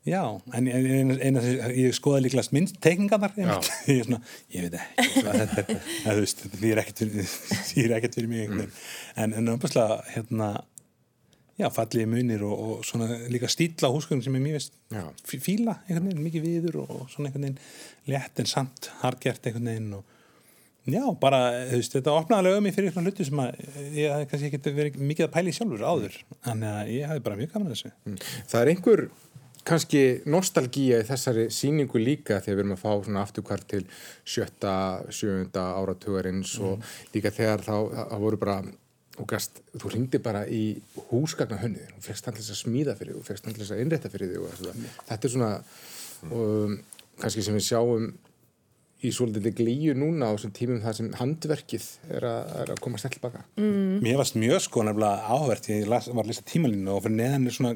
já, 0.05 0.23
en 0.57 0.67
ég 0.67 1.93
skoði 1.93 2.25
líklegast 2.25 2.53
minnst 2.55 2.79
teikningarnar 2.81 3.35
ég, 3.41 4.01
svona, 4.07 4.21
ég 4.53 4.65
veit 4.65 4.79
ekki 4.81 5.23
þetta 5.27 5.61
er 5.61 5.81
þú 6.07 6.17
veist, 6.23 6.43
því 6.55 6.73
er 6.73 6.81
ekkert 7.99 8.17
fyrir, 8.17 8.29
mig 8.31 8.49
veginn. 8.49 8.71
en, 9.15 9.35
en 9.37 9.53
umbærslega 9.53 9.99
hérna 10.15 10.49
já, 11.61 11.69
fallegi 11.69 12.09
munir 12.09 12.47
og, 12.47 12.55
og 12.65 12.87
svona 12.87 13.21
líka 13.29 13.49
stíla 13.51 13.91
húsgögn 13.93 14.23
sem 14.25 14.39
er 14.39 14.45
mjög 14.47 14.57
veist 14.57 14.79
fíla 15.29 15.77
einhvern 15.85 16.09
veginn, 16.09 16.25
mikið 16.25 16.47
viður 16.47 16.81
og, 16.87 17.05
svona 17.13 17.29
einhvern 17.29 17.51
veginn 17.51 17.61
létt 18.09 18.41
en 18.41 18.49
samt 18.49 18.89
hardgert 19.03 19.45
einhvern 19.45 19.69
veginn 19.69 19.93
og 19.99 20.17
Já, 20.89 21.03
bara, 21.21 21.39
þú 21.69 21.77
veist, 21.77 21.93
þetta 21.93 22.13
opnaði 22.17 22.41
alveg 22.41 22.57
um 22.57 22.63
mig 22.65 22.73
fyrir 22.73 22.89
eitthvað 22.89 23.09
hluti 23.09 23.25
sem 23.27 23.41
að 23.43 23.59
ég 23.93 24.13
hafði 24.15 24.29
kannski 24.31 24.47
ekki 24.49 24.71
verið 24.79 25.03
mikið 25.11 25.27
að 25.27 25.33
pæli 25.35 25.51
sjálfur 25.53 25.83
áður. 25.85 26.15
Þannig 26.47 26.71
að 26.71 26.93
ég 26.95 27.11
hafði 27.11 27.23
bara 27.27 27.37
mjög 27.37 27.51
gaman 27.51 27.67
að 27.67 27.75
þessu. 27.75 27.91
Það 28.49 28.61
er 28.61 28.71
einhver 28.71 29.03
kannski 29.67 30.01
nostalgía 30.33 31.01
í 31.03 31.05
þessari 31.05 31.43
síningu 31.53 32.01
líka 32.01 32.39
þegar 32.41 32.57
við 32.57 32.63
erum 32.63 32.75
að 32.75 32.81
fá 32.81 32.91
svona 33.05 33.25
afturkvart 33.27 33.67
til 33.69 33.83
sjötta, 34.25 34.73
sjöunda 35.13 35.67
áratugarins 35.77 36.55
og 36.65 36.81
líka 37.13 37.33
þegar 37.35 37.61
þá, 37.67 37.75
þá 38.09 38.17
voru 38.23 38.41
bara 38.41 38.57
og 39.21 39.27
gast, 39.29 39.61
þú 39.77 39.91
ringdi 39.93 40.21
bara 40.23 40.45
í 40.49 40.63
húsgagna 41.11 41.59
hönnið, 41.61 41.93
þú 41.93 42.03
fegst 42.07 42.29
þess 42.31 42.53
að 42.55 42.61
smíða 42.63 42.97
fyrir 42.97 43.13
þig, 43.13 43.21
þú 43.21 43.27
fegst 43.27 43.49
þess 43.51 43.75
að 43.75 43.83
innrétta 43.83 44.09
fyrir 44.09 44.31
þig 44.31 44.41
og 44.41 44.53
þetta, 44.57 44.91
þetta 45.11 45.27
er 45.27 45.33
svona 45.35 45.51
um, 46.31 46.75
kannski 47.21 47.45
sem 47.45 47.57
við 47.57 47.67
sjáum 47.67 48.07
í 49.01 49.11
svolítið 49.15 49.55
glíu 49.57 49.95
núna 49.97 50.29
á 50.29 50.35
þessum 50.35 50.53
tímum 50.55 50.81
þar 50.83 50.95
sem 50.99 51.09
handverkið 51.17 51.87
er 52.17 52.27
að, 52.29 52.51
er 52.61 52.71
að 52.75 52.81
koma 52.85 52.99
stell 53.01 53.17
baka. 53.23 53.41
Mér 53.57 54.19
varst 54.21 54.37
mjög 54.37 54.61
sko 54.67 54.83
nefnilega 54.85 55.25
áhvert 55.35 55.69
ég 55.73 55.87
las, 55.89 56.07
var 56.13 56.25
að 56.25 56.33
lesa 56.33 56.45
tímalínu 56.51 56.93
og 56.95 57.03
fyrir 57.07 57.17
neðan 57.17 57.49
er 57.49 57.55
svona 57.57 57.73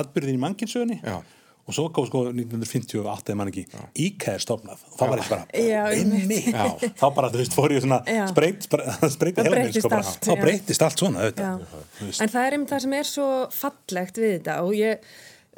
atbyrðin 0.00 0.38
í 0.38 0.42
mannkynnsögunni 0.42 0.96
Já. 1.04 1.20
og 1.66 1.74
svo 1.76 1.84
kom 1.94 2.08
sko 2.08 2.24
1958 2.32 3.30
eða 3.30 3.38
mann 3.38 3.52
ekki 3.52 3.64
IKEA 4.08 4.34
er 4.38 4.42
stofnað 4.42 4.82
og 4.90 4.98
þá 4.98 5.04
var 5.12 5.22
ég 5.22 5.30
bara 5.30 5.62
Já, 5.62 5.84
einmitt. 5.94 6.50
einmitt. 6.50 6.98
Þá 6.98 7.06
bara 7.20 7.30
þú 7.34 7.40
veist 7.42 7.56
fór 7.58 7.74
ég 7.76 7.86
svona 7.86 8.00
spreyt, 8.32 8.66
spreyt 9.16 9.40
Það 9.42 9.70
sko 9.78 9.92
bara. 9.92 10.02
allt, 10.02 10.20
þá 10.26 10.32
já. 10.34 10.40
breytist 10.42 10.86
allt 10.88 11.02
svona. 11.04 11.30
En 11.30 12.34
það 12.34 12.42
er 12.42 12.58
einmitt 12.58 12.74
það 12.74 12.84
sem 12.88 12.98
er 12.98 13.10
svo 13.14 13.30
fallegt 13.54 14.20
við 14.22 14.36
þetta 14.40 14.58
og 14.66 14.74
ég, 14.78 15.10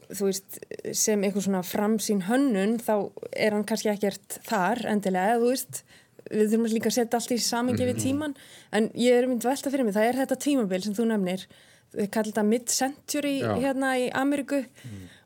þú 0.08 0.28
veist, 0.30 0.58
sem 0.96 1.20
eitthvað 1.22 1.46
svona 1.48 1.62
framsýn 1.66 2.22
hönnun 2.28 2.78
þá 2.80 2.92
er 3.36 3.52
hann 3.56 3.64
kannski 3.68 3.90
ekkert 3.92 4.38
þar 4.48 4.84
endilega, 4.88 5.38
þú 5.42 5.50
veist, 5.52 5.82
við 6.28 6.50
þurfum 6.52 6.68
líka 6.74 6.90
að 6.90 6.96
setja 6.98 7.18
allt 7.20 7.32
í 7.32 7.38
samingi 7.40 7.84
Mhm. 7.84 7.88
við 7.92 8.02
tíman 8.04 8.34
en 8.72 8.88
ég 8.96 9.12
er 9.18 9.26
mynd 9.28 9.42
velta 9.44 9.70
fyrir 9.70 9.84
mig, 9.84 9.94
það 9.94 10.08
er 10.08 10.20
þetta 10.22 10.38
tímabil 10.44 10.82
sem 10.84 10.94
þú 10.94 11.06
nefnir, 11.12 11.46
við 11.94 12.10
kallum 12.10 12.32
þetta 12.32 12.44
mid-century 12.48 13.36
hérna 13.62 13.94
í 13.96 14.10
Ameríku. 14.12 14.64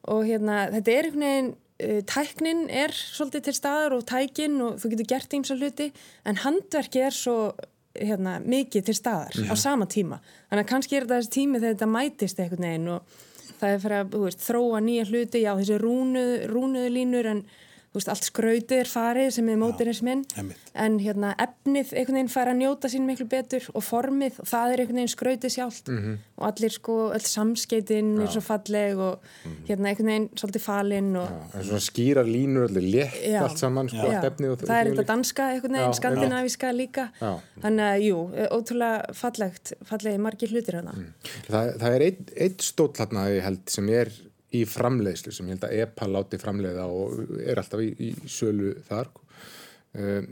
Og 0.09 0.25
hérna, 0.27 0.71
þetta 0.71 0.91
er 0.93 1.05
einhvern 1.05 1.27
veginn 1.27 1.51
uh, 1.83 2.01
tæknin 2.07 2.71
er 2.71 2.91
svolítið 2.91 3.43
til 3.43 3.55
staðar 3.55 3.93
og 3.97 4.05
tækin 4.07 4.61
og 4.63 4.79
þú 4.79 4.91
getur 4.93 5.09
gert 5.11 5.31
ímsa 5.35 5.57
hluti 5.59 5.93
en 6.27 6.37
handverki 6.43 7.01
er 7.03 7.11
svo 7.11 7.53
hérna, 7.99 8.39
mikið 8.43 8.85
til 8.87 8.95
staðar 8.95 9.35
á 9.51 9.55
sama 9.59 9.87
tíma. 9.87 10.21
Þannig 10.51 10.65
að 10.65 10.71
kannski 10.71 10.97
er 10.97 11.05
þetta 11.07 11.19
þessi 11.21 11.35
tími 11.35 11.59
þegar 11.61 11.75
þetta 11.75 11.91
mætist 11.93 12.39
einhvern 12.41 12.67
veginn 12.69 12.89
og 12.89 13.03
það 13.63 13.75
er 13.77 13.83
fyrir 13.85 13.99
að 14.01 14.17
veist, 14.25 14.43
þróa 14.43 14.81
nýja 14.83 15.09
hluti, 15.09 15.43
já 15.45 15.53
þessi 15.59 15.79
rúnuðu, 15.83 16.39
rúnuðu 16.51 16.95
línur 16.97 17.29
en 17.31 17.45
veist, 17.99 18.09
allt 18.09 18.25
skrautið 18.25 18.79
er 18.83 18.89
farið 18.89 19.31
sem 19.37 19.49
er 19.53 19.59
einmitt. 19.61 20.61
en 20.75 20.99
hérna 21.03 21.35
efnið 21.37 21.93
einhvern 21.93 22.17
veginn 22.17 22.31
fær 22.33 22.49
að 22.53 22.59
njóta 22.63 22.89
sín 22.89 23.05
miklu 23.05 23.27
betur 23.29 23.67
og 23.75 23.85
formið 23.85 24.39
og 24.41 24.49
það 24.49 24.73
er 24.73 24.83
einhvern 24.83 25.01
veginn 25.03 25.13
skrautið 25.13 25.53
sjálft. 25.57 25.91
Og 25.93 26.47
allir 26.49 26.73
sko, 26.73 26.97
öll 27.13 27.27
samskeitin 27.29 28.15
er 28.25 28.33
svo 28.33 28.41
falleg 28.41 28.97
og 28.97 29.21
hérna 29.69 29.93
einhvern 29.93 30.11
veginn 30.13 30.29
svolítið 30.41 30.65
falinn 30.65 31.13
og 31.21 31.85
skýrar 31.85 32.29
línur, 32.29 32.69
allir 32.71 32.89
létt 32.97 33.21
Já. 33.29 33.43
allt 33.45 33.61
saman, 33.61 33.93
sko, 33.93 34.09
Já. 34.09 34.17
allt 34.17 34.31
efnið 34.33 34.55
og 34.55 34.65
það 34.65 34.75
er 34.81 34.93
þetta 34.93 35.07
danska 35.13 35.51
einhvern 35.53 35.77
Já, 35.77 35.83
veginn, 35.83 35.99
skandinavíska 36.01 36.73
líka. 36.73 37.09
Já. 37.21 37.33
þannig 37.63 37.87
að 37.93 38.09
jú, 38.09 38.19
ótrúlega 38.57 39.15
fallegt 39.15 39.73
fallegi 39.85 40.19
margir 40.19 40.49
hlutir 40.53 40.81
hana 40.81 40.97
Það, 41.49 41.73
það 41.83 41.97
er 41.97 42.05
einn 42.09 42.29
ein 42.47 42.59
stóll 42.59 42.93
hérna 42.97 43.27
sem 43.73 43.89
er 43.93 44.13
í 44.53 44.65
framleiðslu 44.69 45.33
sem 45.35 45.49
ég 45.49 45.57
held 45.57 45.69
að 45.69 45.79
EPA 45.85 46.09
láti 46.11 46.41
framleiða 46.41 46.89
og 46.93 47.23
er 47.41 47.61
alltaf 47.63 47.81
í, 47.85 47.93
í 47.97 48.11
sölu 48.31 48.75
þar 48.89 49.09
um, 49.97 50.29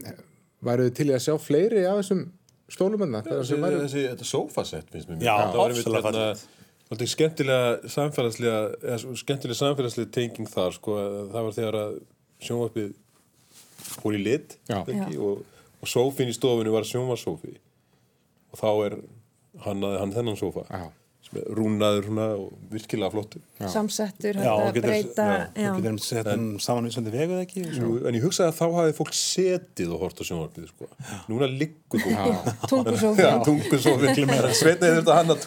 Væruðu 0.61 0.93
til 0.93 1.07
að 1.15 1.23
sjá 1.25 1.35
fleiri 1.41 1.87
af 1.89 2.03
þessum 2.03 2.27
stólum 2.71 3.01
hérna? 3.01 3.23
Það 3.25 3.39
Þessi, 3.39 3.51
sem 3.51 3.63
væru 3.65 3.79
þessi, 3.85 4.03
þetta 4.11 4.27
sofasett 4.29 4.91
finnst 4.93 5.09
mér 5.09 5.23
Já, 5.25 5.33
mjög. 5.49 5.95
Hérna, 5.97 6.27
svolítið 6.85 7.13
skemmtilega 7.15 7.93
samfélagslega 7.95 8.99
skemmtilega 9.23 9.59
samfélagslega 9.63 10.13
tenging 10.17 10.51
þar 10.51 10.77
sko, 10.77 10.99
það 11.33 11.47
var 11.47 11.57
þegar 11.57 11.79
að 11.81 11.97
sjónvarpið 12.45 12.93
fór 13.91 14.19
í 14.19 14.23
lit 14.27 14.57
ekki, 14.69 15.17
og, 15.17 15.41
og 15.81 15.91
sófin 15.91 16.31
í 16.31 16.37
stofunni 16.37 16.75
var 16.75 16.89
sjónvarsófi 16.89 17.57
og 18.51 18.61
þá 18.61 18.71
er 18.85 18.99
hannaði 19.65 20.01
hann 20.03 20.15
þennan 20.15 20.39
sófa. 20.39 20.67
Já. 20.69 20.89
Rúnaður 21.31 22.07
svona 22.09 22.25
og 22.41 22.49
virkilega 22.73 23.13
flottur. 23.15 23.43
Samsettur, 23.71 24.39
Já, 24.41 24.51
hægt 24.51 24.65
og 24.65 24.81
að 24.81 24.87
breyta 24.87 25.27
já, 25.29 25.37
já, 25.55 25.69
Þú 25.69 25.77
getur 25.77 25.91
einmitt 25.93 26.07
sett 26.07 26.31
hann 26.31 26.47
saman 26.65 26.89
við 26.89 26.97
svona 26.97 27.13
vegu 27.15 27.37
eða 27.37 27.45
ekki? 27.45 27.63
Jú, 27.77 27.91
en 28.11 28.19
ég 28.19 28.27
hugsaði 28.27 28.51
að 28.51 28.59
þá 28.59 28.77
hafi 28.81 28.97
fólk 28.99 29.15
setið 29.21 29.95
og 29.95 30.03
hort 30.07 30.19
á 30.19 30.25
sjónvarpið 30.27 30.67
sko. 30.73 30.91
núna 31.31 31.51
liggur 31.53 32.03
fólk 32.03 32.51
tungusófi 32.73 33.29
Já, 33.29 33.31
tungusófi 33.47 34.13
Sveitnið 34.59 34.99
þurfti 34.99 35.07
að 35.07 35.21
hanna 35.21 35.39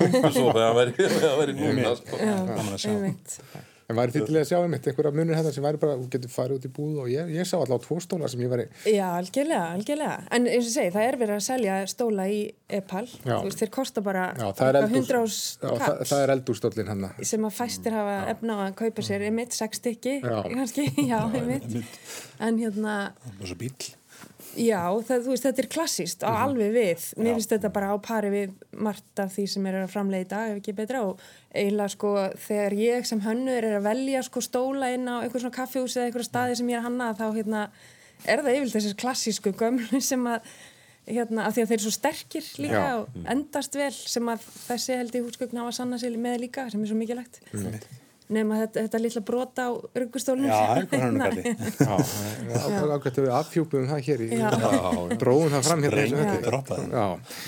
væri, 0.79 0.95
það 1.19 1.37
væri 1.41 1.59
núna 1.59 1.95
sko. 1.99 2.23
að 2.63 2.81
sjá. 2.85 2.91
einmitt 2.95 3.39
En 3.89 3.97
væri 3.97 4.15
þið 4.15 4.25
til 4.29 4.37
að 4.39 4.45
sjá 4.49 4.57
einmitt 4.59 4.87
einhverja 4.89 5.11
munir 5.15 5.37
hérna 5.37 5.53
sem 5.55 5.65
væri 5.65 5.81
bara, 5.81 5.95
þú 5.99 6.09
getur 6.13 6.33
farið 6.33 6.59
út 6.59 6.67
í 6.67 6.71
búð 6.77 6.99
og 7.03 7.09
ég, 7.11 7.31
ég 7.35 7.47
sá 7.49 7.55
alltaf 7.59 7.83
tvo 7.85 7.97
stóla 8.03 8.29
sem 8.31 8.43
ég 8.43 8.51
væri 8.53 8.67
Já, 8.89 9.05
algjörlega, 9.17 9.63
algjörlega. 9.77 10.17
En 10.37 10.47
eins 10.51 10.69
og 10.69 10.75
segi, 10.75 10.93
það 10.95 11.07
er 11.09 11.19
verið 11.23 11.37
að 11.37 11.43
selja 11.47 11.79
stóla 11.91 12.27
í 12.31 12.39
Epal. 12.73 13.05
Já. 13.23 13.35
Þú 13.35 13.41
veist, 13.49 13.63
þeir 13.63 13.73
kosta 13.77 14.05
bara 14.05 14.27
Já, 14.39 14.45
það 14.59 14.69
er 14.69 14.79
eldús, 14.81 15.41
100 15.59 15.67
já, 15.67 15.73
það, 15.83 16.05
það 16.11 16.23
er 16.23 16.35
eldúrstóllin 16.37 16.93
hérna 16.93 17.11
sem 17.33 17.49
að 17.49 17.57
fæstir 17.57 17.97
hafa 17.97 18.15
efna 18.33 18.55
á 18.55 18.59
að 18.67 18.77
kaupa 18.83 19.05
sér 19.05 19.27
einmitt, 19.27 19.57
sex 19.57 19.81
stykki, 19.81 20.19
kannski, 20.23 20.87
já, 21.11 21.19
einmitt. 21.27 21.83
En 22.43 22.61
hérna, 22.61 22.95
og 23.39 23.45
svo 23.51 23.59
bíl 23.59 23.75
já, 24.57 24.81
það, 25.07 25.27
veist, 25.31 25.43
þetta 25.47 25.63
er 25.63 25.67
klassíst 25.75 26.21
Mhm. 26.23 26.29
og 26.29 26.41
alveg 26.47 26.71
við. 26.75 27.05
Mér 27.17 27.33
finnst 27.37 27.49
þetta 27.55 27.71
bara 27.73 27.93
á 27.93 27.97
pari 28.01 28.29
við 28.29 28.51
margt 28.77 29.19
af 29.19 29.31
því 29.35 29.47
sem 29.49 29.65
er 29.65 29.73
að 29.83 29.91
framleiða 29.93 30.25
í 30.25 30.27
dag, 30.29 30.51
ef 30.51 30.61
ekki 30.61 30.75
betra 30.75 31.01
og 31.07 31.19
eiginlega 31.55 31.89
sko, 31.89 32.13
þegar 32.47 32.73
ég 32.77 33.05
sem 33.05 33.21
hönnur 33.21 33.63
er 33.63 33.79
að 33.79 33.87
velja 33.89 34.23
sko 34.23 34.39
stóla 34.41 34.93
inn 34.93 35.07
á 35.09 35.21
einhver 35.23 35.39
svona 35.41 35.55
kaffihús 35.57 35.97
eða 35.97 36.05
einhver 36.11 36.23
staði 36.27 36.55
sem 36.57 36.67
ég 36.69 36.77
er 36.77 36.83
að 36.83 36.87
hanna 36.89 37.13
þá 37.13 37.25
hérna, 37.33 37.69
er 38.25 38.37
það 38.43 38.55
yfirlega 38.55 38.77
þessar 38.79 39.01
klassísku 39.03 39.51
gömlu 39.53 40.01
sem 40.01 40.23
að 40.25 40.41
hérna, 41.07 41.45
af 41.47 41.53
því 41.57 41.61
að 41.63 41.67
þeir 41.67 41.79
eru 41.79 41.83
svo 41.83 41.91
sterkir 41.97 42.45
líka 42.63 42.83
Já. 42.83 42.93
og 43.01 43.07
endast 43.27 43.73
vel 43.75 43.91
sem 43.91 44.23
að 44.31 44.39
þessi 44.69 44.95
held 44.95 45.15
í 45.15 45.23
húsgögn 45.25 45.57
hafa 45.59 45.71
sanna 45.75 45.97
sér 45.99 46.15
með 46.17 46.39
líka 46.45 46.69
sem 46.71 46.81
er 46.81 46.87
svo 46.87 46.95
mikilvægt 46.95 47.41
nema 48.33 48.61
þetta, 48.63 48.85
þetta 48.85 49.01
litla 49.03 49.23
brota 49.27 49.67
á 49.67 49.71
ruggustólunum 49.99 50.49
Já, 50.49 50.57
er 50.63 50.81
eitthvað 50.81 51.05
hönnugalli 51.07 51.43
Já, 51.87 51.95
ágætt 52.95 53.17
að 53.17 53.23
við 53.25 53.31
afhjúpum 53.39 53.87
það 53.91 54.03
hér 54.07 54.25
í 54.25 54.29
Já. 54.39 54.49
dróðum 55.19 55.55
það 55.55 55.69
fram 55.69 55.87
hérna 55.87 57.47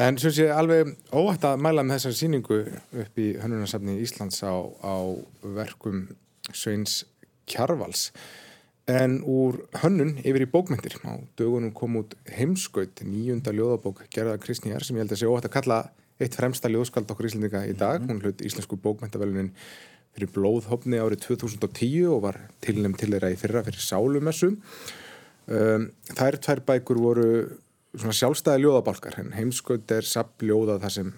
en 0.00 0.18
sem 0.22 0.32
sé 0.34 0.46
alveg 0.54 0.92
óvægt 1.12 1.44
að 1.46 1.62
mæla 1.64 1.84
með 1.84 1.98
þessar 1.98 2.18
sýningu 2.18 2.58
upp 3.02 3.20
í 3.20 3.30
hönnunarsafni 3.40 3.96
Íslands 4.04 4.42
á, 4.46 4.54
á 4.86 4.96
verkum 5.42 6.04
Sveins 6.54 7.02
Kjarvals. 7.50 8.10
En 8.90 9.20
úr 9.28 9.60
hönnun 9.82 10.16
yfir 10.22 10.46
í 10.46 10.50
bókmyndir 10.50 10.96
á 11.06 11.18
dögunum 11.38 11.74
kom 11.76 11.98
út 12.00 12.16
heimskaut 12.38 13.02
nýjunda 13.06 13.52
ljóðabók 13.54 14.06
Gerða 14.14 14.38
Kristnýjar 14.42 14.86
sem 14.86 14.98
ég 14.98 15.04
held 15.04 15.14
að 15.14 15.22
sé 15.22 15.30
óvægt 15.30 15.50
að 15.50 15.56
kalla 15.58 15.80
eitt 16.20 16.36
fremsta 16.36 16.70
ljóðskald 16.70 17.10
okkur 17.10 17.28
Íslandinga 17.28 17.64
í 17.70 17.76
dag. 17.78 18.02
Hún 18.06 18.22
hlut 18.22 18.42
íslensku 18.44 18.78
bókmyndavelunin 18.82 19.52
fyrir 20.20 20.34
blóðhopni 20.34 21.00
árið 21.00 21.24
2010 21.24 22.10
og 22.12 22.22
var 22.26 22.38
tilnæm 22.64 22.94
til 22.98 23.10
þeirra 23.14 23.32
í 23.32 23.38
fyrra 23.40 23.62
fyrir 23.64 23.80
sálumessu. 23.80 24.52
Um, 25.50 25.88
þær 26.12 26.38
tvær 26.44 26.62
bækur 26.68 27.00
voru 27.00 27.28
svona 27.96 28.14
sjálfstæði 28.14 28.64
ljóðabálkar 28.64 29.16
en 29.22 29.32
heimskaut 29.34 29.90
er 29.90 30.06
sapp 30.06 30.44
ljóða 30.44 30.78
þar 30.82 30.94
sem 30.94 31.14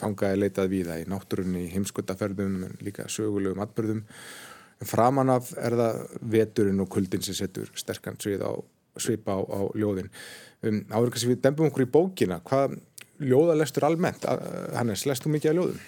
fangaði 0.00 0.40
leitað 0.40 0.70
víða 0.70 0.98
í 1.00 1.08
náttúrunni, 1.08 1.66
heimskautaferðum 1.72 2.62
en 2.68 2.78
líka 2.84 3.08
sögulegum 3.12 3.62
atbyrðum 3.64 4.04
framan 4.86 5.32
af 5.32 5.50
er 5.56 5.76
það 5.76 6.00
veturinn 6.36 6.82
og 6.84 6.90
kuldin 6.92 7.24
sem 7.24 7.36
setur 7.36 7.70
sterkan 7.76 8.18
svið 8.20 8.44
á, 8.44 8.52
svipa 9.00 9.36
á, 9.36 9.40
á 9.40 9.60
ljóðin. 9.76 10.12
Um, 10.62 10.84
áður 10.92 11.12
kannski 11.12 11.32
við 11.34 11.42
dembum 11.44 11.72
okkur 11.72 11.88
í 11.88 11.90
bókina 11.90 12.40
hvað 12.46 12.78
ljóða 13.20 13.58
lestur 13.58 13.88
almennt? 13.88 14.24
Hannes, 14.76 15.04
lestu 15.08 15.32
mikið 15.32 15.52
af 15.52 15.60
ljóðum? 15.60 15.84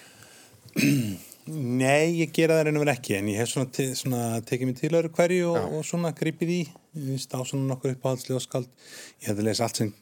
Nei, 1.49 2.18
ég 2.20 2.32
gera 2.36 2.59
það 2.59 2.66
reynum 2.68 2.82
vel 2.84 2.92
ekki 2.92 3.16
en 3.18 3.28
ég 3.32 3.38
hef 3.42 3.49
svona, 3.53 3.70
te 3.72 3.86
svona 3.99 4.22
tekið 4.49 4.68
mér 4.70 4.76
til 4.80 4.90
öðru 4.99 5.11
hverju 5.16 5.49
og, 5.55 5.72
og 5.78 5.86
svona 5.88 6.12
gripið 6.18 6.53
í. 6.55 6.61
Ég 6.99 7.09
veist 7.14 7.32
á 7.32 7.40
svona 7.46 7.68
nokkur 7.72 7.94
uppáhaldsljóðskald 7.96 8.68
ég 8.68 9.30
hef 9.30 9.34
að 9.38 9.46
lesa 9.49 9.66
allt 9.68 9.80
sem 9.82 9.92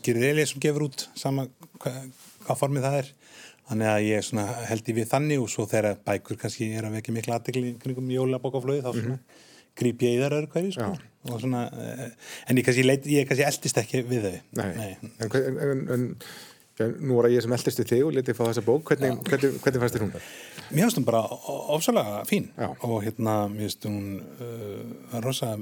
skýrir 0.00 0.28
Elías 0.30 0.52
sem 0.54 0.62
gefur 0.64 0.86
út 0.88 1.06
sama 1.18 1.46
hva, 1.82 1.92
hvað 2.46 2.60
formið 2.62 2.86
það 2.88 2.98
er. 3.02 3.10
Þannig 3.64 3.88
að 3.94 4.04
ég 4.10 4.24
svona 4.28 4.44
held 4.68 4.88
í 4.92 4.94
við 4.98 5.08
þannig 5.08 5.40
og 5.40 5.48
svo 5.52 5.64
þegar 5.70 5.98
bækur 6.04 6.36
kannski 6.42 6.70
er 6.76 6.84
að 6.88 6.98
vekja 6.98 7.14
mikla 7.16 7.38
aðdegli 7.38 7.74
kringum 7.80 8.10
jólabókaflöði 8.12 8.82
þá 8.84 8.90
svona 8.98 9.18
gríp 9.74 10.02
ég 10.04 10.18
í 10.18 10.20
þar 10.20 10.36
öðru 10.36 10.50
hverju 10.52 10.72
sko. 10.76 10.90
og 11.32 11.38
svona, 11.42 11.62
eh, 11.72 12.10
en 12.52 12.58
ég 12.60 12.66
kannski, 12.68 12.84
leit, 12.84 13.06
ég 13.10 13.24
kannski 13.26 13.46
eldist 13.48 13.78
ekki 13.80 14.02
við 14.06 14.26
þau. 14.28 14.34
Nei, 14.60 14.90
En, 15.18 15.30
hver- 15.32 15.48
en, 15.48 15.56
en, 15.64 15.80
en 15.96 16.04
nú 16.82 17.14
var 17.14 17.28
það 17.28 17.36
ég 17.36 17.44
sem 17.44 17.54
eldist 17.54 17.80
við 17.80 17.90
þig 17.92 18.04
og 18.04 18.14
letið 18.16 18.36
fá 18.38 18.42
þessa 18.48 18.64
bók. 18.66 18.90
Hvernig, 18.90 19.18
hvernig, 19.28 19.58
hvernig 19.62 19.82
fannst 19.82 19.96
þér 19.96 20.04
hún? 20.04 20.14
Mér 20.74 20.80
finnst 20.82 20.98
hún 20.98 21.06
bara 21.06 21.22
ofsalega 21.76 22.22
fín. 22.26 22.48
Já. 22.58 22.68
og 22.82 22.96
hérna 23.04 23.34
mér 23.52 23.68
finnst 23.68 23.86
hún 23.86 23.98
uh, 24.42 25.18
rosa 25.22 25.52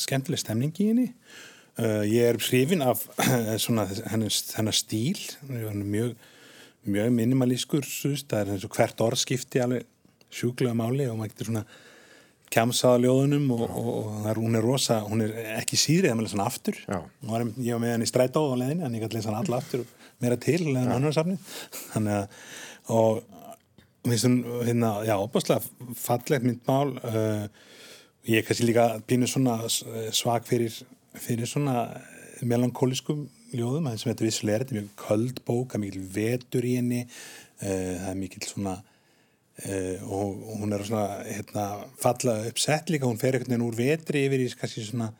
skemmtileg 0.00 0.40
stemning 0.40 0.72
í 0.80 0.88
henni. 0.88 1.06
Uh, 1.76 2.02
ég 2.08 2.24
er 2.30 2.40
hrifin 2.40 2.84
af 2.84 3.04
svona 3.64 3.84
hennar, 4.08 4.32
hennar 4.56 4.76
stíl. 4.76 5.20
Hann 5.44 5.84
er 5.84 5.88
mjög, 5.96 6.12
mjög 6.88 7.14
minimalískur 7.20 7.84
það 7.84 8.38
er 8.40 8.52
eins 8.56 8.68
og 8.68 8.76
hvert 8.76 9.04
orðskipti 9.04 9.60
alveg 9.60 9.88
sjúklega 10.32 10.76
máli 10.76 11.04
og 11.12 11.18
maður 11.18 11.34
getur 11.34 11.50
svona 11.50 11.66
kjamsaða 12.52 13.00
ljóðunum 13.04 13.48
og, 13.54 13.62
og, 13.64 13.90
og 13.92 14.06
það 14.22 14.30
er, 14.30 14.40
hún 14.40 14.56
er 14.56 14.64
rosa, 14.64 15.00
hún 15.04 15.24
er 15.24 15.34
ekki 15.58 15.78
síðrið 15.80 16.12
að 16.12 16.18
með 16.18 16.26
lesa 16.26 16.38
hann 16.38 16.46
aftur. 16.46 16.80
Var, 16.88 17.44
ég 17.60 17.76
var 17.76 17.82
með 17.84 17.94
hann 17.96 18.04
í 18.04 18.08
strætó 18.08 18.44
á 18.48 18.56
leðinni 18.60 18.86
en 18.88 18.96
ég 18.96 19.04
gæti 19.04 19.18
lesa 19.18 19.32
hann 19.32 19.40
alla 19.40 19.60
aftur. 19.60 19.84
og 19.84 20.01
meira 20.22 20.38
til 20.40 20.60
leðin 20.64 20.94
annar 20.96 21.14
safni 21.16 21.38
þannig 21.92 22.18
að 22.22 22.40
og 22.92 23.22
hún 24.02 24.38
hérna, 24.66 25.04
já, 25.06 25.14
opaslega 25.14 25.62
fallegt 25.94 26.42
myndmál 26.42 26.96
uh, 27.06 27.44
ég 28.26 28.40
er 28.40 28.46
kannski 28.46 28.66
líka 28.66 28.86
pínu 29.06 29.28
svona 29.30 29.60
svag 30.14 30.46
fyrir, 30.46 30.74
fyrir 31.14 31.46
svona 31.46 31.84
melankóliskum 32.42 33.28
ljóðum 33.54 33.86
það 33.86 33.98
sem 34.00 34.10
þetta 34.10 34.26
vissulega 34.26 34.56
er, 34.56 34.64
þetta 34.64 34.74
er 34.74 34.80
mjög 34.80 34.94
köld 35.04 35.42
bók 35.46 35.68
það 35.70 35.78
er 35.78 35.84
mikil 35.84 36.08
vetur 36.16 36.66
í 36.66 36.76
henni 36.80 37.02
uh, 37.04 37.94
það 38.02 38.08
er 38.10 38.18
mikil 38.18 38.48
svona 38.48 38.76
uh, 38.80 39.98
og, 40.08 40.42
og 40.48 40.62
hún 40.64 40.74
er 40.74 40.86
svona 40.88 41.06
hérna, 41.28 41.66
falla 42.02 42.38
uppsett 42.50 42.90
líka, 42.90 43.06
hún 43.06 43.20
fer 43.22 43.38
einhvern 43.38 43.54
veginn 43.54 43.68
úr 43.68 43.78
vetri 43.78 44.26
yfir 44.26 44.46
í 44.46 44.50
kannski 44.58 44.86
svona 44.88 45.12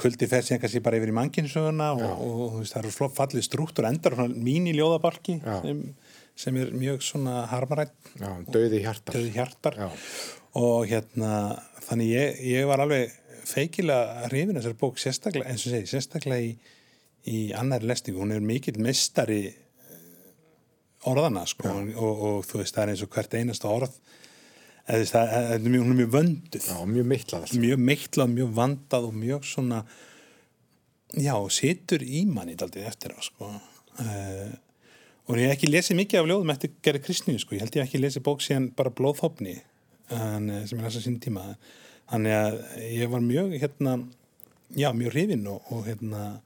kuldi 0.00 0.28
fer 0.30 0.44
síðan 0.46 0.62
kannski 0.62 0.82
bara 0.84 0.98
yfir 1.00 1.12
í 1.12 1.16
manginsöguna 1.16 1.90
og, 1.96 2.04
og, 2.24 2.40
og 2.46 2.68
það 2.68 2.80
eru 2.82 2.92
flott 2.94 3.16
fallið 3.18 3.46
strúktur 3.46 3.88
endar 3.88 4.16
mín 4.32 4.68
í 4.70 4.74
ljóðabalki 4.76 5.38
sem, 5.44 5.82
sem 6.38 6.60
er 6.60 6.74
mjög 6.76 7.04
svona 7.04 7.44
harmarætt 7.50 8.12
döði 8.52 8.82
hjartar. 8.84 9.18
döði 9.18 9.34
hjartar. 9.36 9.80
Og 10.58 10.88
hérna 10.90 11.32
þannig 11.86 12.12
ég, 12.14 12.44
ég 12.50 12.68
var 12.70 12.82
alveg 12.84 13.16
feikilega 13.50 14.28
hrifin 14.28 14.58
þessar 14.58 14.76
bók 14.78 15.00
sérstaklega, 15.00 15.50
eins 15.50 15.64
og 15.66 15.74
segi, 15.74 15.90
sérstaklega 15.90 16.44
í, 16.44 16.52
í 17.30 17.38
annari 17.56 17.88
lestingu, 17.90 18.22
hún 18.22 18.34
er 18.34 18.44
mikill 18.44 18.78
mestari 18.82 19.42
orðana 21.08 21.46
sko. 21.48 21.70
Og, 21.70 21.92
og, 21.96 22.24
og 22.28 22.48
þú 22.48 22.62
veist 22.62 22.76
það 22.76 22.84
er 22.84 22.94
eins 22.94 23.04
og 23.06 23.12
hvert 23.14 23.36
einasta 23.38 23.70
orð 23.72 23.96
það, 24.90 25.10
það, 25.12 25.50
er 25.54 25.58
mjög- 25.66 25.82
hún 25.84 25.92
er 25.94 25.98
mjög 26.00 26.12
vönduð. 26.14 26.66
Já, 26.70 26.78
mjög 26.94 27.06
mittlað 27.12 27.40
allt. 27.44 27.52
mjög 27.64 27.82
meitlað, 27.90 28.32
mjög 28.36 28.50
vandað 28.58 29.06
og 29.10 29.14
mjög 29.14 29.44
svona 29.44 29.80
já, 31.18 31.34
situr 31.50 32.02
í 32.06 32.24
manni 32.26 32.56
daldið 32.58 32.86
eftir 32.90 33.14
á 33.14 33.20
sko. 33.22 33.50
Uh, 34.00 34.52
og 35.28 35.36
ég 35.38 35.50
hef 35.50 35.56
ekki 35.58 35.70
lesið 35.70 35.98
mikið 36.00 36.20
af 36.22 36.28
ljóðum 36.30 36.52
eftir 36.54 36.70
Gerri 36.82 37.00
Kristnýju 37.04 37.42
sko, 37.42 37.54
ég 37.54 37.60
held 37.64 37.76
ég 37.76 37.82
hef 37.84 37.90
ekki 37.90 38.00
lesið 38.02 38.24
bók 38.26 38.40
síðan 38.42 38.70
bara 38.74 38.90
blóðhopni 38.90 39.56
en, 40.10 40.50
eh, 40.50 40.64
sem 40.66 40.78
ég 40.78 40.82
lasa 40.86 40.98
sín 41.04 41.20
tíma. 41.22 41.56
Þannig 42.10 42.34
að 42.34 42.56
ég 42.90 43.10
var 43.12 43.20
mjög 43.22 43.52
hérna, 43.60 43.92
já, 44.74 44.88
mjög 44.96 45.12
hrifinn 45.14 45.46
og, 45.46 45.60
og 45.70 45.84
hérna 45.86 46.40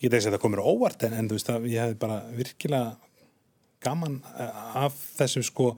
ég 0.00 0.06
get 0.08 0.14
ekki 0.14 0.28
að 0.28 0.30
þetta 0.32 0.40
komur 0.40 0.62
óvart 0.64 1.02
en, 1.04 1.12
en 1.18 1.28
þú 1.28 1.36
veist 1.36 1.50
að 1.52 1.66
ég 1.68 1.82
hef 1.90 1.98
bara 1.98 2.20
virkilega 2.32 2.96
gaman 3.84 4.22
eh, 4.38 4.62
af 4.84 4.94
þessum 5.18 5.44
sko 5.44 5.72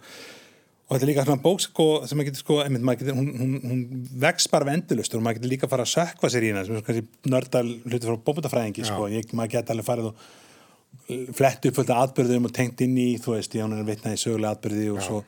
og 0.91 0.97
þetta 0.97 1.07
er 1.07 1.11
líka 1.13 1.23
svona 1.23 1.43
bók 1.45 1.61
sko, 1.63 1.85
sem 2.11 2.19
maður 2.19 2.33
getur 2.33 2.43
sko, 2.43 2.55
einmitt, 2.65 2.83
maður 2.83 3.05
getur, 3.05 3.19
hún, 3.21 3.29
hún, 3.39 3.53
hún 3.63 3.83
vex 4.25 4.49
bara 4.51 4.67
vendulust 4.67 5.15
og 5.15 5.23
maður 5.23 5.39
getur 5.39 5.53
líka 5.53 5.71
fara 5.71 5.87
að 5.87 5.93
sökva 5.93 6.31
sér 6.35 6.47
í 6.49 6.51
hana 6.51 6.65
sem 6.67 6.75
er 6.75 6.83
kannski 6.89 7.31
nördal 7.31 7.63
hluti 7.85 8.09
frá 8.09 8.17
bókmyndafræðingi 8.27 8.87
sko, 8.89 9.07
ég, 9.13 9.31
maður 9.39 9.55
getur 9.55 9.77
alveg 9.77 9.87
farið 9.87 10.11
og 10.11 11.37
flett 11.39 11.71
upp 11.71 11.79
fullt 11.79 11.95
af 11.95 12.03
atbyrðum 12.09 12.51
og 12.51 12.55
tengt 12.57 12.83
inn 12.83 12.99
í, 12.99 13.07
þú 13.23 13.37
veist, 13.37 13.55
ég 13.55 13.63
hann 13.63 13.79
er 13.79 13.87
vitnað 13.87 14.19
í 14.19 14.21
sögulega 14.25 14.59
atbyrði 14.59 14.91
og 14.97 15.01
svo 15.07 15.23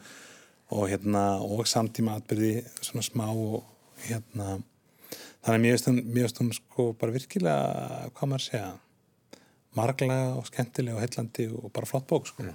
og 0.72 0.86
hérna, 0.88 1.22
og 1.44 1.66
samtíma 1.68 2.16
atbyrði 2.18 2.62
svona 2.80 3.04
smá 3.06 3.26
og 3.28 3.60
hérna 4.08 4.56
þannig 5.44 5.56
að 5.58 6.02
mér 6.08 6.26
veist 6.26 6.40
hún, 6.40 6.52
sko 6.56 6.90
bara 6.98 7.14
virkilega, 7.14 8.10
hvað 8.16 8.30
maður 8.32 8.42
að 8.42 8.48
segja 8.48 8.70
marglega 9.78 10.36
og 10.36 10.46
skemmtilega 10.48 10.98
og 10.98 11.04
heillandi 11.04 11.48
og 11.54 11.72
bara 11.74 11.88
flott 11.88 12.08
bók 12.10 12.30
sko. 12.30 12.46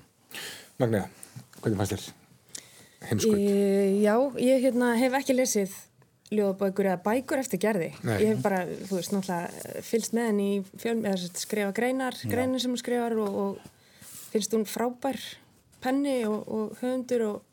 Magnea, 0.81 1.07
hvernig 1.61 1.79
fannst 1.79 1.95
þér? 1.95 2.26
Heimskvöld. 3.05 3.37
E, 3.37 4.01
já, 4.01 4.15
ég 4.41 4.65
hérna, 4.65 4.93
hef 4.97 5.17
ekki 5.19 5.35
lesið 5.37 5.75
ljóðabækur 6.33 6.89
eða 6.89 7.01
bækur 7.05 7.39
eftir 7.39 7.61
gerði. 7.63 7.91
Nei. 8.03 8.15
Ég 8.23 8.33
hef 8.33 8.43
bara, 8.43 8.63
þú 8.67 8.97
veist, 8.97 9.13
náttúrulega 9.15 9.83
fylgst 9.87 10.15
með 10.17 10.29
henni 10.31 10.47
í 10.57 10.61
fjölm, 10.81 11.05
eða 11.07 11.29
skrifa 11.39 11.75
greinar, 11.77 12.17
greinar 12.27 12.63
sem 12.63 12.73
hún 12.73 12.81
skrifar 12.81 13.15
og, 13.23 13.37
og 13.43 14.17
finnst 14.33 14.55
hún 14.57 14.67
frábær 14.67 15.21
penni 15.83 16.17
og, 16.27 16.41
og 16.51 16.81
höfundur 16.81 17.27
og 17.29 17.43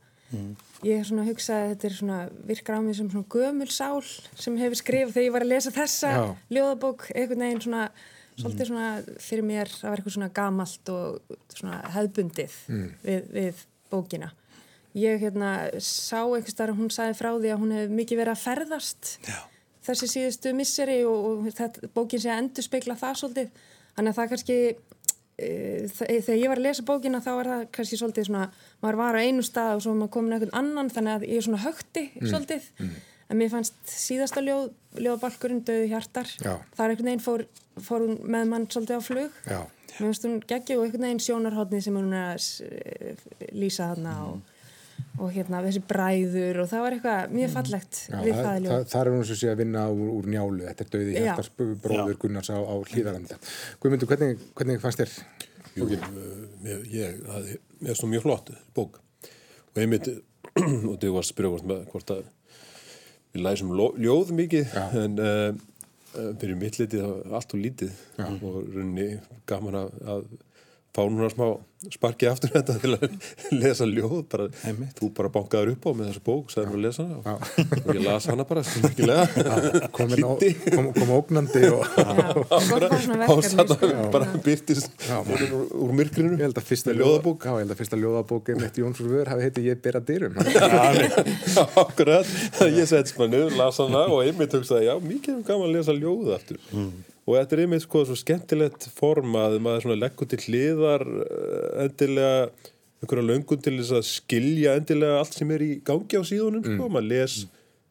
ég 0.84 0.98
hef 0.98 1.08
svona 1.08 1.26
hugsað 1.28 1.60
að 1.60 1.70
þetta 1.72 1.86
er 1.88 1.96
svona 1.98 2.18
virkar 2.48 2.78
á 2.78 2.80
mig 2.82 2.96
sem 2.98 3.10
svona 3.12 3.30
gömul 3.30 3.70
sál 3.70 4.00
sem 4.02 4.56
hefur 4.58 4.80
skrifað 4.80 5.14
þegar 5.14 5.26
ég 5.26 5.34
var 5.36 5.46
að 5.46 5.52
lesa 5.52 5.72
þessa 5.74 6.10
Já. 6.10 6.22
ljóðabók, 6.56 7.06
einhvern 7.14 7.44
veginn 7.46 7.62
svona 7.64 7.84
svolítið 8.34 8.70
svona 8.70 8.88
fyrir 9.22 9.46
mér 9.46 9.70
það 9.70 9.90
var 9.92 10.00
eitthvað 10.00 10.16
svona 10.16 10.32
gamalt 10.34 10.90
og 10.94 11.36
svona 11.54 11.76
hefðbundið 11.94 12.56
við, 13.04 13.28
við 13.36 13.62
bókina 13.92 14.32
ég 14.94 15.20
hérna 15.24 15.50
sá 15.82 16.20
eitthvað 16.22 16.52
starf 16.54 16.78
hún 16.78 16.90
sagði 16.94 17.18
frá 17.18 17.30
því 17.34 17.52
að 17.52 17.62
hún 17.62 17.74
hefur 17.74 17.94
mikið 17.98 18.20
verið 18.20 18.34
að 18.34 18.42
ferðast 18.44 19.12
Já. 19.26 19.38
þessi 19.88 20.10
síðustu 20.12 20.52
misseri 20.56 20.98
og, 21.08 21.30
og 21.30 21.48
þetta, 21.54 21.88
bókin 21.96 22.22
sé 22.22 22.30
að 22.30 22.42
endur 22.44 22.66
spekla 22.66 22.98
það 22.98 23.16
svolítið. 23.22 23.64
Þannig 23.94 24.12
að 24.12 24.20
það 24.20 24.30
kannski 24.34 24.58
e, 25.38 25.48
þegar 25.96 26.38
ég 26.38 26.52
var 26.52 26.62
að 26.62 26.68
lesa 26.68 26.86
bókina 26.86 27.22
þá 27.24 27.32
var 27.38 27.50
það 27.52 27.66
kannski 27.78 27.98
svolítið 28.00 28.30
svona 28.30 28.46
maður 28.84 29.00
var 29.02 29.18
á 29.18 29.24
einu 29.24 29.44
stað 29.46 29.74
og 29.74 29.84
svo 29.84 29.96
maður 29.98 30.14
komin 30.16 30.36
einhvern 30.38 30.56
annan 30.62 30.94
þannig 30.94 31.18
að 31.18 31.28
ég 31.30 31.42
er 31.42 31.48
svona 31.48 31.64
högti 31.66 32.06
svolítið. 32.22 32.70
en 33.28 33.40
mér 33.40 33.50
fannst 33.50 33.76
síðasta 33.88 34.42
ljóð, 34.44 34.72
ljóðabalkurinn 35.00 35.62
döðu 35.66 35.90
hjartar. 35.90 36.30
Já. 36.38 36.58
þar 36.76 36.92
einhvern 36.92 37.10
veginn 37.10 37.24
fór, 37.24 37.46
fór 37.82 38.04
hún 38.06 38.18
með 38.30 38.50
mann 38.50 38.66
svolítið 38.70 39.00
á 39.00 39.02
flug. 39.02 39.38
Já, 39.48 39.60
mér 39.94 40.02
finnst 40.04 40.26
hún 40.28 40.40
geggju 40.44 40.78
og 40.78 40.86
einhvern 40.86 41.06
veginn 41.08 41.22
sjónarhóttni 41.24 41.80
sem 41.82 41.96
hún 41.98 42.12
er 42.14 42.34
að 42.34 42.50
eh, 42.68 43.24
lýsa 43.56 43.90
þarna 43.94 44.18
og, 44.28 44.53
og 45.14 45.30
hérna 45.30 45.60
þessi 45.62 45.82
bræður 45.86 46.60
og 46.64 46.68
það 46.70 46.84
var 46.84 46.96
eitthvað 46.96 47.34
mjög 47.38 47.52
fallegt 47.54 48.00
já 48.08 48.16
við 48.18 48.34
það, 48.34 48.44
það 48.44 48.68
það, 48.68 48.86
það 48.92 49.00
er 49.00 49.10
hún 49.14 49.26
sem 49.28 49.38
sé 49.40 49.50
að 49.52 49.60
vinna 49.62 49.84
úr, 49.94 50.12
úr 50.18 50.28
njálu. 50.32 50.64
Þetta 50.68 50.84
er 50.84 50.92
döði 50.94 51.14
Já. 51.14 51.20
hjartars 51.28 51.50
bróður 51.84 52.20
Gunnars 52.24 52.50
á, 52.50 52.58
á 52.58 52.74
hlýðaranda. 52.90 53.38
Guðmundur, 53.82 54.10
hvernig, 54.10 54.46
hvernig 54.58 54.82
fannst 54.82 55.02
þér? 55.02 55.14
Jú, 55.74 55.88
ég, 55.90 56.88
ég, 56.94 57.20
það 57.26 57.52
er 57.54 57.98
svona 57.98 58.14
mjög 58.14 58.26
flott 58.26 58.50
bók 58.76 58.98
og 59.74 59.82
einmitt 59.82 60.10
og 60.90 60.98
þau 61.02 61.12
var 61.16 61.22
að 61.22 61.30
spyrja 61.30 61.78
hvort, 61.90 62.10
að 62.14 62.26
við 63.34 63.46
læsum 63.46 63.72
ljóð 63.74 64.34
mikið 64.38 64.74
Já. 64.74 64.84
en 65.02 65.22
uh, 65.22 65.62
fyrir 66.38 66.58
mitt 66.58 66.78
litið 66.78 67.06
allt 67.34 67.56
og 67.56 67.62
lítið 67.62 67.94
Já. 68.18 68.28
og 68.30 68.60
runni 68.74 69.08
gaman 69.50 69.80
að, 69.82 69.96
að 70.14 70.28
fá 70.94 71.02
núna 71.10 71.26
smá 71.32 71.46
sparkið 71.92 72.28
aftur 72.30 72.52
þetta 72.54 72.74
til 72.80 72.92
að 72.94 73.14
lesa 73.52 73.84
ljóð 73.88 74.20
bara, 74.32 74.46
Einmitt. 74.64 74.94
þú 74.96 75.08
bara 75.16 75.28
bankaður 75.34 75.72
upp 75.74 75.84
á 75.84 75.90
með 75.98 76.06
þessu 76.10 76.22
bók 76.24 76.52
sagði 76.54 76.70
mér 76.70 76.78
að 76.78 76.84
lesa 76.86 77.04
hana 77.04 77.34
og, 77.34 77.82
og 77.82 77.90
ég 77.90 78.04
las 78.06 78.28
hana 78.30 78.46
bara 78.48 78.62
á, 78.64 79.26
kom, 79.92 80.88
kom 80.96 81.12
ógnandi 81.18 81.64
og 81.68 81.84
og 83.28 83.42
sann 83.50 83.68
sko. 83.74 83.90
bara 84.14 84.30
byrtist 84.46 85.04
úr, 85.18 85.44
úr 85.84 85.94
myrkrinu 85.98 86.38
ég 86.38 86.46
held 86.46 86.60
að 86.62 86.68
fyrsta 86.70 86.94
ljóðabók. 86.96 87.44
Já, 87.44 87.52
ég 87.52 87.64
held 87.64 87.74
að 87.74 87.80
fyrsta 87.82 88.00
ljóðabók 88.00 88.52
einmitt 88.54 88.80
Jóns 88.80 89.02
úr 89.04 89.10
vör 89.18 89.32
hafi 89.34 89.48
heitið 89.48 89.68
Ég 89.74 89.80
bera 89.84 90.00
dyrum. 90.04 90.34
Akkurat, 91.84 92.28
ég 92.68 92.86
sett 92.90 93.10
smá 93.12 93.26
niður, 93.28 93.56
las 93.60 93.80
hana 93.82 94.06
og 94.12 94.22
einmitt 94.24 94.54
hugsaði, 94.56 94.88
já, 94.90 94.94
mikið 95.00 95.38
er 95.40 95.44
gaman 95.50 95.68
að 95.70 95.76
lesa 95.78 95.96
ljóð 95.96 96.32
aftur. 96.38 96.60
Og 97.24 97.38
þetta 97.38 97.56
er 97.56 97.64
einmitt 97.64 97.84
sko 97.86 98.04
svo 98.04 98.16
skemmtilegt 98.20 98.86
form 98.92 99.36
að 99.40 99.58
maður 99.64 99.96
leggur 99.96 100.28
til 100.28 100.40
hliðar 100.44 101.04
eh, 101.24 101.84
endilega 101.86 102.48
einhverja 103.04 103.28
löngun 103.28 103.62
til 103.64 103.76
þess 103.78 103.96
að 103.98 104.06
skilja 104.08 104.74
endilega 104.78 105.20
allt 105.20 105.36
sem 105.36 105.50
er 105.52 105.64
í 105.64 105.70
gangi 105.84 106.20
á 106.20 106.22
síðunum, 106.24 106.64
sko. 106.64 106.88
Maður 106.88 107.08
les 107.10 107.38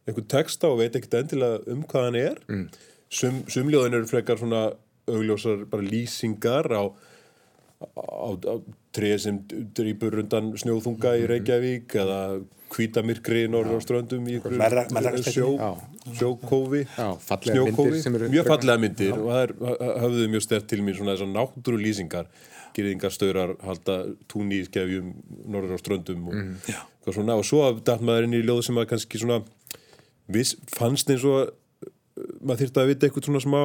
einhvern 0.07 0.29
texta 0.31 0.69
og 0.69 0.79
veit 0.81 0.97
ekkert 0.97 1.19
endilega 1.21 1.61
um 1.73 1.83
hvað 1.89 2.07
hann 2.09 2.19
er. 2.19 2.39
Mm. 2.49 2.65
Sum, 3.13 3.41
sumljóðin 3.51 3.99
eru 3.99 4.09
frekar 4.09 4.41
svona 4.41 4.63
augljósar 5.09 5.65
bara 5.69 5.85
lýsingar 5.85 6.69
á 6.73 6.83
á, 7.83 8.29
á 8.31 8.55
treð 8.95 9.17
sem 9.25 9.39
drýpur 9.75 10.21
undan 10.23 10.53
snjóðunga 10.59 11.15
í 11.19 11.25
Reykjavík 11.29 11.95
eða 12.03 12.19
hvítamirkri 12.73 13.45
norður 13.51 13.79
á 13.79 13.81
ströndum 13.83 14.25
í 14.27 14.39
sjókófi 16.17 16.83
snjókófi, 16.87 18.01
sem 18.01 18.17
eru- 18.17 18.31
mjög 18.33 18.49
fallega 18.49 18.81
myndir 18.81 19.13
og 19.17 19.29
það 19.29 19.43
er, 19.43 19.53
höfðu 20.03 20.27
mjög 20.33 20.45
stert 20.47 20.67
til 20.71 20.81
mér 20.85 20.97
svona 20.99 21.15
þessar 21.15 21.31
náttúru 21.33 21.81
lýsingar 21.81 22.29
gyrðingarstaurar 22.73 23.55
halda 23.63 23.97
túni 24.31 24.61
í 24.61 24.67
skefjum 24.67 25.11
norður 25.53 25.77
á 25.77 25.79
ströndum 25.81 26.29
og, 26.29 26.37
mm. 26.37 26.77
svona, 27.09 27.37
og 27.37 27.45
svo 27.47 27.65
datt 27.85 28.01
maður 28.05 28.29
inn 28.29 28.39
í 28.39 28.45
ljóð 28.45 28.63
sem 28.67 28.79
að 28.81 28.89
kannski 28.93 29.21
svona 29.21 29.43
viss, 30.33 30.55
fannst 30.73 31.11
eins 31.13 31.25
og 31.27 31.51
uh, 31.51 31.91
maður 32.41 32.63
þyrfti 32.63 32.81
að 32.81 32.89
vita 32.91 33.07
eitthvað 33.07 33.29
svona 33.29 33.43
smá 33.43 33.61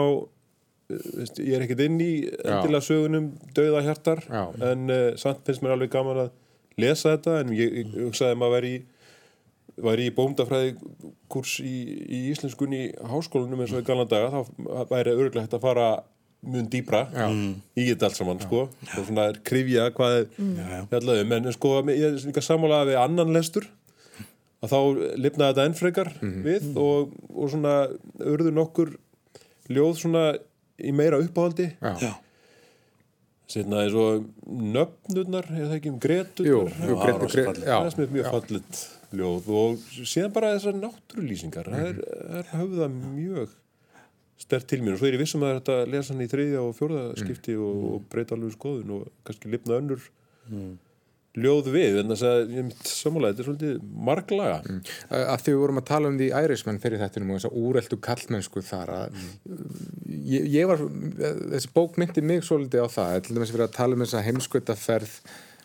veist, 0.89 1.41
ég 1.41 1.57
er 1.57 1.65
ekkert 1.65 1.85
inn 1.87 1.99
í 2.01 2.13
endilega 2.29 2.85
sögunum 2.85 3.33
dauða 3.57 3.85
hjartar 3.87 4.23
Já. 4.27 4.45
en 4.71 4.93
uh, 4.93 5.09
samt 5.21 5.45
finnst 5.47 5.65
mér 5.65 5.77
alveg 5.77 5.93
gaman 5.93 6.25
að 6.27 6.31
lesa 6.79 7.17
þetta 7.17 7.43
en 7.43 7.53
ég, 7.57 7.83
ég 7.83 7.99
hugsaði 8.07 8.37
að 8.37 8.41
maður 8.43 8.57
veri 8.59 8.73
í 8.77 8.85
var 9.85 10.01
í 10.03 10.11
bóndafræði 10.15 10.77
kurs 11.31 11.59
í, 11.63 11.75
í 12.09 12.21
íslenskunni 12.33 12.85
í 12.89 12.93
háskólanum 13.11 13.65
eins 13.65 13.75
og 13.75 13.83
í 13.83 13.89
galan 13.89 14.11
daga 14.11 14.31
þá 14.33 14.87
væri 14.91 15.15
örgulega 15.15 15.47
hægt 15.47 15.59
að 15.59 15.67
fara 15.67 15.89
mun 16.49 16.69
dýbra 16.71 17.05
í 17.75 17.89
þetta 17.89 18.09
allt 18.09 18.19
saman 18.19 18.41
sko. 18.43 18.69
Og 18.95 19.09
svona 19.09 19.29
krifja 19.47 19.89
hvað 19.95 20.21
er 20.21 20.29
fjallaðum 20.93 21.35
en 21.39 21.51
sko 21.55 21.75
ég 21.91 22.05
er 22.13 22.21
líka 22.29 22.45
sammálaða 22.45 22.91
við 22.93 23.01
annan 23.03 23.35
lestur 23.35 23.67
að 24.63 24.73
þá 24.73 24.79
lifnaði 25.23 25.51
þetta 25.53 25.67
enn 25.67 25.77
frekar 25.79 26.13
við 26.47 26.71
og, 26.79 27.13
og 27.31 27.53
svona 27.53 27.75
urðu 28.19 28.55
nokkur 28.55 28.95
ljóð 29.69 29.99
svona 30.01 30.25
í 30.79 30.95
meira 30.95 31.19
uppáhaldi. 31.21 31.73
Já. 31.83 32.15
Sérna 33.49 33.81
eins 33.83 33.95
og 33.97 34.27
nöfnurnar, 34.45 35.47
eða 35.57 35.79
ekki 35.79 35.89
um 35.89 36.01
gretur 36.03 36.45
Jú, 36.45 36.59
jú, 36.69 36.97
það 37.01 37.63
það 37.65 38.03
er 38.05 38.11
mjög 38.13 38.27
fallit 38.35 38.81
ljóð 39.17 39.49
og 39.57 39.87
síðan 40.03 40.35
bara 40.35 40.53
þessar 40.57 40.77
náttúrulýsingar 40.83 41.71
það 41.73 41.87
er, 41.87 42.03
er 42.41 42.51
höfða 42.53 42.91
mjög 42.93 43.55
stert 44.39 44.69
til 44.71 44.83
mér 44.85 44.95
og 44.95 45.01
svo 45.01 45.09
er 45.09 45.17
ég 45.17 45.23
vissum 45.23 45.47
að 45.47 45.57
þetta 45.59 45.79
lesa 45.95 46.15
hann 46.15 46.27
í 46.27 46.29
þriðja 46.31 46.61
og 46.65 46.77
fjórða 46.79 47.07
skipti 47.19 47.57
og, 47.59 47.81
og 47.93 48.05
breyta 48.13 48.37
alveg 48.37 48.55
skoðun 48.55 48.93
og 48.99 49.09
kannski 49.27 49.51
lifna 49.55 49.81
önnur 49.81 50.05
ljóð 51.39 51.71
við. 51.75 51.99
En 52.03 52.13
þess 52.13 52.27
að 52.27 52.53
sammála 52.89 53.33
þetta 53.33 53.43
er 53.43 53.49
svolítið 53.49 53.81
marglaga. 54.09 54.61
Uh, 54.69 55.25
að 55.25 55.45
því 55.45 55.55
við 55.55 55.61
vorum 55.63 55.81
að 55.81 55.89
tala 55.91 56.11
um 56.11 56.21
því 56.21 56.31
Irishman 56.41 56.81
fyrir 56.83 57.03
þettinum 57.03 57.33
og 57.33 57.41
þess 57.41 57.51
að 57.51 57.59
úreldu 57.65 57.99
kallmennsku 58.09 58.65
þar 58.67 58.95
að 58.95 59.21
ég, 60.29 60.49
ég 60.55 60.71
var, 60.71 60.87
þessi 61.55 61.75
bók 61.75 62.01
myndi 62.01 62.25
mig 62.25 62.47
svolítið 62.47 62.87
á 62.87 62.89
það, 62.97 63.21
til 63.27 63.39
dæmis 63.39 63.55
verið 63.55 63.69
að 63.69 63.77
tala 63.79 63.99
um 63.99 64.05
þessa 64.07 64.25
heimskvitaferð 64.27 65.19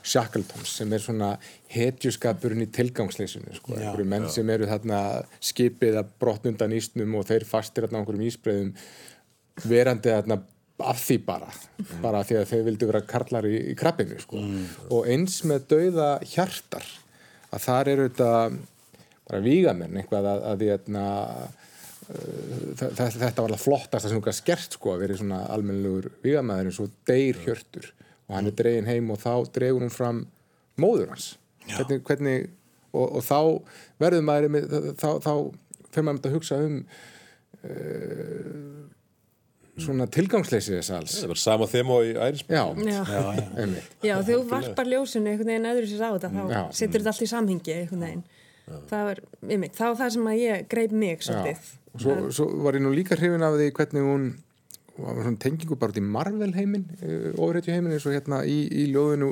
Shackletons 0.03 0.75
sem 0.79 0.93
er 0.93 1.03
svona 1.03 1.29
hetjuskapurinn 1.71 2.65
í 2.65 2.69
tilgangsleysinu, 2.75 3.53
sko, 3.55 3.77
Já. 3.77 3.87
einhverju 3.87 4.07
menn 4.11 4.29
sem 4.31 4.49
eru 4.51 4.67
þarna 4.67 4.99
skipið 5.43 5.99
að 6.01 6.11
brotna 6.19 6.51
undan 6.51 6.75
ísnum 6.75 7.15
og 7.19 7.27
þeir 7.29 7.47
fastir 7.47 7.87
þarna 7.87 7.97
á 7.97 8.01
einhverjum 8.03 8.27
ísbreiðum 8.27 8.73
verandi 9.69 10.11
þarna 10.11 10.41
af 10.83 10.99
því 10.99 11.17
bara, 11.23 11.47
bara 12.03 12.23
því 12.27 12.39
að 12.39 12.47
þeir 12.49 12.63
vildu 12.67 12.89
vera 12.89 13.03
karlar 13.07 13.47
í, 13.47 13.55
í 13.71 13.75
krabbinu, 13.79 14.19
sko. 14.19 14.41
Og 14.91 15.07
eins 15.13 15.39
með 15.47 15.67
dauða 15.71 16.09
hjartar 16.27 16.87
að 17.53 17.67
þar 17.67 17.91
eru 17.93 18.07
þetta 18.09 18.31
bara 19.29 19.43
vígamenn 19.43 19.99
eitthvað 20.01 20.29
að, 20.33 20.47
að 20.49 20.63
því 20.63 20.69
að 20.73 20.81
þetta 22.03 23.43
var 23.43 23.47
alveg 23.47 23.61
flottast 23.63 24.07
sem 24.07 24.17
þú 24.17 24.25
gæst 24.27 24.43
skert 24.43 24.75
sko 24.75 24.93
að 24.93 25.05
vera 25.05 25.19
svona 25.19 25.43
almennilegur 25.53 26.09
vígamæður 26.25 26.69
eins 26.69 26.79
og 26.83 26.95
deyr 27.07 27.39
hjörtur 27.45 27.85
og 28.33 28.39
hann 28.39 28.49
er 28.49 28.57
dregin 28.57 28.89
heim 28.89 29.11
og 29.13 29.21
þá 29.21 29.33
dregur 29.53 29.85
hún 29.85 29.93
fram 29.93 30.23
móður 30.81 31.13
hans 31.13 31.27
hvernig, 31.69 32.01
hvernig 32.07 32.49
og, 32.93 33.19
og 33.19 33.21
þá 33.23 33.37
verður 34.01 34.25
maður 34.25 34.49
með, 34.57 34.71
þá, 34.97 35.09
þá 35.21 35.33
fyrir 35.93 36.07
maður 36.09 36.29
að 36.31 36.35
hugsa 36.39 36.57
um 36.65 36.79
uh, 37.63 38.83
svona 39.83 40.05
tilgangsleysi 40.13 40.75
þess 40.75 40.91
alls 40.93 41.15
það 41.21 41.31
var 41.31 41.41
sama 41.41 41.67
þema 41.69 41.99
í 42.05 42.13
ærismenn 42.13 42.57
já, 42.57 42.63
Já. 42.89 42.99
Já, 43.09 43.21
já. 43.39 43.45
einmitt 43.63 43.95
Já, 44.05 44.13
þegar 44.21 44.29
þú 44.29 44.39
varpar 44.51 44.89
ljósinu 44.91 45.31
einhvern 45.31 45.51
veginn 45.53 45.69
öðru 45.71 45.89
sér 45.89 46.03
á 46.05 46.09
þetta, 46.13 46.31
þá 46.33 46.43
Já. 46.53 46.61
setur 46.81 46.99
þetta 47.01 47.13
allt 47.13 47.23
í 47.25 47.29
samhengi 47.31 47.77
einhvern 47.79 48.05
veginn. 48.07 48.25
Það 48.63 49.01
var, 49.09 49.19
einmitt, 49.49 49.73
það 49.75 49.89
var 49.89 49.97
það 49.99 50.11
sem 50.15 50.27
að 50.31 50.37
ég 50.39 50.67
greip 50.71 50.93
mig 50.95 51.23
svolítið. 51.25 51.71
og 51.93 52.03
svo, 52.05 52.13
svo 52.37 52.45
var 52.63 52.77
ég 52.77 52.83
nú 52.85 52.93
líka 52.95 53.17
hrifin 53.19 53.43
af 53.43 53.57
því 53.59 53.65
hvernig 53.79 54.05
hún 54.07 54.27
var 54.97 55.21
svona 55.23 55.39
tengingu 55.41 55.77
bara 55.79 55.93
út 55.93 55.97
í 55.97 56.05
Marvel 56.05 56.51
heiminn 56.53 56.83
ofurhetju 57.33 57.73
heiminn 57.73 57.95
eins 57.95 58.05
og 58.05 58.13
hérna 58.13 58.43
í, 58.45 58.59
í 58.69 58.83
ljóðinu 58.93 59.31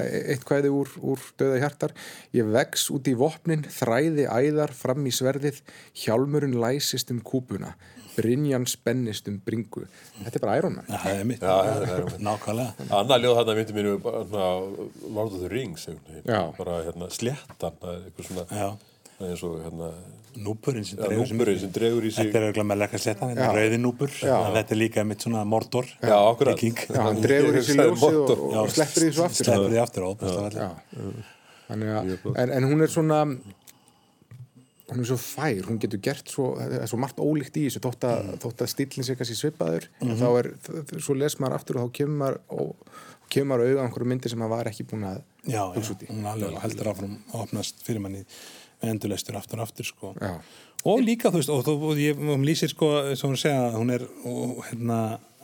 eh, 0.00 0.32
eitt 0.32 0.46
kvæði 0.48 0.70
úr, 0.72 0.92
úr 1.04 1.26
döða 1.40 1.60
hjartar 1.60 1.92
ég 2.36 2.48
vex 2.54 2.88
út 2.94 3.10
í 3.10 3.16
vopnin 3.18 3.66
þræði 3.68 4.24
æðar 4.30 4.72
fram 4.76 5.04
í 5.04 5.12
sverðið 5.12 5.60
hjálmurinn 6.04 6.56
læsist 6.60 7.12
um 7.12 7.20
kúpuna 7.20 7.74
Brynjan 8.14 8.64
spennist 8.70 9.28
um 9.28 9.40
bringu 9.44 9.84
þetta 10.22 10.38
er 10.38 10.44
bara 10.44 10.56
Iron 10.60 10.76
Man 10.78 10.88
Já, 10.88 10.98
það 11.02 11.20
er 11.20 11.28
mitt. 11.28 11.40
Það 11.42 11.84
er. 11.84 12.04
Nákvæmlega. 12.28 12.88
Annað 13.00 13.24
ljóð 13.24 13.38
þarna 13.40 13.56
myndi 13.58 13.76
mér 13.76 13.88
bara, 14.04 14.20
svona, 14.30 14.88
Lord 15.16 15.34
of 15.34 15.40
the 15.42 15.50
Rings 15.50 15.88
bara 16.58 16.80
hérna, 16.86 17.10
sléttan 17.12 17.80
það 17.82 17.96
er 17.96 18.04
eitthvað 18.08 18.28
svona 18.30 18.46
Já. 18.48 18.68
það 19.18 19.26
er 19.26 19.34
eins 19.34 19.44
og 19.48 19.56
hérna, 19.66 19.90
Núpurinn 20.36 20.84
sem 20.84 20.98
ja, 20.98 21.06
dregur 21.08 21.26
sem- 21.26 21.36
núpurinn 21.38 21.58
sem 21.60 21.70
dregur 21.72 22.02
í 22.04 22.10
sig 22.12 22.26
Þetta 22.26 22.38
er 22.40 22.44
auðvitað 22.48 22.66
með 22.70 22.78
lekka 22.82 22.98
sléttan, 22.98 23.28
þetta 23.34 23.50
er 23.50 23.56
rauði 23.60 23.78
núpur. 23.80 24.08
Já. 24.20 24.38
Þetta 24.54 24.72
er 24.74 24.78
líka 24.80 25.04
mitt 25.06 25.20
svona 25.26 25.44
mordor. 25.46 25.84
Já, 26.02 26.16
akkurat. 26.32 26.58
Já, 26.64 26.68
hann 27.02 27.20
dregur 27.22 27.54
í 27.58 27.62
sig 27.62 27.76
ljósið 27.76 27.90
og, 27.90 27.98
motor. 28.02 28.38
og 28.64 28.70
sleppur 28.70 29.02
í 29.02 29.04
þessu 29.10 29.24
aftur 29.24 29.44
Sleppur 29.44 29.70
því 29.70 29.78
aftur, 29.84 30.02
að, 30.02 30.08
en, 32.36 32.50
en 32.50 32.64
hún 32.68 32.82
er 32.84 32.88
svona 32.92 33.22
hún 34.84 35.00
er 35.00 35.04
svo 35.08 35.16
fær, 35.16 35.62
hún 35.64 35.78
getur 35.80 35.98
gert 36.04 36.28
svo, 36.28 36.50
er 36.60 36.84
svo 36.90 36.98
margt 37.00 37.16
ólíkt 37.22 37.56
í 37.56 37.62
þessu 37.68 37.80
þótt 37.80 38.04
að, 38.04 38.18
Mm. 38.24 38.36
þótt 38.42 38.60
að 38.66 38.72
stílinn 38.74 39.04
sé 39.06 39.14
kannski 39.16 39.34
svipaður 39.38 39.84
Mhm. 40.00 40.10
en 40.10 40.16
þá 40.18 40.28
er, 40.38 40.46
svo 41.00 41.14
les 41.16 41.36
maður 41.40 41.54
aftur 41.54 41.76
og 41.80 41.88
þá 41.88 41.92
kemur 41.92 42.18
maður 42.20 42.38
og 42.50 42.76
kemur 43.30 43.48
maður 43.56 43.64
auðvitað 43.64 43.84
einhverju 43.88 44.06
myndir 44.12 44.28
sem 44.30 44.38
maður 44.38 44.48
var 44.56 44.64
ekki 44.66 44.84
búin 44.84 45.04
að 45.08 45.20
hugsa 45.74 45.92
út 45.94 46.02
í 46.02 46.06
hún 46.12 46.24
heldur 46.60 46.88
áfram 46.92 47.16
að 47.32 47.40
opnast 47.42 47.74
fyrir 47.82 48.00
manni 48.00 48.24
endurleistur 48.92 49.36
aftur 49.38 49.60
og 49.60 49.68
aftur 49.68 49.88
sko. 49.88 50.14
Og 50.84 51.00
líka 51.00 51.30
þú 51.32 51.40
veist 51.40 51.52
og, 51.52 51.62
þú, 51.64 51.76
og 51.90 52.00
ég 52.00 52.18
um 52.34 52.44
lýsir 52.44 52.72
sko 52.72 52.90
sem 53.16 53.30
hún 53.30 53.40
segja 53.40 53.70
hún 53.76 53.94
er 53.94 54.04
og, 54.24 54.60
hérna 54.68 54.98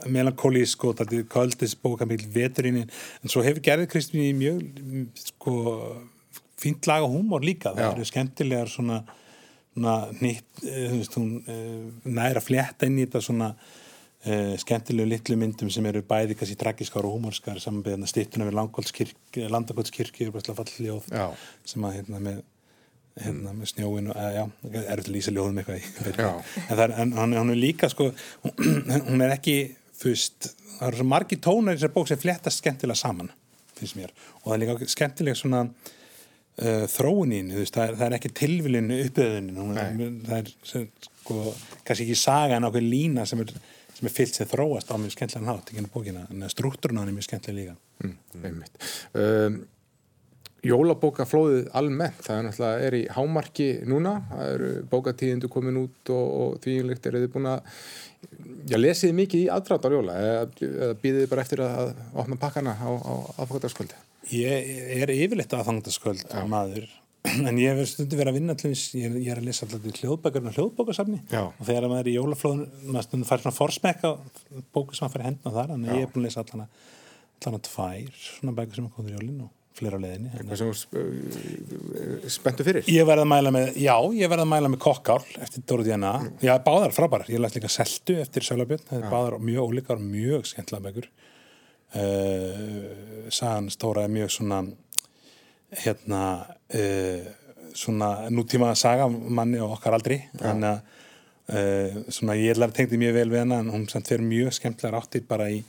melankóli 0.08 0.62
sko 0.68 0.94
þetta 0.96 1.18
er 1.18 1.26
köldis 1.32 1.74
bókamikl 1.76 2.28
veturinnin 2.32 2.88
en 2.88 3.32
svo 3.32 3.42
hefur 3.44 3.64
gerðið 3.64 3.90
Kristín 3.92 4.24
í 4.24 4.30
mjög 4.36 4.62
sko 5.20 5.54
fínt 6.60 6.88
laga 6.88 7.08
húmor 7.08 7.44
líka 7.44 7.74
það 7.74 7.84
Já. 7.84 7.90
eru 7.92 8.08
skemmtilegar 8.08 8.72
svona, 8.72 9.02
svona 9.74 9.94
nýtt, 10.20 10.64
næra 12.04 12.42
flétta 12.44 12.88
inn 12.88 13.00
í 13.00 13.06
þetta 13.06 13.24
svona 13.28 13.54
Uh, 14.20 14.52
skemmtilegu 14.60 15.08
litlu 15.08 15.32
myndum 15.40 15.70
sem 15.72 15.86
eru 15.88 16.02
bæði 16.04 16.34
kannski 16.36 16.52
tragiskar 16.60 17.06
og 17.08 17.14
humorskar 17.14 17.56
samanbeðna 17.56 18.04
stittuna 18.04 18.44
við 18.44 18.52
Já. 21.08 21.30
sem 21.64 21.86
að 21.88 21.94
hérna 21.96 22.20
með 22.26 22.42
hérna 23.24 23.52
með 23.56 23.72
snjóin 23.74 24.10
og 24.12 24.16
eða, 24.16 24.30
já, 24.36 24.44
er 24.80 25.02
þetta 25.02 25.14
lýsa 25.16 25.34
ljóðum 25.34 25.60
eitthvað 25.62 25.84
en, 26.20 26.70
það 26.70 26.84
er, 26.86 26.96
en 27.04 27.14
hún, 27.18 27.36
hún 27.40 27.54
er 27.54 27.60
líka 27.60 27.90
sko 27.92 28.10
hún 29.10 29.26
er 29.26 29.36
ekki 29.36 29.58
veist, 30.00 30.52
það 30.78 30.88
eru 30.88 31.00
svo 31.02 31.08
margi 31.10 31.38
tónar 31.42 31.76
í 31.76 31.80
þessar 31.80 31.94
bók 31.94 32.08
sem 32.08 32.20
fléttast 32.20 32.62
skemmtilega 32.62 32.98
saman 32.98 33.30
finnst 33.80 33.96
mér. 33.98 34.12
Og 34.42 34.50
það 34.50 34.54
er 34.54 34.62
líka 34.64 34.92
skemmtilega 34.92 35.38
svona 35.38 35.64
uh, 35.64 36.86
þróunin, 36.92 37.52
veist, 37.56 37.76
það 37.76 37.86
er, 37.86 37.98
það 37.98 38.06
er 38.06 38.16
ekki 38.18 38.32
hún 39.60 39.80
er, 39.80 39.92
það 40.26 40.38
er 40.38 40.54
sem, 40.72 40.86
sko, 41.22 41.42
kannski 41.86 42.06
ekki 42.06 42.18
saga 42.20 42.58
en 42.58 42.68
ákveð 42.68 42.88
lína 42.94 43.26
sem 43.28 43.42
er, 43.44 43.52
sem 43.96 44.08
er 44.08 44.16
fyllt 44.16 44.38
sem 44.38 44.50
þróast 44.50 44.92
á 44.92 44.96
mjög 45.00 45.16
skemmtilega 45.16 45.48
nátt, 45.48 45.74
enn 45.76 45.92
bókina. 45.92 46.26
En 46.32 46.48
struktúrun 46.52 47.00
á 47.00 47.02
henni 47.02 47.14
er 47.14 47.20
mjög 47.20 47.28
skemmtilega 47.28 47.76
líka. 47.76 47.78
Mm, 48.04 48.16
einmitt. 48.50 48.90
Um, 49.12 49.60
Jólabókaflóðið 50.66 51.68
almennt, 51.78 52.20
það 52.26 52.36
er 52.36 52.44
náttúrulega 52.46 52.84
er 52.88 52.96
í 52.98 53.02
hámarki 53.16 53.66
núna, 53.88 54.12
það 54.30 54.50
eru 54.54 54.70
bókatíðindu 54.92 55.48
komin 55.52 55.78
út 55.80 56.12
og, 56.12 56.26
og 56.42 56.58
þvíinlegt 56.64 57.08
eru 57.08 57.22
þið 57.24 57.32
búin 57.34 57.48
að, 57.54 57.74
já 58.68 58.76
lesið 58.80 59.08
þið 59.10 59.16
mikið 59.22 59.42
í 59.44 59.50
aðdráttar 59.56 59.94
jóla 59.96 60.16
eða, 60.20 60.42
eða 60.68 60.90
býðið 61.02 61.22
þið 61.24 61.30
bara 61.32 61.44
eftir 61.46 61.62
að, 61.64 61.92
opna 62.24 62.38
pakkana 62.42 62.74
á, 62.76 62.88
á 62.92 63.12
aðfokkataskvöldi? 63.44 64.00
Ég 64.36 64.72
er 65.00 65.12
yfirleitt 65.14 65.56
aðfangtaskvöld 65.56 66.36
maður, 66.52 66.90
en 67.48 67.60
ég 67.60 67.80
hef 67.80 67.88
stundu 67.94 68.18
verið 68.20 68.32
að 68.34 68.38
vinna 68.40 68.56
þess, 68.60 68.84
ég, 68.98 69.08
er- 69.08 69.20
ég 69.24 69.32
er 69.32 69.40
að 69.40 69.48
lesa 69.48 69.66
alltaf 69.66 70.56
hljóðbókasafni. 70.56 71.22
Já. 71.32 71.42
og 71.48 71.64
þegar 71.68 71.88
maður 71.92 72.04
er 72.04 72.12
í 72.12 72.16
jólaflóðun, 72.18 72.66
maður 72.92 73.08
stundum 73.08 73.28
fær 73.28 73.42
svona 73.46 73.56
forsmekka 73.56 74.12
bóku 74.76 74.96
sem 74.96 75.04
maður 75.08 75.16
fær 75.16 75.26
hendna 75.30 75.54
þar, 75.56 75.72
að 75.76 75.88
ég 75.96 76.04
er 76.06 76.12
búin 76.12 76.24
að 76.24 76.28
lesa 76.28 76.44
allan 76.44 76.66
að, 76.66 76.84
allan 77.40 77.58
að 77.58 77.66
tvær 77.70 78.20
svona 78.28 78.56
bækur 78.60 78.78
sem 78.80 78.88
er 78.90 78.94
komið 78.96 79.12
í 79.12 79.16
jólinn 79.18 79.42
og 79.48 79.56
fleira 79.78 79.98
á 79.98 80.02
leiðinni. 80.02 80.30
Þannig 80.34 80.50
Hvað 80.50 80.60
sem 80.60 81.00
uh, 81.00 82.28
spenntu 82.32 82.66
fyrir? 82.66 82.86
Ég 82.90 83.06
verði 83.08 83.24
að 83.24 83.30
mæla 83.32 83.52
með, 83.54 83.72
já, 83.80 83.94
ég 84.16 84.30
verði 84.32 84.44
að 84.44 84.52
mæla 84.52 84.70
með 84.72 84.82
kokkál 84.84 85.20
eftir 85.40 85.64
Dóru 85.68 85.86
Díana. 85.86 86.12
Já, 86.44 86.52
báðar 86.64 86.94
frábærar. 86.96 87.30
Ég 87.32 87.42
læst 87.42 87.58
líka 87.58 87.72
Seltu 87.72 88.16
eftir 88.20 88.46
Sölabjörn. 88.46 88.86
Það 88.88 89.00
er 89.00 89.12
báðar 89.14 89.36
mjög 89.46 89.72
ólíkar, 89.72 90.02
mjög 90.02 90.46
skemmtilega 90.50 90.86
bækur. 90.88 91.10
Uh, 91.90 93.28
sagan 93.34 93.70
stóra 93.74 94.06
er 94.06 94.14
mjög 94.14 94.32
svona, 94.36 94.62
hérna, 95.84 96.22
uh, 96.78 97.30
svona 97.74 98.10
nútíma 98.30 98.74
saga 98.78 99.08
um 99.10 99.20
manni 99.38 99.62
og 99.62 99.78
okkar 99.78 99.98
aldri. 99.98 100.20
Þannig 100.38 100.70
að 100.70 100.98
uh, 101.54 102.02
svona 102.10 102.38
ég 102.38 102.54
er 102.58 102.76
tengdi 102.76 103.00
mjög 103.00 103.16
vel 103.20 103.30
við 103.32 103.44
hana 103.44 103.62
en 103.64 103.72
hún 103.74 103.88
samt 103.90 104.10
fyrir 104.10 104.26
mjög 104.26 104.54
skemmtilega 104.58 105.02
áttir 105.02 105.26
bara 105.30 105.50
í 105.50 105.62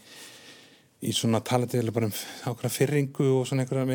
í 1.02 1.14
svona 1.16 1.42
talandi 1.46 1.80
eða 1.80 1.94
bara 1.96 2.10
um 2.10 2.16
ákveðna 2.46 2.74
fyrringu 2.74 3.28
og 3.40 3.46
svona 3.50 3.66
einhverja 3.66 3.88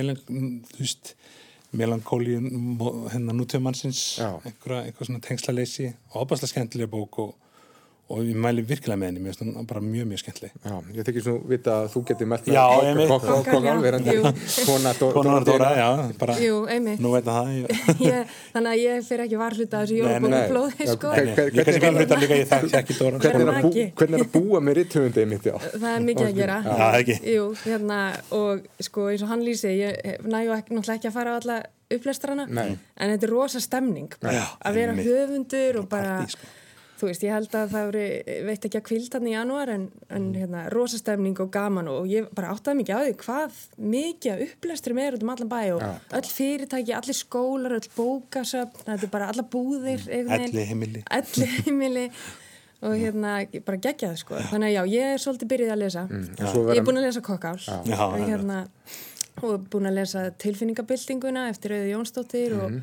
þú 0.73 0.81
veist, 0.81 1.13
melankóli 1.77 2.37
nútíðumannsins 2.41 4.03
Já. 4.21 4.31
einhverja, 4.43 4.87
einhverja 4.87 5.11
svona 5.11 5.25
tengslaleysi 5.27 5.91
og 6.13 6.23
opaslega 6.25 6.53
skemmtilega 6.55 6.93
bók 6.93 7.21
og, 7.23 7.35
og 8.07 8.21
ég 8.23 8.37
mæli 8.39 8.63
virkilega 8.63 8.95
með 9.01 9.09
henni, 9.11 9.21
mér 9.25 9.35
finnst 9.35 9.43
hún 9.43 9.67
bara 9.67 9.81
mjög, 9.83 10.07
mjög 10.07 10.21
skemmtileg. 10.23 10.53
Já, 10.63 10.75
ég 10.95 11.07
þykir 11.09 11.23
svo 11.25 11.33
vita 11.51 11.73
að 11.83 11.87
þú 11.91 12.03
getur 12.07 12.29
mælt 12.31 12.45
Dó- 15.01 15.11
Konar 15.17 15.43
Dóra 15.49 15.71
já, 15.75 15.89
bara, 16.21 16.37
nú 17.03 17.11
veit 17.11 17.27
það 17.27 17.51
ég, 17.57 17.67
Ég, 18.07 18.35
þannig 18.55 18.71
að 18.71 18.83
ég 18.83 19.03
fyrir 19.09 19.25
ekki 19.27 19.41
varhluta 19.41 19.81
þessu 19.83 19.99
jólabókaflóði, 19.99 20.87
sko. 20.93 21.15
Ég 21.19 21.33
kannski 21.35 21.83
fyrir 21.83 21.99
hluta 21.99 22.19
líka 22.23 22.39
ég 22.39 22.51
þekki 22.53 22.79
ekki 22.81 22.99
Dóra. 23.01 23.19
Hvernig 23.25 23.43
er, 23.43 23.51
að 23.51 23.67
bú, 23.67 23.71
ekki? 23.73 23.87
hvernig 23.99 24.21
er 24.21 24.25
að 24.27 24.31
búa 24.37 24.61
með 24.63 24.79
ritthöfundi 24.81 25.25
mitt, 25.33 25.49
já 25.51 25.57
Það 25.67 25.89
er 25.91 26.05
mikið 26.07 26.27
að 26.29 26.39
gera. 26.39 26.59
Er 26.67 27.59
hérna, 27.67 27.99
og 28.39 28.63
sko 28.87 29.09
eins 29.11 29.25
og 29.27 29.33
hann 29.35 29.43
lýsi, 29.47 29.73
ég 29.81 30.23
næju 30.23 30.55
ekki, 30.61 30.77
náttúrulega 30.77 31.01
ekki 31.01 31.11
að 31.11 31.17
fara 31.19 31.35
á 31.35 31.37
alla 31.41 31.59
upplestrana, 31.97 32.47
en 32.55 32.79
þetta 33.17 33.27
er 33.29 33.35
rosa 33.35 33.61
stemning, 33.63 34.15
að 34.23 34.79
vera 34.79 34.95
höfundur 34.95 35.83
og 35.83 35.91
bara, 35.91 36.21
sko. 36.31 36.47
Þú 36.97 37.11
veist, 37.11 37.25
ég 37.27 37.35
held 37.35 37.57
að 37.59 37.75
það 37.75 37.91
veri, 37.91 38.37
veit 38.47 38.67
ekki 38.69 38.81
að 38.81 38.87
kvild 38.89 39.17
hann 39.17 39.29
í 39.29 39.35
janúar, 39.35 39.73
en, 39.75 39.85
en 40.17 40.31
hérna, 40.37 40.65
rosa 40.73 41.01
stemning 41.01 41.37
og 41.43 41.51
gaman 41.53 41.91
og 41.93 42.09
ég 42.11 42.31
bara 42.37 42.55
áttaði 42.55 42.81
mikið 42.81 42.97
á 42.97 43.01
því 43.03 43.13
hvað 43.25 43.61
mikið 43.97 44.33
af 44.33 44.43
upplestrum 44.47 45.03
er 45.03 45.19
út 45.19 45.27
um 45.27 45.35
allan 45.35 45.53
bæ 45.53 45.61
og 45.77 45.85
öll 46.21 46.31
fyrirtæki, 46.31 46.97
allir 46.97 47.19
skólar, 47.19 47.77
öll 47.77 47.93
bókasöfn, 47.99 48.83
þetta 48.89 49.09
er 49.09 49.13
bara 49.13 49.31
alla 49.35 49.47
búðir, 49.57 50.03
veginn. 50.09 50.49
Elli 50.49 50.67
heimili 50.71 51.05
elli 51.21 51.53
heimili 51.61 52.09
og 52.87 52.93
hérna 53.01 53.39
bara 53.65 53.81
gegja 53.81 54.13
það 54.13 54.21
sko 54.21 54.41
þannig 54.51 54.69
að 54.69 54.75
já, 54.77 54.83
ég 54.93 55.15
er 55.15 55.23
svolítið 55.23 55.53
byrjuð 55.53 55.73
að 55.73 55.83
lesa. 55.83 56.05
En 56.13 56.27
svo 56.45 56.65
ég 56.69 56.81
er 56.81 56.87
búin 56.87 57.01
að 57.01 57.09
lesa 57.09 57.23
kokkál 57.25 57.57
og, 57.57 58.19
hérna, 58.21 58.59
og 59.43 59.67
búin 59.73 59.91
að 59.91 59.99
lesa 60.01 60.27
tilfinningabildinguna 60.45 61.49
eftir 61.53 61.77
Auði 61.77 61.95
Jónsdóttir 61.95 62.57
og 62.61 62.77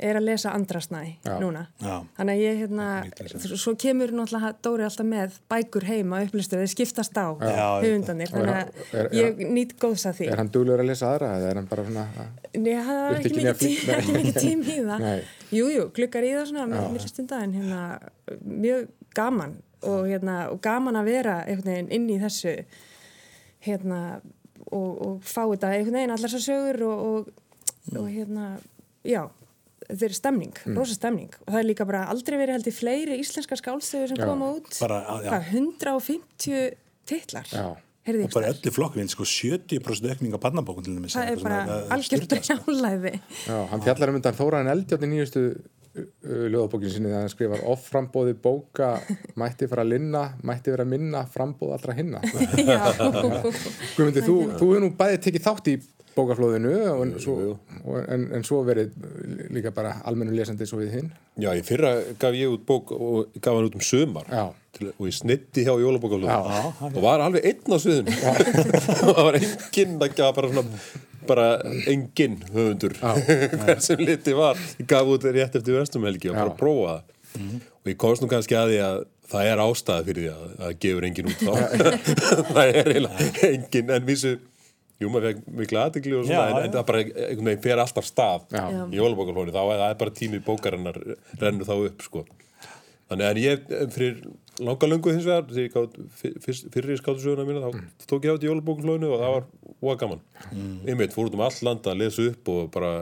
er 0.00 0.16
að 0.16 0.24
lesa 0.26 0.50
Andrasnæ 0.56 1.00
Já. 1.26 1.34
núna 1.42 1.66
Já. 1.84 1.96
þannig 2.16 2.34
að 2.34 2.42
ég 2.42 2.60
hérna 2.62 2.86
svo 3.60 3.74
kemur 3.80 4.12
náttúrulega 4.16 4.50
Dóri 4.64 4.84
alltaf 4.86 5.06
með 5.06 5.36
bækur 5.52 5.84
heima 5.88 6.22
upplistu, 6.24 6.56
þeir 6.60 6.70
skiptast 6.72 7.18
á 7.20 7.26
Já, 7.40 7.66
höfundanir, 7.84 8.30
þannig 8.32 8.54
að 8.56 8.70
Er- 8.92 9.04
er- 9.04 9.10
ég 9.20 9.42
nýtt 9.54 9.74
góðs 9.82 10.06
að 10.10 10.18
því 10.20 10.28
Er 10.32 10.40
hann 10.42 10.52
duglegur 10.54 10.82
að 10.84 10.90
lesa 10.92 11.10
aðra 11.14 11.30
eða 11.38 11.50
er 11.50 11.60
hann 11.60 11.68
bara 11.70 11.84
svona 11.84 12.06
Nei, 12.56 12.72
það 12.74 13.02
Viltu 13.10 13.20
ekki 13.20 13.36
mikið, 13.36 13.58
tí 13.60 13.72
flýt- 13.76 13.96
ekki 13.98 14.16
mikið 14.18 14.40
tím 14.46 14.62
í 14.62 14.78
það. 14.88 15.04
Nei. 15.04 15.20
Jú, 15.50 15.66
jú, 15.74 15.84
glukkar 15.96 16.24
í 16.26 16.32
það 16.34 16.46
svona 16.52 16.66
með 16.70 16.88
milli 16.94 17.08
stunda 17.12 17.42
en 17.44 17.52
hérna 17.58 17.80
mjög 18.44 18.88
gaman 19.14 19.56
og, 19.82 20.04
hérna, 20.06 20.38
og 20.52 20.60
gaman 20.62 20.96
að 21.00 21.08
vera 21.12 21.36
einhvern 21.44 21.72
veginn 21.74 21.92
inn 21.96 22.08
í 22.12 22.18
þessu 22.20 22.52
hérna 23.66 24.00
og, 24.70 24.90
og 25.06 25.14
fá 25.26 25.42
þetta 25.50 25.70
einhvern 25.74 25.96
veginn 25.98 26.14
allar 26.14 26.32
svo 26.32 26.40
sögur 26.44 26.82
og, 26.86 27.04
og, 27.10 27.30
og 27.96 28.08
hérna, 28.12 28.50
já, 29.08 29.24
þetta 29.90 30.08
er 30.08 30.14
stemning, 30.16 30.54
Mm. 30.64 30.76
rosa 30.78 30.94
stemning 30.96 31.30
og 31.46 31.52
það 31.52 31.58
er 31.60 31.68
líka 31.68 31.86
bara 31.86 32.04
aldrei 32.12 32.38
verið 32.38 32.56
held 32.58 32.70
í 32.70 32.74
fleiri 32.74 33.18
íslenska 33.20 33.56
skálstöður 33.60 34.08
sem 34.14 34.16
Já. 34.20 34.26
koma 34.26 34.50
út. 34.56 34.72
Bara, 34.80 35.00
já. 35.24 35.30
Hvað, 35.30 35.44
150 35.52 36.74
titlar. 37.06 37.46
Já. 37.50 37.76
Heyrði 38.06 38.24
og 38.24 38.32
bara 38.32 38.48
öllu 38.54 38.70
flokkurinn, 38.72 39.10
sko 39.12 39.24
70% 39.28 40.08
aukning 40.14 40.32
á 40.32 40.40
barnabókun 40.40 40.84
til 40.86 40.94
dæmis 40.96 41.12
Það 41.14 41.34
er 41.34 41.42
bara 41.44 41.58
algjört 41.92 42.24
sturlað, 42.24 42.96
sko. 43.04 43.20
Já, 43.46 43.58
hann 43.68 43.82
fjallar 43.84 44.08
um 44.08 44.16
undan 44.16 44.38
Þóraðin 44.38 44.70
Eldjátt 44.72 45.04
í 45.04 45.10
nýjustu 45.12 45.42
ljóðabókinu 46.24 46.90
sinni 46.94 47.10
þegar 47.10 47.24
hann 47.24 47.32
skrifar 47.32 47.62
offrambóði 47.66 48.34
bóka 48.40 48.90
mætti 49.36 49.66
fara 49.68 49.82
að 49.84 49.90
linna, 49.96 50.22
mætti 50.46 50.70
vera 50.72 50.84
minna 50.86 51.24
frambóð 51.26 51.72
allra 51.76 51.96
hinna 51.98 52.20
Já. 52.56 52.78
Guðmundi, 53.96 54.22
þú, 54.22 54.36
þú 54.54 54.68
hefur 54.70 54.84
nú 54.84 54.90
bæði 54.96 55.18
tekið 55.26 55.44
þátt 55.48 55.70
í 55.72 55.74
bókaflóðinu 56.20 56.72
en 57.02 57.12
svo, 57.22 57.36
og, 57.82 57.98
en, 58.04 58.28
en 58.36 58.46
svo 58.46 58.62
verið 58.68 58.94
líka 59.52 59.72
bara 59.74 59.96
almennu 60.08 60.36
lesandi 60.36 60.68
svo 60.68 60.80
við 60.82 60.96
hinn. 60.98 61.12
Já, 61.40 61.50
í 61.56 61.64
fyrra 61.66 61.96
gaf 62.20 62.36
ég 62.36 62.52
út 62.52 62.64
bók 62.68 62.94
og 62.96 63.36
gaf 63.40 63.56
hann 63.56 63.68
út 63.70 63.78
um 63.78 63.84
sömar 63.84 64.28
til, 64.76 64.90
og 64.94 65.06
ég 65.08 65.16
snitti 65.16 65.64
hjá 65.66 65.72
jólabókaflöðu 65.74 66.30
Já. 66.30 66.72
og 66.90 66.98
var 67.02 67.24
alveg 67.24 67.46
einn 67.50 67.74
á 67.74 67.78
sviðinu. 67.80 68.16
Og 68.16 69.06
það 69.14 69.22
var 69.22 69.40
enginn 69.42 69.96
það 70.02 70.18
gaf 70.22 70.36
bara 70.38 70.52
svona 70.54 70.82
bara 71.30 71.46
enginn 71.90 72.40
höfundur 72.50 72.96
hver 73.64 73.80
sem 73.84 74.02
liti 74.02 74.34
var. 74.36 74.58
Ég 74.80 74.88
gaf 74.90 75.08
út 75.10 75.26
rétt 75.28 75.56
eftir 75.60 75.78
vestumhelgi 75.78 76.32
og 76.32 76.38
bara 76.40 76.58
prófa 76.58 76.98
það. 76.98 77.56
Og 77.80 77.90
ég 77.92 77.98
komst 78.00 78.22
nú 78.24 78.28
kannski 78.30 78.56
að 78.58 78.72
því 78.72 78.78
að 78.84 79.02
það 79.30 79.48
er 79.48 79.62
ástæða 79.62 80.06
fyrir 80.08 80.24
því 80.24 80.30
að 80.32 80.54
það 80.60 80.78
gefur 80.84 81.06
enginn 81.08 81.30
út 81.30 81.42
þá. 81.44 81.52
Það 82.50 82.62
er 82.64 82.90
eiginlega 82.90 83.50
enginn 83.50 83.92
en 83.94 84.08
vísu 84.08 84.32
Jú, 85.00 85.08
maður 85.08 85.30
fekk 85.30 85.54
mikla 85.56 85.86
aðtegli 85.88 86.12
og 86.18 86.26
svona, 86.28 86.42
Já, 86.50 86.60
en, 86.60 86.74
það 86.74 86.86
bara 86.90 87.00
einhvern 87.00 87.48
veginn 87.48 87.64
fer 87.64 87.80
alltaf 87.80 88.06
stað 88.08 88.50
Já. 88.52 88.64
Í 88.84 88.98
jólabókarflóni, 88.98 89.54
þá 89.54 89.62
er 89.62 89.80
það 89.80 89.94
bara 90.02 90.14
tími 90.18 90.40
bókarinnar 90.44 90.98
rennur 91.40 91.68
þá 91.68 91.74
upp, 91.78 92.04
sko. 92.04 92.24
Þannig 93.10 93.26
að 93.26 93.40
ég, 93.42 93.70
fyrir 93.94 94.18
langa 94.60 94.90
löngu 94.90 95.14
hins 95.14 95.24
vegar, 95.26 95.46
þegar 95.48 95.64
ég 95.64 95.72
gátt 95.74 96.74
fyrir 96.76 97.00
skáttusöguna 97.00 97.46
mína, 97.48 97.70
þá 97.72 98.04
tók 98.12 98.28
ég 98.28 98.30
á 98.30 98.34
þetta 98.36 98.46
í 98.46 98.50
jólabókarflónu 98.50 99.08
og 99.08 99.24
það 99.24 99.34
var 99.38 99.48
óa 99.80 99.96
gaman. 100.04 100.20
Mm. 100.50 100.76
Einmitt, 100.84 101.16
fór 101.16 101.30
út 101.30 101.38
um 101.38 101.44
all 101.46 101.56
landa 101.64 101.94
að 101.94 102.02
lesa 102.04 102.28
upp 102.28 102.52
og 102.52 102.68
bara 102.76 102.92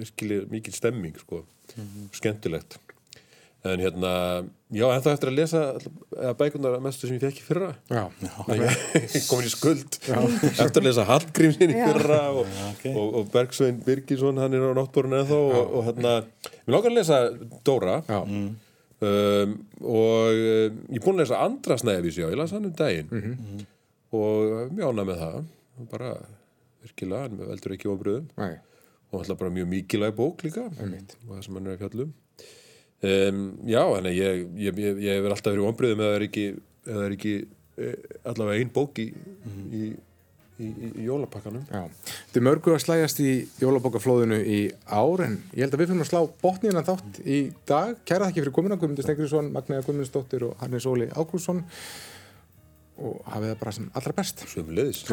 virkilega 0.00 0.48
mikil 0.50 0.74
stemming, 0.74 1.20
sko, 1.20 1.44
skemmtilegt. 2.16 2.80
En 3.62 3.78
hérna, 3.78 4.08
já, 4.74 4.84
en 4.90 5.02
það 5.04 5.12
eftir 5.12 5.28
að 5.30 5.36
lesa 5.38 5.58
eða 6.16 6.32
bækunar 6.40 6.80
mestu 6.82 7.06
sem 7.06 7.14
ég 7.14 7.22
fekk 7.22 7.36
í 7.38 7.44
fyrra. 7.46 7.68
Já, 7.86 8.00
Ég 8.56 9.26
komin 9.30 9.46
í 9.46 9.52
skuld. 9.52 9.98
Eftir 10.02 10.80
að 10.80 10.86
lesa 10.88 11.04
Hallgrímsin 11.06 11.70
í 11.70 11.76
Já. 11.78 11.84
fyrra 11.92 12.16
og, 12.34 12.48
ok. 12.72 12.82
og, 12.90 13.12
og 13.20 13.28
Bergsvein 13.30 13.78
Birgisson 13.86 14.40
hann 14.42 14.56
er 14.58 14.64
á 14.66 14.74
náttborun 14.80 15.14
eða 15.20 15.38
og, 15.38 15.54
og, 15.60 15.76
og 15.78 15.86
hérna 15.92 16.14
við 16.50 16.74
langar 16.74 16.90
að 16.90 16.96
lesa 16.98 17.20
Dóra. 17.68 17.94
Já, 18.10 18.18
um, 18.26 19.54
og 19.82 20.42
um, 20.42 20.82
ég 20.90 20.98
er 20.98 21.04
búin 21.06 21.16
að 21.20 21.22
lesa 21.22 21.38
andra 21.46 21.76
snæðavísi 21.78 22.24
já, 22.24 22.26
ég 22.32 22.38
las 22.42 22.54
hann 22.56 22.66
um 22.66 22.74
daginn. 22.82 23.62
Og 24.12 24.74
mjána 24.74 25.06
með 25.06 25.22
það. 25.22 25.38
Bara 25.94 26.10
virkilega, 26.82 27.28
hann 27.28 27.38
veldur 27.46 27.76
ekki 27.78 27.88
ofbröðum 27.94 28.26
nei, 28.42 28.56
og 29.12 29.22
alltaf 29.22 29.38
bara 29.40 29.54
mjög 29.54 29.70
mikilvæg 29.70 30.18
bók 30.18 30.42
líka. 30.46 30.66
Einmitt. 30.82 31.14
og 31.28 31.36
það 31.36 31.46
sem 31.46 31.56
hann 31.60 31.70
er 31.70 31.76
að 31.78 31.84
fjallum 31.86 32.12
um, 33.08 33.42
já, 33.68 33.82
þannig 33.82 34.12
að 34.12 34.16
ég, 34.18 34.46
ég, 34.66 34.80
ég, 34.86 35.02
ég 35.06 35.18
hefur 35.18 35.34
alltaf 35.34 35.52
verið 35.54 35.68
ombriðum 35.70 36.02
eða 36.02 36.12
það 36.12 36.20
er 36.20 36.24
ekki, 36.28 36.46
eða 36.86 36.96
það 36.96 37.04
er 37.06 37.16
ekki 37.16 37.34
e, 37.42 37.92
allavega 38.32 38.62
ein 38.62 38.72
bók 38.76 39.02
í, 39.02 39.06
í, 39.12 39.82
í, 39.82 40.68
í, 40.68 40.90
í 40.90 41.06
jólapakkanum. 41.08 41.64
Já. 41.70 42.12
Þetta 42.12 42.40
er 42.42 42.46
mörgu 42.48 42.76
að 42.76 42.84
slægjast 42.86 43.24
í 43.24 43.32
jólabókaflóðinu 43.62 44.38
í 44.42 44.60
ár 44.86 45.24
en 45.26 45.36
ég 45.50 45.66
held 45.66 45.76
að 45.76 45.84
við 45.84 45.92
finnum 45.92 46.06
að 46.06 46.12
slá 46.12 46.22
botnina 46.44 46.84
þátt 46.86 47.20
í 47.24 47.42
dag. 47.68 47.98
Kæra 48.08 48.30
þakki 48.30 48.44
fyrir 48.44 48.56
komuna, 48.60 48.78
Guðmundur 48.80 49.08
Stengriðsson 49.08 49.52
Magnæða 49.56 49.88
Guðmundsdóttir 49.88 50.48
og 50.48 50.56
Hannes 50.62 50.88
Óli 50.88 51.10
Ágúrsson 51.12 51.66
og 53.02 53.20
hafið 53.26 53.52
það 53.52 53.60
bara 53.64 53.76
sem 53.78 53.92
allra 53.98 54.16
best. 54.22 54.46
Sömulegis 54.52 55.04